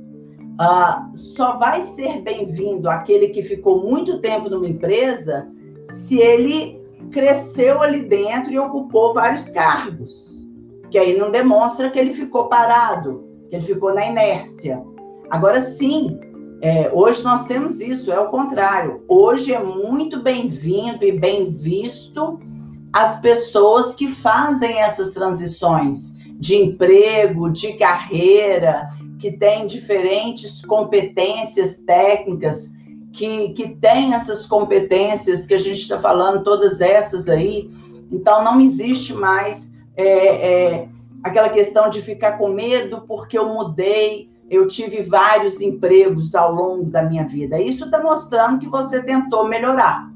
Uh, 0.54 1.16
só 1.16 1.56
vai 1.56 1.82
ser 1.82 2.22
bem-vindo 2.22 2.88
aquele 2.88 3.28
que 3.28 3.42
ficou 3.42 3.82
muito 3.82 4.20
tempo 4.20 4.48
numa 4.48 4.68
empresa 4.68 5.48
se 5.90 6.18
ele 6.18 6.80
cresceu 7.10 7.82
ali 7.82 8.02
dentro 8.02 8.52
e 8.52 8.58
ocupou 8.58 9.12
vários 9.12 9.48
cargos. 9.48 10.46
Que 10.90 10.98
aí 10.98 11.18
não 11.18 11.32
demonstra 11.32 11.90
que 11.90 11.98
ele 11.98 12.12
ficou 12.12 12.46
parado, 12.46 13.24
que 13.48 13.56
ele 13.56 13.64
ficou 13.64 13.92
na 13.92 14.06
inércia. 14.06 14.80
Agora 15.28 15.60
sim, 15.60 16.20
é, 16.60 16.88
hoje 16.94 17.24
nós 17.24 17.46
temos 17.46 17.80
isso, 17.80 18.12
é 18.12 18.18
o 18.20 18.28
contrário. 18.28 19.02
Hoje 19.08 19.52
é 19.52 19.62
muito 19.62 20.22
bem-vindo 20.22 21.04
e 21.04 21.12
bem 21.12 21.48
visto 21.48 22.38
as 22.92 23.20
pessoas 23.20 23.96
que 23.96 24.08
fazem 24.08 24.80
essas 24.80 25.10
transições 25.10 26.14
de 26.38 26.54
emprego, 26.54 27.50
de 27.50 27.72
carreira, 27.72 28.88
que 29.24 29.32
têm 29.38 29.66
diferentes 29.66 30.62
competências 30.66 31.78
técnicas, 31.78 32.74
que, 33.10 33.54
que 33.54 33.74
têm 33.76 34.12
essas 34.12 34.44
competências 34.44 35.46
que 35.46 35.54
a 35.54 35.58
gente 35.58 35.80
está 35.80 35.98
falando, 35.98 36.44
todas 36.44 36.82
essas 36.82 37.26
aí. 37.26 37.70
Então, 38.12 38.44
não 38.44 38.60
existe 38.60 39.14
mais 39.14 39.72
é, 39.96 40.04
é, 40.74 40.88
aquela 41.22 41.48
questão 41.48 41.88
de 41.88 42.02
ficar 42.02 42.32
com 42.32 42.50
medo 42.50 43.02
porque 43.08 43.38
eu 43.38 43.48
mudei 43.48 44.28
eu 44.50 44.68
tive 44.68 45.00
vários 45.00 45.58
empregos 45.58 46.34
ao 46.34 46.54
longo 46.54 46.84
da 46.84 47.02
minha 47.02 47.26
vida. 47.26 47.58
Isso 47.58 47.86
está 47.86 48.02
mostrando 48.02 48.58
que 48.58 48.68
você 48.68 49.02
tentou 49.02 49.48
melhorar, 49.48 50.06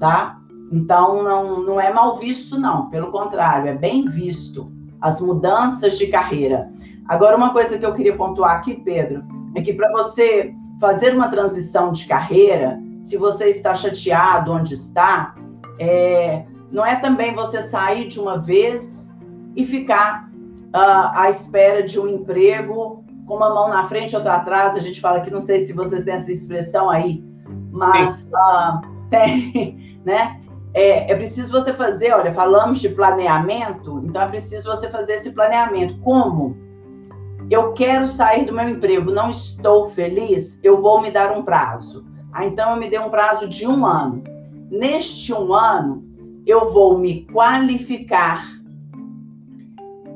tá? 0.00 0.40
Então 0.72 1.22
não, 1.22 1.60
não 1.60 1.78
é 1.78 1.92
mal 1.92 2.16
visto, 2.16 2.58
não. 2.58 2.88
Pelo 2.88 3.12
contrário, 3.12 3.68
é 3.68 3.74
bem 3.74 4.06
visto 4.06 4.74
as 5.00 5.20
mudanças 5.20 5.98
de 5.98 6.06
carreira. 6.08 6.70
Agora, 7.08 7.36
uma 7.36 7.52
coisa 7.52 7.78
que 7.78 7.86
eu 7.86 7.94
queria 7.94 8.16
pontuar 8.16 8.56
aqui, 8.56 8.74
Pedro, 8.74 9.22
é 9.54 9.62
que 9.62 9.72
para 9.72 9.90
você 9.92 10.54
fazer 10.80 11.14
uma 11.14 11.28
transição 11.28 11.92
de 11.92 12.06
carreira, 12.06 12.80
se 13.00 13.16
você 13.16 13.46
está 13.46 13.74
chateado 13.74 14.52
onde 14.52 14.74
está, 14.74 15.34
é, 15.78 16.44
não 16.70 16.84
é 16.84 16.96
também 16.96 17.34
você 17.34 17.62
sair 17.62 18.08
de 18.08 18.20
uma 18.20 18.38
vez 18.38 19.14
e 19.54 19.64
ficar 19.64 20.28
uh, 20.74 21.10
à 21.14 21.30
espera 21.30 21.82
de 21.82 21.98
um 21.98 22.08
emprego 22.08 23.04
com 23.26 23.36
uma 23.36 23.52
mão 23.52 23.68
na 23.68 23.84
frente 23.84 24.12
e 24.12 24.16
outra 24.16 24.34
atrás, 24.34 24.74
a 24.74 24.80
gente 24.80 25.00
fala 25.00 25.20
que 25.20 25.30
não 25.30 25.40
sei 25.40 25.60
se 25.60 25.72
vocês 25.72 26.04
têm 26.04 26.14
essa 26.14 26.30
expressão 26.30 26.90
aí, 26.90 27.24
mas 27.70 28.28
uh, 28.32 28.80
tem, 29.10 30.00
né? 30.04 30.40
É, 30.76 31.10
é, 31.10 31.14
preciso 31.14 31.50
você 31.50 31.72
fazer, 31.72 32.12
olha, 32.12 32.32
falamos 32.34 32.80
de 32.80 32.90
planeamento, 32.90 34.02
então 34.04 34.20
é 34.20 34.28
preciso 34.28 34.64
você 34.64 34.90
fazer 34.90 35.14
esse 35.14 35.30
planeamento. 35.30 35.98
Como? 36.00 36.54
Eu 37.50 37.72
quero 37.72 38.06
sair 38.06 38.44
do 38.44 38.52
meu 38.52 38.68
emprego, 38.68 39.10
não 39.10 39.30
estou 39.30 39.86
feliz, 39.86 40.60
eu 40.62 40.82
vou 40.82 41.00
me 41.00 41.10
dar 41.10 41.32
um 41.32 41.42
prazo. 41.42 42.04
Ah, 42.30 42.44
então 42.44 42.72
eu 42.72 42.76
me 42.76 42.90
dei 42.90 42.98
um 42.98 43.08
prazo 43.08 43.48
de 43.48 43.66
um 43.66 43.86
ano. 43.86 44.22
Neste 44.70 45.32
um 45.32 45.54
ano, 45.54 46.04
eu 46.44 46.72
vou 46.72 46.98
me 46.98 47.24
qualificar 47.32 48.56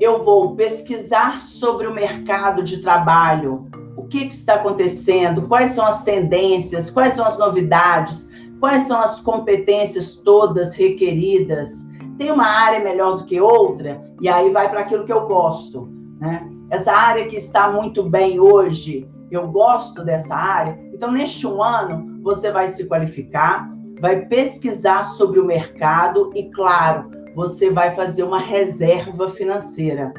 eu 0.00 0.24
vou 0.24 0.56
pesquisar 0.56 1.42
sobre 1.42 1.86
o 1.86 1.92
mercado 1.92 2.62
de 2.62 2.78
trabalho, 2.78 3.68
o 3.96 4.04
que, 4.04 4.26
que, 4.26 4.32
está 4.32 4.54
acontecendo, 4.54 5.42
quais 5.42 5.72
são 5.72 5.84
as 5.84 6.02
tendências, 6.02 6.90
quais 6.90 7.12
são 7.12 7.26
as 7.26 7.38
novidades, 7.38 8.29
quais 8.61 8.84
são 8.84 9.00
as 9.00 9.18
competências 9.20 10.14
todas 10.16 10.74
requeridas. 10.74 11.88
Tem 12.18 12.30
uma 12.30 12.46
área 12.46 12.78
melhor 12.80 13.16
do 13.16 13.24
que 13.24 13.40
outra, 13.40 14.04
e 14.20 14.28
aí 14.28 14.50
vai 14.50 14.68
para 14.68 14.80
aquilo 14.80 15.04
que 15.04 15.12
eu 15.12 15.26
gosto. 15.26 15.88
Né? 16.20 16.46
Essa 16.70 16.92
área 16.92 17.26
que 17.26 17.36
está 17.36 17.72
muito 17.72 18.02
bem 18.02 18.38
hoje, 18.38 19.08
eu 19.30 19.48
gosto 19.48 20.04
dessa 20.04 20.34
área. 20.34 20.78
Então, 20.92 21.11
neste 21.11 21.46
um 21.46 21.62
ano, 21.62 22.20
você 22.22 22.52
vai 22.52 22.68
se 22.68 22.86
qualificar, 22.86 23.70
vai 24.00 24.26
pesquisar 24.26 25.04
sobre 25.04 25.40
o 25.40 25.46
mercado 25.46 26.30
e, 26.34 26.50
claro, 26.50 27.11
você 27.34 27.70
vai 27.70 27.94
fazer 27.94 28.22
uma 28.22 28.38
reserva 28.38 29.28
financeira. 29.28 30.12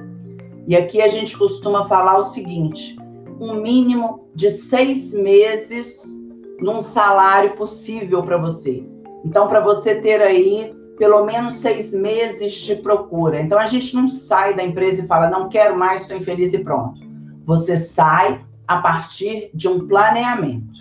E 0.68 0.76
aqui 0.76 1.02
a 1.02 1.08
gente 1.08 1.38
costuma 1.38 1.86
falar 1.86 2.18
o 2.18 2.24
seguinte: 2.24 2.98
um 3.40 3.56
mínimo 3.56 4.28
de 4.34 4.50
seis 4.50 5.14
meses 5.14 6.21
num 6.62 6.80
salário 6.80 7.56
possível 7.56 8.24
para 8.24 8.38
você. 8.38 8.86
Então, 9.26 9.48
para 9.48 9.60
você 9.60 9.96
ter 9.96 10.22
aí 10.22 10.74
pelo 10.98 11.26
menos 11.26 11.56
seis 11.56 11.92
meses 11.92 12.54
de 12.54 12.76
procura. 12.76 13.42
Então, 13.42 13.58
a 13.58 13.66
gente 13.66 13.96
não 13.96 14.08
sai 14.08 14.56
da 14.56 14.64
empresa 14.64 15.02
e 15.02 15.08
fala, 15.08 15.30
não 15.30 15.50
quero 15.50 15.76
mais, 15.78 16.02
estou 16.02 16.16
infeliz 16.16 16.54
e 16.54 16.60
pronto. 16.60 17.02
Você 17.46 17.76
sai 17.76 18.40
a 18.68 18.78
partir 18.78 19.50
de 19.54 19.68
um 19.68 19.88
planeamento. 19.88 20.80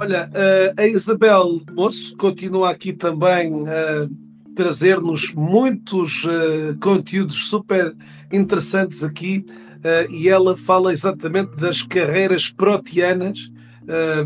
Olha, 0.00 0.30
eh, 0.32 0.74
a 0.78 0.86
Isabel 0.86 1.60
Moço 1.72 2.16
continua 2.16 2.70
aqui 2.70 2.92
também 2.92 3.64
a 3.66 4.08
trazer-nos 4.54 5.34
muitos 5.34 6.24
eh, 6.24 6.76
conteúdos 6.80 7.48
super 7.48 7.96
interessantes 8.32 9.02
aqui 9.02 9.44
eh, 9.84 10.06
e 10.10 10.28
ela 10.28 10.56
fala 10.56 10.92
exatamente 10.92 11.56
das 11.56 11.82
carreiras 11.82 12.48
proteanas. 12.48 13.50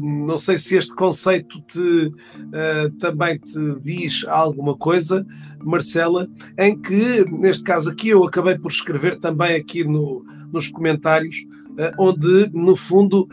não 0.02 0.38
sei 0.38 0.58
se 0.58 0.74
este 0.74 0.92
conceito 0.92 1.60
te, 1.68 2.12
também 2.98 3.38
te 3.38 3.78
diz 3.80 4.24
alguma 4.26 4.76
coisa, 4.76 5.24
Marcela, 5.62 6.28
em 6.58 6.76
que, 6.76 7.24
neste 7.30 7.62
caso 7.62 7.88
aqui, 7.88 8.08
eu 8.08 8.24
acabei 8.24 8.58
por 8.58 8.72
escrever 8.72 9.20
também 9.20 9.54
aqui 9.54 9.84
no, 9.84 10.24
nos 10.52 10.66
comentários 10.66 11.36
eh, 11.78 11.92
onde, 11.98 12.50
no 12.52 12.76
fundo, 12.76 13.28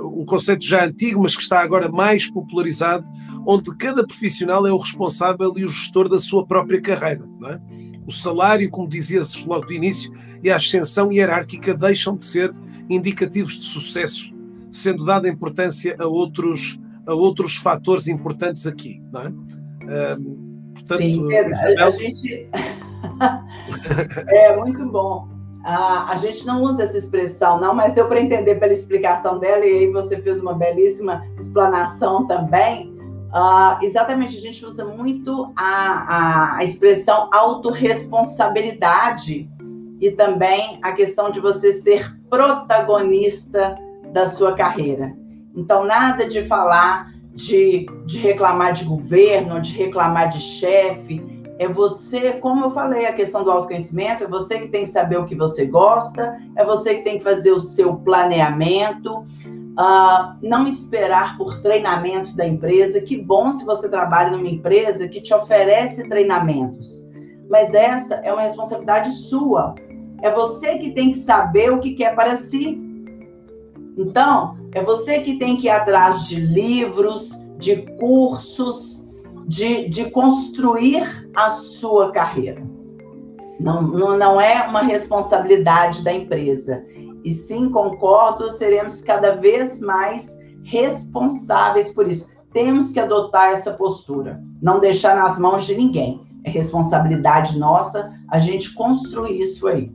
um 0.00 0.24
conceito 0.24 0.64
já 0.64 0.84
antigo, 0.84 1.20
mas 1.22 1.36
que 1.36 1.42
está 1.42 1.60
agora 1.60 1.90
mais 1.90 2.30
popularizado, 2.30 3.04
onde 3.46 3.74
cada 3.76 4.06
profissional 4.06 4.66
é 4.66 4.72
o 4.72 4.78
responsável 4.78 5.52
e 5.56 5.64
o 5.64 5.68
gestor 5.68 6.08
da 6.08 6.18
sua 6.18 6.46
própria 6.46 6.80
carreira. 6.80 7.24
É? 7.46 7.93
O 8.06 8.12
salário, 8.12 8.70
como 8.70 8.88
dizias 8.88 9.44
logo 9.44 9.66
do 9.66 9.72
início, 9.72 10.12
e 10.42 10.50
a 10.50 10.56
ascensão 10.56 11.10
hierárquica 11.12 11.74
deixam 11.74 12.16
de 12.16 12.22
ser 12.22 12.54
indicativos 12.88 13.58
de 13.58 13.64
sucesso, 13.64 14.32
sendo 14.70 15.04
dada 15.04 15.28
importância 15.28 15.96
a 15.98 16.06
outros, 16.06 16.78
a 17.06 17.14
outros 17.14 17.56
fatores 17.56 18.08
importantes 18.08 18.66
aqui. 18.66 19.02
Não 19.12 19.22
é? 19.22 19.32
portanto, 20.74 20.98
Sim, 20.98 21.28
Isabel... 21.28 21.88
a 21.88 21.90
gente... 21.92 22.48
é 24.28 24.56
muito 24.56 24.84
bom. 24.86 25.28
Ah, 25.64 26.10
a 26.10 26.16
gente 26.16 26.46
não 26.46 26.62
usa 26.62 26.82
essa 26.82 26.98
expressão, 26.98 27.58
não, 27.58 27.74
mas 27.74 27.94
deu 27.94 28.06
para 28.06 28.20
entender 28.20 28.56
pela 28.56 28.72
explicação 28.72 29.38
dela, 29.38 29.64
e 29.64 29.78
aí 29.78 29.90
você 29.90 30.20
fez 30.20 30.40
uma 30.40 30.52
belíssima 30.52 31.24
explanação 31.40 32.26
também. 32.26 32.93
Ah, 33.36 33.80
exatamente, 33.82 34.36
a 34.36 34.40
gente 34.40 34.64
usa 34.64 34.84
muito 34.84 35.52
a, 35.56 35.64
a, 35.64 36.58
a 36.58 36.62
expressão 36.62 37.28
autorresponsabilidade 37.32 39.50
e 40.00 40.12
também 40.12 40.78
a 40.80 40.92
questão 40.92 41.32
de 41.32 41.40
você 41.40 41.72
ser 41.72 42.16
protagonista 42.30 43.74
da 44.12 44.28
sua 44.28 44.54
carreira. 44.54 45.12
Então, 45.56 45.84
nada 45.84 46.28
de 46.28 46.42
falar 46.42 47.12
de, 47.32 47.86
de 48.06 48.18
reclamar 48.18 48.72
de 48.72 48.84
governo, 48.84 49.60
de 49.60 49.72
reclamar 49.72 50.28
de 50.28 50.38
chefe, 50.38 51.20
é 51.58 51.66
você, 51.66 52.34
como 52.34 52.66
eu 52.66 52.70
falei, 52.70 53.06
a 53.06 53.12
questão 53.12 53.42
do 53.42 53.50
autoconhecimento, 53.50 54.22
é 54.22 54.28
você 54.28 54.60
que 54.60 54.68
tem 54.68 54.84
que 54.84 54.90
saber 54.90 55.18
o 55.18 55.24
que 55.24 55.34
você 55.34 55.66
gosta, 55.66 56.40
é 56.54 56.64
você 56.64 56.94
que 56.94 57.02
tem 57.02 57.18
que 57.18 57.24
fazer 57.24 57.50
o 57.50 57.60
seu 57.60 57.96
planeamento, 57.96 59.24
uh, 59.78 60.36
não 60.42 60.66
esperar 60.66 61.36
por 61.36 61.60
treinamentos 61.60 62.34
da 62.34 62.46
empresa. 62.46 63.00
Que 63.00 63.16
bom 63.16 63.50
se 63.50 63.64
você 63.64 63.88
trabalha 63.88 64.30
numa 64.30 64.48
empresa 64.48 65.08
que 65.08 65.20
te 65.20 65.34
oferece 65.34 66.08
treinamentos, 66.08 67.08
mas 67.48 67.74
essa 67.74 68.16
é 68.16 68.32
uma 68.32 68.42
responsabilidade 68.42 69.10
sua. 69.10 69.74
É 70.22 70.30
você 70.30 70.78
que 70.78 70.92
tem 70.92 71.10
que 71.10 71.18
saber 71.18 71.70
o 71.72 71.80
que 71.80 71.94
quer 71.94 72.14
para 72.14 72.36
si. 72.36 72.80
Então, 73.96 74.56
é 74.72 74.82
você 74.82 75.20
que 75.20 75.38
tem 75.38 75.56
que 75.56 75.66
ir 75.66 75.70
atrás 75.70 76.26
de 76.26 76.40
livros, 76.40 77.32
de 77.58 77.76
cursos, 77.98 79.04
de, 79.46 79.88
de 79.88 80.10
construir 80.10 81.28
a 81.34 81.50
sua 81.50 82.10
carreira. 82.10 82.62
Não, 83.60 83.82
não, 83.82 84.16
não 84.16 84.40
é 84.40 84.66
uma 84.66 84.82
responsabilidade 84.82 86.02
da 86.02 86.12
empresa. 86.12 86.84
E 87.24 87.32
sim, 87.32 87.70
concordo, 87.70 88.50
seremos 88.50 89.00
cada 89.00 89.36
vez 89.36 89.80
mais 89.80 90.38
responsáveis 90.62 91.90
por 91.90 92.06
isso. 92.06 92.28
Temos 92.52 92.92
que 92.92 93.00
adotar 93.00 93.52
essa 93.52 93.72
postura, 93.72 94.40
não 94.60 94.78
deixar 94.78 95.16
nas 95.16 95.38
mãos 95.38 95.66
de 95.66 95.74
ninguém. 95.74 96.20
É 96.44 96.50
responsabilidade 96.50 97.58
nossa 97.58 98.12
a 98.28 98.38
gente 98.38 98.74
construir 98.74 99.40
isso 99.40 99.66
aí. 99.66 99.90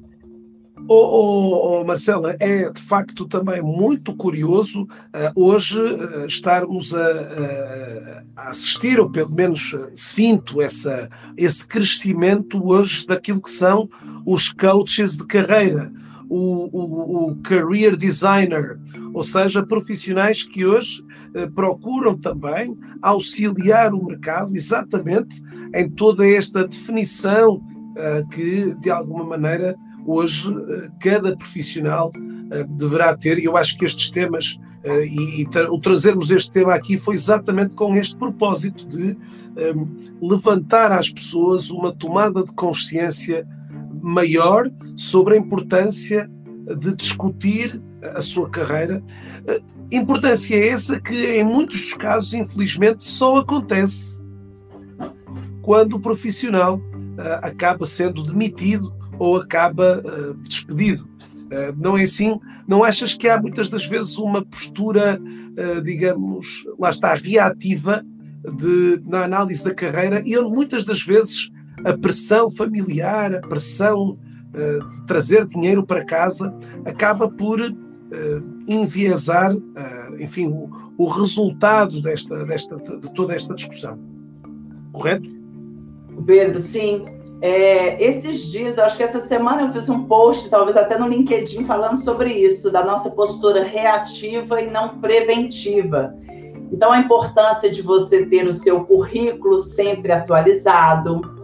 Oh, 0.91 0.95
oh, 0.95 1.81
oh, 1.81 1.83
Marcela, 1.83 2.35
é 2.39 2.67
de 2.71 2.81
facto 2.81 3.27
também 3.27 3.61
muito 3.61 4.15
curioso 4.15 4.83
uh, 4.83 4.87
hoje 5.35 5.79
uh, 5.79 6.25
estarmos 6.25 6.95
a, 6.95 8.23
a, 8.35 8.49
assistir, 8.49 8.99
ou 8.99 9.07
pelo 9.07 9.31
menos 9.31 9.71
uh, 9.73 9.91
sinto 9.93 10.59
essa, 10.59 11.07
esse 11.37 11.67
crescimento 11.67 12.67
hoje 12.67 13.05
daquilo 13.05 13.39
que 13.39 13.51
são 13.51 13.87
os 14.25 14.51
coaches 14.51 15.15
de 15.15 15.27
carreira, 15.27 15.91
o, 16.29 16.69
o, 16.71 17.29
o 17.31 17.35
career 17.37 17.97
designer, 17.97 18.79
ou 19.13 19.23
seja, 19.23 19.65
profissionais 19.65 20.43
que 20.43 20.65
hoje 20.65 21.03
procuram 21.55 22.17
também 22.17 22.77
auxiliar 23.01 23.93
o 23.93 24.05
mercado 24.05 24.55
exatamente 24.55 25.41
em 25.73 25.89
toda 25.89 26.27
esta 26.27 26.67
definição 26.67 27.61
que, 28.31 28.75
de 28.75 28.89
alguma 28.89 29.23
maneira, 29.25 29.75
hoje 30.05 30.51
eh, 30.51 30.89
cada 30.99 31.35
profissional 31.35 32.11
eh, 32.51 32.65
deverá 32.69 33.15
ter, 33.15 33.37
e 33.37 33.45
eu 33.45 33.55
acho 33.55 33.77
que 33.77 33.85
estes 33.85 34.09
temas, 34.09 34.59
eh, 34.83 35.05
e, 35.05 35.47
o 35.69 35.79
trazermos 35.79 36.31
este 36.31 36.51
tema 36.51 36.73
aqui 36.73 36.97
foi 36.97 37.15
exatamente 37.15 37.75
com 37.75 37.95
este 37.95 38.15
propósito 38.15 38.87
de 38.87 39.17
levantar 40.21 40.89
às 40.89 41.09
pessoas 41.09 41.69
uma 41.69 41.93
tomada 41.93 42.45
de 42.45 42.53
consciência 42.55 43.45
maior 44.01 44.69
sobre 44.95 45.35
a 45.35 45.37
importância 45.37 46.29
de 46.79 46.93
discutir 46.95 47.81
a 48.15 48.21
sua 48.21 48.49
carreira. 48.49 49.03
Importância 49.91 50.55
essa 50.55 50.99
que, 50.99 51.37
em 51.37 51.43
muitos 51.43 51.81
dos 51.81 51.93
casos, 51.93 52.33
infelizmente, 52.33 53.03
só 53.03 53.37
acontece 53.37 54.19
quando 55.61 55.95
o 55.95 55.99
profissional 55.99 56.79
acaba 57.41 57.85
sendo 57.85 58.23
demitido 58.23 58.93
ou 59.19 59.37
acaba 59.37 60.01
uh, 60.05 60.33
despedido. 60.35 61.03
Uh, 61.03 61.75
não 61.77 61.97
é 61.97 62.03
assim? 62.03 62.39
Não 62.67 62.83
achas 62.83 63.13
que 63.13 63.27
há 63.27 63.39
muitas 63.39 63.69
das 63.69 63.85
vezes 63.85 64.17
uma 64.17 64.43
postura, 64.45 65.19
uh, 65.19 65.81
digamos, 65.81 66.63
lá 66.79 66.89
está, 66.89 67.13
reativa 67.15 68.03
de, 68.57 69.01
na 69.05 69.25
análise 69.25 69.63
da 69.63 69.73
carreira 69.73 70.23
e 70.25 70.37
onde 70.37 70.55
muitas 70.55 70.85
das 70.85 71.03
vezes 71.03 71.49
a 71.85 71.97
pressão 71.97 72.49
familiar, 72.49 73.35
a 73.35 73.41
pressão 73.41 74.17
de 74.51 75.05
trazer 75.05 75.45
dinheiro 75.45 75.85
para 75.85 76.03
casa 76.03 76.53
acaba 76.85 77.29
por 77.29 77.59
enviesar, 78.67 79.55
enfim, 80.19 80.47
o, 80.47 80.69
o 80.97 81.07
resultado 81.07 82.01
desta, 82.01 82.45
desta, 82.45 82.75
de 82.75 83.13
toda 83.13 83.35
esta 83.35 83.53
discussão. 83.53 83.97
Correto? 84.91 85.29
Pedro, 86.25 86.59
sim. 86.59 87.05
É, 87.41 88.03
esses 88.03 88.51
dias, 88.51 88.77
acho 88.77 88.97
que 88.97 89.03
essa 89.03 89.21
semana 89.21 89.61
eu 89.61 89.71
fiz 89.71 89.87
um 89.87 90.03
post, 90.03 90.49
talvez 90.49 90.75
até 90.75 90.97
no 90.97 91.07
LinkedIn, 91.07 91.63
falando 91.63 91.95
sobre 91.95 92.33
isso, 92.33 92.69
da 92.69 92.83
nossa 92.83 93.09
postura 93.11 93.63
reativa 93.63 94.61
e 94.61 94.69
não 94.69 94.99
preventiva. 94.99 96.13
Então, 96.71 96.91
a 96.91 96.99
importância 96.99 97.71
de 97.71 97.81
você 97.81 98.25
ter 98.25 98.45
o 98.45 98.53
seu 98.53 98.83
currículo 98.83 99.59
sempre 99.59 100.11
atualizado, 100.11 101.38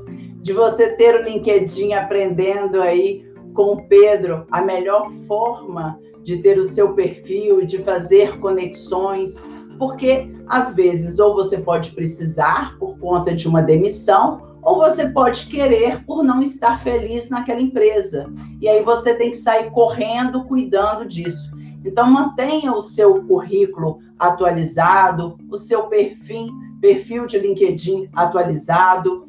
de 0.45 0.53
você 0.53 0.89
ter 0.89 1.15
o 1.15 1.23
LinkedIn 1.23 1.93
aprendendo 1.93 2.79
aí 2.79 3.25
com 3.55 3.73
o 3.73 3.87
Pedro 3.87 4.45
a 4.51 4.61
melhor 4.61 5.11
forma 5.27 5.99
de 6.21 6.37
ter 6.37 6.59
o 6.59 6.63
seu 6.63 6.93
perfil, 6.93 7.65
de 7.65 7.79
fazer 7.79 8.39
conexões, 8.39 9.43
porque 9.79 10.31
às 10.45 10.75
vezes 10.75 11.17
ou 11.17 11.33
você 11.33 11.57
pode 11.57 11.93
precisar 11.93 12.77
por 12.77 12.95
conta 12.99 13.33
de 13.33 13.47
uma 13.47 13.63
demissão, 13.63 14.39
ou 14.61 14.77
você 14.77 15.09
pode 15.09 15.47
querer 15.47 16.05
por 16.05 16.23
não 16.23 16.43
estar 16.43 16.79
feliz 16.79 17.27
naquela 17.27 17.61
empresa. 17.61 18.31
E 18.61 18.69
aí 18.69 18.83
você 18.83 19.15
tem 19.15 19.31
que 19.31 19.37
sair 19.37 19.71
correndo 19.71 20.45
cuidando 20.45 21.07
disso. 21.07 21.49
Então 21.83 22.07
mantenha 22.07 22.71
o 22.71 22.81
seu 22.81 23.23
currículo 23.23 23.97
atualizado, 24.19 25.39
o 25.49 25.57
seu 25.57 25.87
perfil, 25.87 26.49
perfil 26.79 27.25
de 27.25 27.39
LinkedIn 27.39 28.09
atualizado 28.13 29.24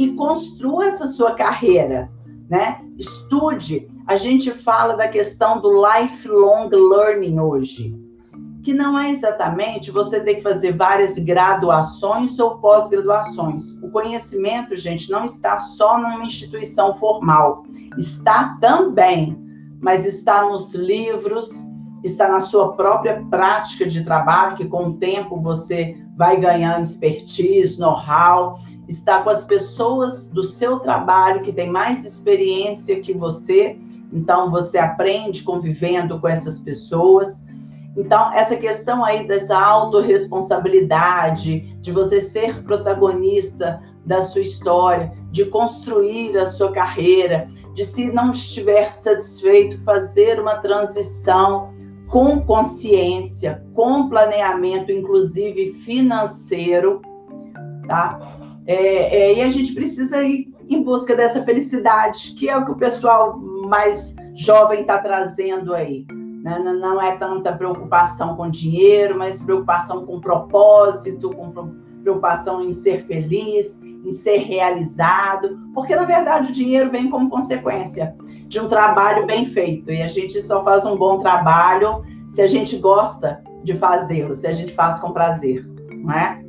e 0.00 0.14
construa 0.14 0.86
essa 0.86 1.06
sua 1.06 1.32
carreira, 1.32 2.10
né? 2.48 2.80
Estude. 2.98 3.86
A 4.06 4.16
gente 4.16 4.50
fala 4.50 4.96
da 4.96 5.06
questão 5.06 5.60
do 5.60 5.84
lifelong 5.84 6.70
learning 6.70 7.38
hoje 7.38 7.94
que 8.62 8.72
não 8.74 8.98
é 8.98 9.10
exatamente 9.10 9.90
você 9.90 10.20
ter 10.20 10.36
que 10.36 10.42
fazer 10.42 10.76
várias 10.76 11.16
graduações 11.18 12.38
ou 12.38 12.58
pós-graduações. 12.58 13.72
O 13.82 13.90
conhecimento, 13.90 14.76
gente, 14.76 15.10
não 15.10 15.24
está 15.24 15.58
só 15.58 15.96
numa 15.96 16.24
instituição 16.24 16.94
formal, 16.94 17.64
está 17.96 18.58
também, 18.60 19.38
mas 19.80 20.04
está 20.04 20.44
nos 20.44 20.74
livros, 20.74 21.50
está 22.02 22.28
na 22.28 22.40
sua 22.40 22.72
própria 22.72 23.24
prática 23.30 23.86
de 23.86 24.04
trabalho, 24.04 24.56
que 24.56 24.66
com 24.66 24.86
o 24.86 24.94
tempo 24.94 25.40
você 25.40 25.96
vai 26.16 26.38
ganhando 26.38 26.82
expertise, 26.82 27.78
know-how, 27.78 28.58
está 28.88 29.22
com 29.22 29.30
as 29.30 29.44
pessoas 29.44 30.26
do 30.28 30.42
seu 30.42 30.80
trabalho 30.80 31.42
que 31.42 31.52
têm 31.52 31.70
mais 31.70 32.04
experiência 32.04 33.00
que 33.00 33.12
você, 33.12 33.78
então 34.12 34.50
você 34.50 34.78
aprende 34.78 35.42
convivendo 35.42 36.18
com 36.18 36.28
essas 36.28 36.58
pessoas. 36.58 37.44
Então, 37.96 38.32
essa 38.32 38.56
questão 38.56 39.04
aí 39.04 39.26
dessa 39.26 39.58
autorresponsabilidade, 39.58 41.76
de 41.80 41.92
você 41.92 42.20
ser 42.20 42.62
protagonista 42.62 43.82
da 44.04 44.22
sua 44.22 44.40
história, 44.40 45.12
de 45.30 45.44
construir 45.44 46.36
a 46.38 46.46
sua 46.46 46.72
carreira, 46.72 47.46
de 47.74 47.84
se 47.84 48.10
não 48.12 48.30
estiver 48.30 48.92
satisfeito, 48.92 49.82
fazer 49.84 50.40
uma 50.40 50.56
transição 50.56 51.68
com 52.10 52.40
consciência, 52.40 53.64
com 53.72 54.08
planeamento, 54.08 54.90
inclusive 54.90 55.72
financeiro, 55.84 57.00
tá? 57.86 58.20
É, 58.66 59.30
é, 59.30 59.34
e 59.34 59.42
a 59.42 59.48
gente 59.48 59.72
precisa 59.72 60.22
ir 60.22 60.52
em 60.68 60.82
busca 60.82 61.14
dessa 61.14 61.42
felicidade, 61.42 62.34
que 62.36 62.48
é 62.48 62.56
o 62.56 62.64
que 62.64 62.72
o 62.72 62.76
pessoal 62.76 63.38
mais 63.38 64.14
jovem 64.34 64.82
está 64.82 64.98
trazendo 64.98 65.74
aí. 65.74 66.04
Né? 66.42 66.58
Não 66.58 67.00
é 67.00 67.16
tanta 67.16 67.52
preocupação 67.52 68.36
com 68.36 68.48
dinheiro, 68.48 69.16
mas 69.16 69.42
preocupação 69.42 70.04
com 70.04 70.20
propósito, 70.20 71.30
com 71.30 71.74
preocupação 72.02 72.62
em 72.62 72.72
ser 72.72 73.04
feliz, 73.06 73.80
em 73.82 74.10
ser 74.10 74.38
realizado, 74.38 75.58
porque 75.74 75.94
na 75.94 76.04
verdade 76.04 76.50
o 76.50 76.54
dinheiro 76.54 76.90
vem 76.90 77.10
como 77.10 77.28
consequência 77.28 78.16
de 78.50 78.58
um 78.58 78.68
trabalho 78.68 79.24
bem 79.26 79.44
feito 79.44 79.92
e 79.92 80.02
a 80.02 80.08
gente 80.08 80.42
só 80.42 80.64
faz 80.64 80.84
um 80.84 80.96
bom 80.96 81.20
trabalho 81.20 82.02
se 82.28 82.42
a 82.42 82.48
gente 82.48 82.76
gosta 82.78 83.40
de 83.62 83.74
fazê-lo, 83.74 84.34
se 84.34 84.44
a 84.44 84.52
gente 84.52 84.74
faz 84.74 84.98
com 84.98 85.12
prazer, 85.12 85.64
não 85.88 86.12
é? 86.12 86.42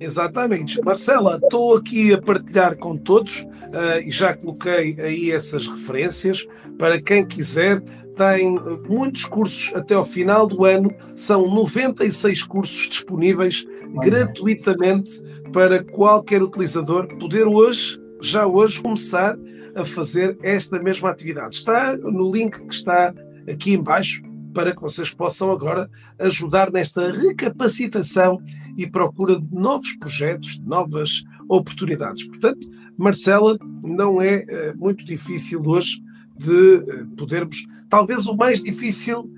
Exatamente. 0.00 0.82
Marcela, 0.82 1.38
estou 1.42 1.76
aqui 1.76 2.14
a 2.14 2.20
partilhar 2.20 2.76
com 2.78 2.96
todos 2.96 3.40
uh, 3.40 4.00
e 4.02 4.10
já 4.10 4.34
coloquei 4.34 4.96
aí 4.98 5.30
essas 5.30 5.68
referências 5.68 6.46
para 6.78 7.00
quem 7.00 7.22
quiser. 7.22 7.82
Tem 8.16 8.58
muitos 8.88 9.26
cursos 9.26 9.74
até 9.76 9.94
ao 9.94 10.04
final 10.04 10.46
do 10.46 10.64
ano, 10.64 10.90
são 11.14 11.42
96 11.42 12.44
cursos 12.44 12.88
disponíveis 12.88 13.66
gratuitamente 14.02 15.22
para 15.52 15.84
qualquer 15.84 16.42
utilizador 16.42 17.06
poder 17.18 17.46
hoje, 17.46 18.01
já 18.22 18.46
hoje, 18.46 18.80
começar 18.80 19.36
a 19.74 19.84
fazer 19.84 20.38
esta 20.42 20.80
mesma 20.80 21.10
atividade. 21.10 21.56
Está 21.56 21.96
no 21.96 22.30
link 22.30 22.62
que 22.64 22.72
está 22.72 23.12
aqui 23.50 23.72
embaixo 23.72 24.22
para 24.54 24.74
que 24.74 24.80
vocês 24.80 25.10
possam 25.10 25.50
agora 25.50 25.90
ajudar 26.20 26.70
nesta 26.70 27.10
recapacitação 27.10 28.40
e 28.76 28.86
procura 28.86 29.40
de 29.40 29.52
novos 29.52 29.92
projetos, 29.94 30.60
de 30.60 30.66
novas 30.66 31.24
oportunidades. 31.48 32.24
Portanto, 32.26 32.70
Marcela, 32.96 33.58
não 33.82 34.22
é 34.22 34.44
uh, 34.44 34.78
muito 34.78 35.04
difícil 35.04 35.60
hoje 35.64 36.00
de 36.38 36.76
uh, 36.76 37.08
podermos. 37.16 37.66
Talvez 37.88 38.26
o 38.26 38.36
mais 38.36 38.62
difícil 38.62 39.28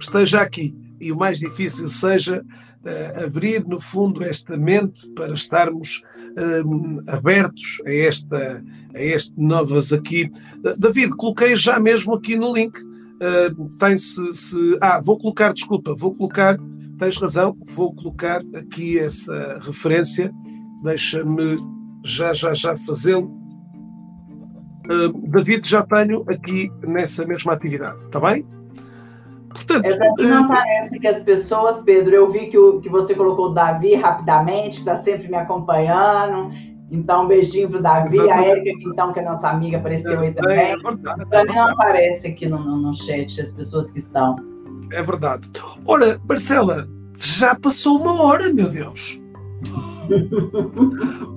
esteja 0.00 0.40
aqui 0.40 0.74
e 1.00 1.12
o 1.12 1.16
mais 1.16 1.40
difícil 1.40 1.88
seja 1.88 2.42
uh, 2.42 3.24
abrir, 3.24 3.66
no 3.66 3.80
fundo, 3.80 4.24
esta 4.24 4.56
mente 4.56 5.10
para 5.10 5.34
estarmos 5.34 6.02
abertos 7.08 7.80
a, 7.86 7.92
esta, 7.92 8.64
a 8.94 9.02
este 9.02 9.32
novas 9.36 9.92
aqui. 9.92 10.30
David, 10.78 11.10
coloquei 11.16 11.56
já 11.56 11.78
mesmo 11.78 12.14
aqui 12.14 12.36
no 12.36 12.52
link 12.54 12.78
uh, 13.18 13.68
tem-se. 13.78 14.32
Se, 14.32 14.76
ah, 14.80 15.00
vou 15.00 15.18
colocar, 15.18 15.52
desculpa, 15.52 15.94
vou 15.94 16.12
colocar, 16.12 16.56
tens 16.98 17.16
razão, 17.16 17.56
vou 17.74 17.94
colocar 17.94 18.42
aqui 18.54 18.98
essa 18.98 19.60
referência, 19.62 20.32
deixa-me 20.82 21.56
já, 22.04 22.32
já, 22.32 22.54
já 22.54 22.76
fazê-lo. 22.76 23.36
Uh, 24.90 25.12
David, 25.28 25.68
já 25.68 25.82
tenho 25.82 26.22
aqui 26.28 26.70
nessa 26.86 27.26
mesma 27.26 27.52
atividade, 27.52 28.02
está 28.04 28.20
bem? 28.20 28.46
É, 29.82 30.22
não 30.22 30.44
uh, 30.44 30.48
parece 30.48 30.98
que 30.98 31.06
as 31.06 31.20
pessoas, 31.20 31.80
Pedro, 31.82 32.14
eu 32.14 32.30
vi 32.30 32.46
que, 32.46 32.58
o, 32.58 32.80
que 32.80 32.88
você 32.88 33.14
colocou 33.14 33.46
o 33.46 33.54
Davi 33.54 33.94
rapidamente, 33.94 34.76
que 34.76 34.80
está 34.82 34.96
sempre 34.96 35.28
me 35.28 35.36
acompanhando, 35.36 36.52
então, 36.90 37.24
um 37.24 37.28
beijinho 37.28 37.68
pro 37.68 37.82
Davi, 37.82 38.16
Exatamente. 38.16 38.46
a 38.46 38.50
Érica, 38.50 38.70
então, 38.88 39.12
que 39.12 39.20
é 39.20 39.22
nossa 39.22 39.48
amiga, 39.48 39.76
apareceu 39.76 40.18
aí 40.20 40.32
também. 40.32 40.58
É 40.58 40.76
verdade, 40.76 41.26
Para 41.26 41.44
mim 41.44 41.54
não 41.54 41.68
aparece 41.68 42.26
aqui 42.28 42.46
no, 42.46 42.58
no, 42.58 42.76
no 42.76 42.94
chat 42.94 43.40
as 43.40 43.52
pessoas 43.52 43.90
que 43.90 43.98
estão. 43.98 44.36
É 44.92 45.02
verdade. 45.02 45.50
Ora, 45.84 46.18
Marcela, 46.26 46.88
já 47.16 47.54
passou 47.54 48.00
uma 48.00 48.22
hora, 48.22 48.52
meu 48.52 48.68
Deus. 48.68 49.20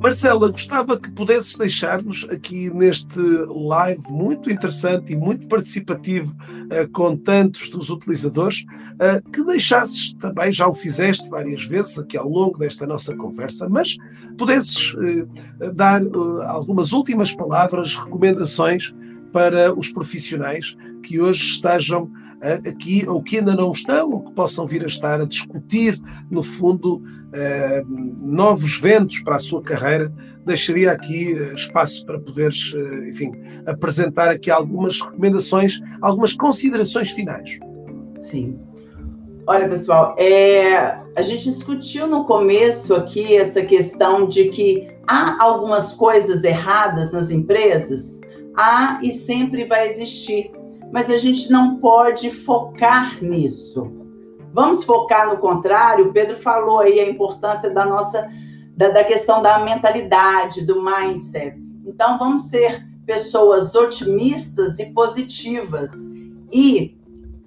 Marcela, 0.01 0.51
gostava 0.51 0.99
que 0.99 1.11
pudesses 1.11 1.55
deixar-nos 1.55 2.27
aqui 2.29 2.69
neste 2.73 3.19
live 3.19 4.03
muito 4.09 4.51
interessante 4.51 5.13
e 5.13 5.15
muito 5.15 5.47
participativo 5.47 6.33
uh, 6.33 6.89
com 6.91 7.15
tantos 7.15 7.69
dos 7.69 7.89
utilizadores, 7.89 8.65
uh, 8.95 9.31
que 9.31 9.43
deixasses 9.43 10.13
também, 10.13 10.51
já 10.51 10.67
o 10.67 10.73
fizeste 10.73 11.29
várias 11.29 11.63
vezes 11.63 11.99
aqui 11.99 12.17
ao 12.17 12.27
longo 12.27 12.57
desta 12.57 12.85
nossa 12.85 13.15
conversa, 13.15 13.67
mas 13.69 13.97
pudesses 14.37 14.93
uh, 14.93 15.73
dar 15.75 16.01
algumas 16.47 16.91
últimas 16.91 17.31
palavras, 17.31 17.95
recomendações 17.95 18.93
para 19.31 19.73
os 19.73 19.89
profissionais 19.89 20.75
que 21.01 21.19
hoje 21.19 21.43
estejam 21.43 22.11
aqui 22.67 23.07
ou 23.07 23.21
que 23.21 23.37
ainda 23.37 23.55
não 23.55 23.71
estão 23.71 24.09
ou 24.11 24.23
que 24.23 24.31
possam 24.31 24.65
vir 24.65 24.83
a 24.83 24.87
estar 24.87 25.21
a 25.21 25.25
discutir, 25.25 25.99
no 26.29 26.41
fundo, 26.41 26.97
uh, 26.97 28.21
novos 28.21 28.79
ventos 28.79 29.19
para 29.19 29.35
a 29.35 29.39
sua 29.39 29.61
carreira. 29.61 30.11
Deixaria 30.45 30.91
aqui 30.91 31.33
uh, 31.33 31.53
espaço 31.53 32.05
para 32.05 32.19
poderes, 32.19 32.73
enfim, 33.07 33.31
apresentar 33.65 34.29
aqui 34.29 34.49
algumas 34.49 34.99
recomendações, 34.99 35.79
algumas 36.01 36.33
considerações 36.33 37.11
finais. 37.11 37.59
Sim. 38.19 38.59
Olha, 39.47 39.67
pessoal, 39.67 40.15
é, 40.17 40.97
a 41.15 41.21
gente 41.21 41.43
discutiu 41.43 42.07
no 42.07 42.25
começo 42.25 42.93
aqui 42.93 43.35
essa 43.35 43.61
questão 43.63 44.27
de 44.27 44.49
que 44.49 44.87
há 45.07 45.43
algumas 45.43 45.93
coisas 45.93 46.43
erradas 46.43 47.11
nas 47.11 47.31
empresas 47.31 48.21
há 48.55 48.99
e 49.01 49.11
sempre 49.11 49.65
vai 49.65 49.89
existir, 49.89 50.51
mas 50.91 51.09
a 51.09 51.17
gente 51.17 51.49
não 51.49 51.77
pode 51.77 52.29
focar 52.29 53.23
nisso. 53.23 53.91
Vamos 54.53 54.83
focar 54.83 55.29
no 55.29 55.37
contrário. 55.37 56.11
Pedro 56.11 56.35
falou 56.35 56.79
aí 56.79 56.99
a 56.99 57.09
importância 57.09 57.69
da 57.69 57.85
nossa 57.85 58.29
da, 58.75 58.89
da 58.89 59.03
questão 59.03 59.41
da 59.41 59.59
mentalidade, 59.59 60.65
do 60.65 60.83
mindset. 60.83 61.57
Então 61.85 62.17
vamos 62.17 62.49
ser 62.49 62.85
pessoas 63.05 63.75
otimistas 63.75 64.79
e 64.79 64.85
positivas 64.87 65.91
e 66.51 66.97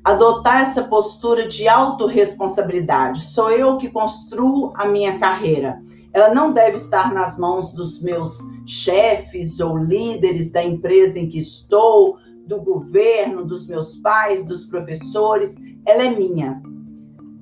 adotar 0.03 0.63
essa 0.63 0.83
postura 0.85 1.49
de 1.49 1.67
autorresponsabilidade. 1.67 3.23
Sou 3.23 3.51
eu 3.51 3.79
que 3.79 3.89
construo 3.89 4.73
a 4.77 4.87
minha 4.87 5.19
carreira. 5.19 5.81
Ela 6.13 6.33
não 6.33 6.53
deve 6.53 6.77
estar 6.77 7.13
nas 7.13 7.39
mãos 7.39 7.73
dos 7.73 8.01
meus 8.01 8.39
chefes 8.67 9.59
ou 9.61 9.77
líderes 9.77 10.53
da 10.53 10.63
empresa 10.63 11.19
em 11.19 11.29
que 11.29 11.39
estou, 11.39 12.19
do 12.47 12.61
governo, 12.61 13.45
dos 13.45 13.67
meus 13.67 13.97
pais, 13.97 14.45
dos 14.45 14.65
professores. 14.65 15.57
Ela 15.87 16.05
é 16.05 16.11
minha. 16.11 16.63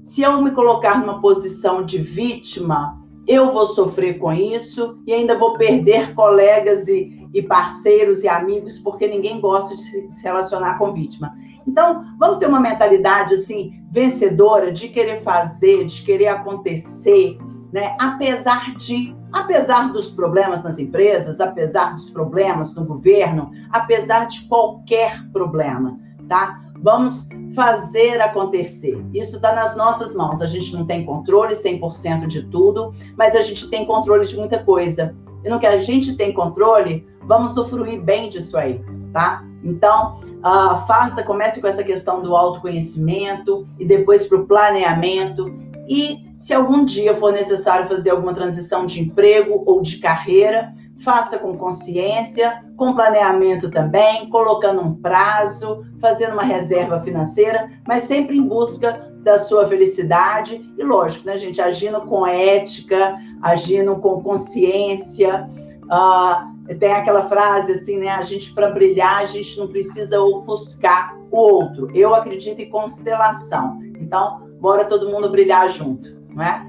Se 0.01 0.23
eu 0.23 0.43
me 0.43 0.51
colocar 0.51 0.99
numa 0.99 1.21
posição 1.21 1.85
de 1.85 1.99
vítima, 1.99 3.01
eu 3.27 3.53
vou 3.53 3.67
sofrer 3.69 4.19
com 4.19 4.33
isso 4.33 4.99
e 5.07 5.13
ainda 5.13 5.39
vou 5.39 5.57
perder 5.57 6.15
colegas 6.15 6.89
e, 6.89 7.29
e 7.33 7.43
parceiros 7.43 8.23
e 8.25 8.29
amigos, 8.29 8.79
porque 8.79 9.07
ninguém 9.07 9.41
gosta 9.41 9.75
de 9.77 9.83
se 9.83 10.23
relacionar 10.23 10.77
com 10.79 10.93
vítima. 10.93 11.33
Então, 11.67 12.05
vamos 12.19 12.39
ter 12.39 12.47
uma 12.47 12.61
mentalidade 12.61 13.35
assim 13.35 13.73
vencedora 13.91 14.73
de 14.73 14.89
querer 14.89 15.23
fazer, 15.23 15.85
de 15.85 16.03
querer 16.03 16.29
acontecer, 16.29 17.39
né? 17.73 17.97
Apesar 17.99 18.75
de, 18.77 19.16
apesar 19.33 19.91
dos 19.93 20.11
problemas 20.11 20.62
nas 20.62 20.79
empresas, 20.79 21.41
apesar 21.41 21.95
dos 21.95 22.11
problemas 22.11 22.75
no 22.75 22.85
governo, 22.85 23.51
apesar 23.70 24.27
de 24.27 24.43
qualquer 24.47 25.27
problema, 25.33 25.99
tá? 26.29 26.61
Vamos 26.83 27.29
fazer 27.55 28.20
acontecer. 28.20 29.01
Isso 29.14 29.37
está 29.37 29.55
nas 29.55 29.77
nossas 29.77 30.14
mãos. 30.14 30.43
A 30.43 30.47
gente 30.47 30.75
não 30.75 30.85
tem 30.85 31.05
controle 31.05 31.55
100% 31.55 32.27
de 32.27 32.43
tudo, 32.49 32.93
mas 33.16 33.37
a 33.37 33.41
gente 33.41 33.70
tem 33.70 33.87
controle 33.87 34.27
de 34.27 34.37
muita 34.37 34.59
coisa. 34.62 35.14
E 35.45 35.49
no 35.49 35.61
que 35.61 35.66
a 35.66 35.81
gente 35.81 36.16
tem 36.16 36.33
controle, 36.33 37.07
vamos 37.23 37.53
usufruir 37.53 38.03
bem 38.03 38.29
disso 38.29 38.57
aí, 38.57 38.85
tá? 39.12 39.45
Então, 39.62 40.20
uh, 40.39 40.85
faça, 40.87 41.23
comece 41.23 41.61
com 41.61 41.68
essa 41.68 41.85
questão 41.85 42.20
do 42.20 42.35
autoconhecimento 42.35 43.66
e 43.79 43.85
depois 43.85 44.27
para 44.27 44.39
o 44.39 44.47
planeamento 44.47 45.55
e 45.89 46.33
se 46.37 46.53
algum 46.53 46.85
dia 46.85 47.14
for 47.14 47.33
necessário 47.33 47.89
fazer 47.89 48.11
alguma 48.11 48.35
transição 48.35 48.87
de 48.87 49.01
emprego 49.01 49.62
ou 49.66 49.80
de 49.80 49.99
carreira, 49.99 50.72
faça 51.03 51.39
com 51.39 51.57
consciência, 51.57 52.64
com 52.76 52.95
planeamento 52.95 53.70
também, 53.70 54.28
colocando 54.28 54.80
um 54.80 54.95
prazo, 54.95 55.85
fazendo 56.01 56.33
uma 56.33 56.45
reserva 56.45 57.01
financeira, 57.01 57.70
mas 57.87 58.05
sempre 58.05 58.37
em 58.37 58.43
busca 58.43 59.12
da 59.22 59.39
sua 59.39 59.66
felicidade 59.66 60.61
e, 60.76 60.83
lógico, 60.83 61.26
né, 61.26 61.37
gente, 61.37 61.61
agindo 61.61 62.01
com 62.03 62.26
ética, 62.26 63.16
agindo 63.41 63.97
com 63.97 64.20
consciência. 64.20 65.49
Uh, 65.85 66.74
tem 66.78 66.93
aquela 66.93 67.28
frase 67.28 67.72
assim, 67.72 67.99
né? 67.99 68.09
A 68.09 68.22
gente, 68.22 68.53
para 68.53 68.70
brilhar, 68.70 69.18
a 69.18 69.24
gente 69.24 69.59
não 69.59 69.68
precisa 69.68 70.20
ofuscar 70.20 71.16
o 71.30 71.37
outro. 71.37 71.91
Eu 71.95 72.14
acredito 72.14 72.61
em 72.61 72.70
constelação. 72.70 73.80
Então, 74.01 74.52
bora 74.63 74.85
todo 74.85 75.11
mundo 75.11 75.29
brilhar 75.29 75.69
junto, 75.69 76.17
não 76.31 76.45
é? 76.45 76.65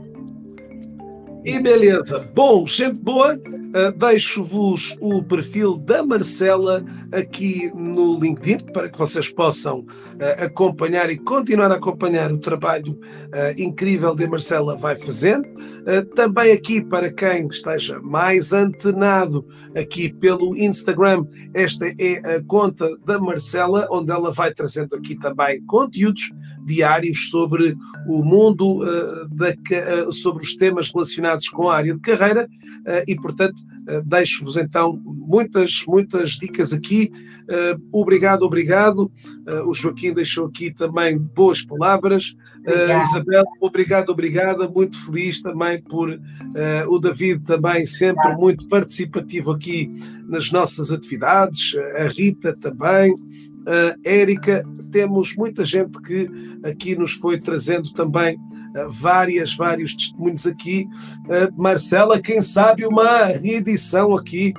E 1.46 1.60
beleza. 1.60 2.28
Bom, 2.34 2.66
gente 2.66 3.00
boa, 3.00 3.36
uh, 3.36 3.92
deixo-vos 3.98 4.98
o 5.00 5.22
perfil 5.22 5.78
da 5.78 6.02
Marcela 6.02 6.84
aqui 7.12 7.70
no 7.76 8.18
LinkedIn 8.18 8.72
para 8.72 8.90
que 8.90 8.98
vocês 8.98 9.30
possam 9.30 9.82
uh, 9.82 10.46
acompanhar 10.46 11.12
e 11.12 11.18
continuar 11.18 11.70
a 11.72 11.76
acompanhar 11.76 12.32
o 12.32 12.40
trabalho 12.40 12.94
uh, 12.94 13.62
incrível 13.62 14.16
que 14.16 14.24
a 14.24 14.30
Marcela 14.30 14.76
vai 14.76 14.96
fazendo. 14.96 15.48
também 16.16 16.52
aqui 16.54 16.84
para 16.84 17.12
quem 17.12 17.46
esteja 17.48 18.00
mais 18.02 18.54
antenado 18.54 19.46
aqui 19.78 20.12
pelo 20.14 20.56
Instagram, 20.58 21.28
esta 21.54 21.86
é 22.00 22.38
a 22.38 22.44
conta 22.44 22.98
da 23.06 23.20
Marcela, 23.20 23.88
onde 23.92 24.12
ela 24.12 24.32
vai 24.32 24.52
trazendo 24.52 24.96
aqui 24.96 25.20
também 25.20 25.62
conteúdos 25.66 26.32
diários 26.66 27.30
sobre 27.30 27.76
o 28.08 28.24
mundo, 28.24 28.82
uh, 28.82 29.28
da, 29.30 29.50
uh, 30.08 30.14
sobre 30.14 30.44
os 30.44 30.56
temas 30.56 30.92
relacionados 30.92 31.50
com 31.50 31.70
a 31.70 31.78
área 31.78 31.94
de 31.94 32.00
carreira 32.00 32.48
e, 33.08 33.16
portanto, 33.16 33.62
deixo-vos 34.06 34.58
então 34.58 35.00
muitas, 35.06 35.84
muitas 35.88 36.32
dicas 36.32 36.74
aqui. 36.74 37.12
obrigado, 37.92 38.44
obrigado. 38.44 39.12
o 39.66 39.74
Joaquim 39.74 40.14
deixou 40.14 40.48
aqui 40.48 40.72
também 40.72 41.18
boas 41.18 41.64
palavras. 41.64 42.36
Uh, 42.66 43.02
Isabel, 43.02 43.44
obrigado, 43.60 44.10
obrigada. 44.10 44.70
Muito 44.70 44.98
feliz 45.06 45.42
também 45.42 45.82
por 45.82 46.10
o 46.88 47.00
David 47.00 47.44
também 47.44 47.86
sempre 47.86 48.36
muito 48.36 48.68
participativo 48.68 49.52
aqui 49.52 49.90
nas 50.28 50.52
nossas 50.52 50.92
atividades, 50.92 51.76
a 51.98 52.08
Rita 52.08 52.56
também, 52.56 53.14
a 53.68 53.96
Érica. 54.04 54.64
Temos 54.92 55.36
muita 55.36 55.66
gente 55.66 56.00
que 56.02 56.30
aqui 56.64 56.96
nos 56.96 57.14
foi 57.14 57.40
trazendo 57.40 57.92
também 57.94 58.38
várias, 58.90 59.56
vários 59.56 59.96
testemunhos 59.96 60.46
aqui. 60.48 60.88
Marcela, 61.58 62.22
quem 62.22 62.42
sabe 62.42 62.86
uma 62.86 63.26
reedição 63.26 64.16
aqui 64.16 64.54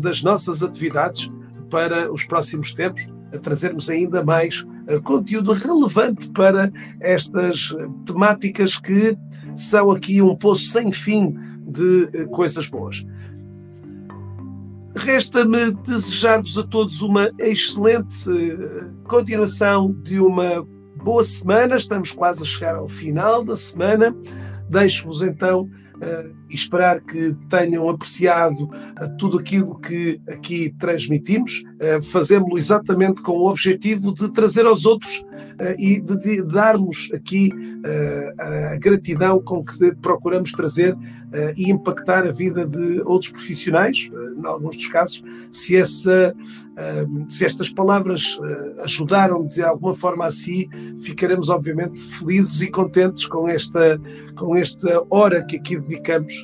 das 0.00 0.22
nossas 0.22 0.62
atividades 0.62 1.30
para 1.70 2.12
os 2.12 2.24
próximos 2.24 2.72
tempos, 2.72 3.06
a 3.32 3.38
trazermos 3.38 3.88
ainda 3.88 4.24
mais 4.24 4.66
conteúdo 5.04 5.52
relevante 5.52 6.30
para 6.32 6.72
estas 7.00 7.74
temáticas 8.04 8.76
que 8.76 9.16
são 9.54 9.90
aqui 9.90 10.20
um 10.22 10.34
poço 10.36 10.64
sem 10.64 10.90
fim 10.90 11.36
de 11.66 12.08
eh, 12.12 12.24
coisas 12.26 12.66
boas. 12.68 13.04
Resta-me 14.96 15.72
desejar-vos 15.86 16.58
a 16.58 16.64
todos 16.64 17.00
uma 17.00 17.30
excelente 17.38 18.28
eh, 18.28 18.90
continuação 19.06 19.92
de 20.02 20.18
uma 20.18 20.66
boa 21.02 21.22
semana. 21.22 21.76
Estamos 21.76 22.12
quase 22.12 22.42
a 22.42 22.46
chegar 22.46 22.76
ao 22.76 22.88
final 22.88 23.44
da 23.44 23.56
semana. 23.56 24.14
Deixo-vos 24.68 25.22
então 25.22 25.68
uh, 25.96 26.39
esperar 26.54 27.00
que 27.00 27.34
tenham 27.48 27.88
apreciado 27.88 28.64
uh, 28.64 29.16
tudo 29.18 29.38
aquilo 29.38 29.78
que 29.78 30.20
aqui 30.28 30.74
transmitimos. 30.78 31.62
Uh, 31.80 32.02
Fazemos-lo 32.02 32.58
exatamente 32.58 33.22
com 33.22 33.32
o 33.32 33.48
objetivo 33.48 34.12
de 34.14 34.30
trazer 34.32 34.66
aos 34.66 34.84
outros 34.84 35.24
e 35.78 36.00
de, 36.00 36.16
de, 36.18 36.42
darmos 36.42 37.10
aqui 37.12 37.50
a 38.72 38.76
gratidão 38.76 39.42
com 39.42 39.62
que 39.62 39.94
procuramos 39.96 40.52
trazer 40.52 40.96
e 41.56 41.70
impactar 41.70 42.26
a 42.26 42.30
vida 42.30 42.66
de 42.66 43.02
outros 43.02 43.30
profissionais, 43.30 44.10
em 44.38 44.46
alguns 44.46 44.76
dos 44.76 44.86
casos, 44.86 45.22
se, 45.52 45.76
essa, 45.76 46.34
se 47.28 47.44
estas 47.44 47.68
palavras 47.68 48.38
ajudaram 48.82 49.46
de 49.46 49.62
alguma 49.62 49.94
forma 49.94 50.26
a 50.26 50.30
si, 50.30 50.68
ficaremos 51.02 51.50
obviamente 51.50 52.00
felizes 52.18 52.62
e 52.62 52.68
contentes 52.68 53.26
com 53.26 53.48
esta, 53.48 54.00
com 54.36 54.56
esta 54.56 55.04
hora 55.10 55.44
que 55.44 55.56
aqui 55.56 55.78
dedicamos 55.78 56.39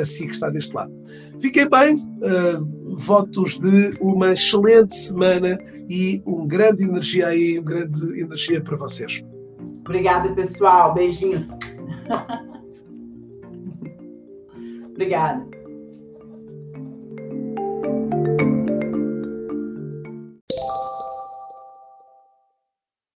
a 0.00 0.04
si 0.04 0.26
que 0.26 0.32
está 0.32 0.50
deste 0.50 0.74
lado. 0.74 0.92
Fiquem 1.40 1.68
bem, 1.68 1.96
uh, 1.96 2.96
votos 2.96 3.58
de 3.58 3.96
uma 4.00 4.32
excelente 4.32 4.94
semana 4.94 5.58
e 5.88 6.22
um 6.26 6.46
grande 6.46 6.84
energia 6.84 7.28
aí, 7.28 7.58
um 7.58 7.64
grande 7.64 8.20
energia 8.20 8.60
para 8.60 8.76
vocês. 8.76 9.24
Obrigada, 9.80 10.32
pessoal. 10.34 10.94
Beijinhos. 10.94 11.44
Obrigada. 14.90 15.59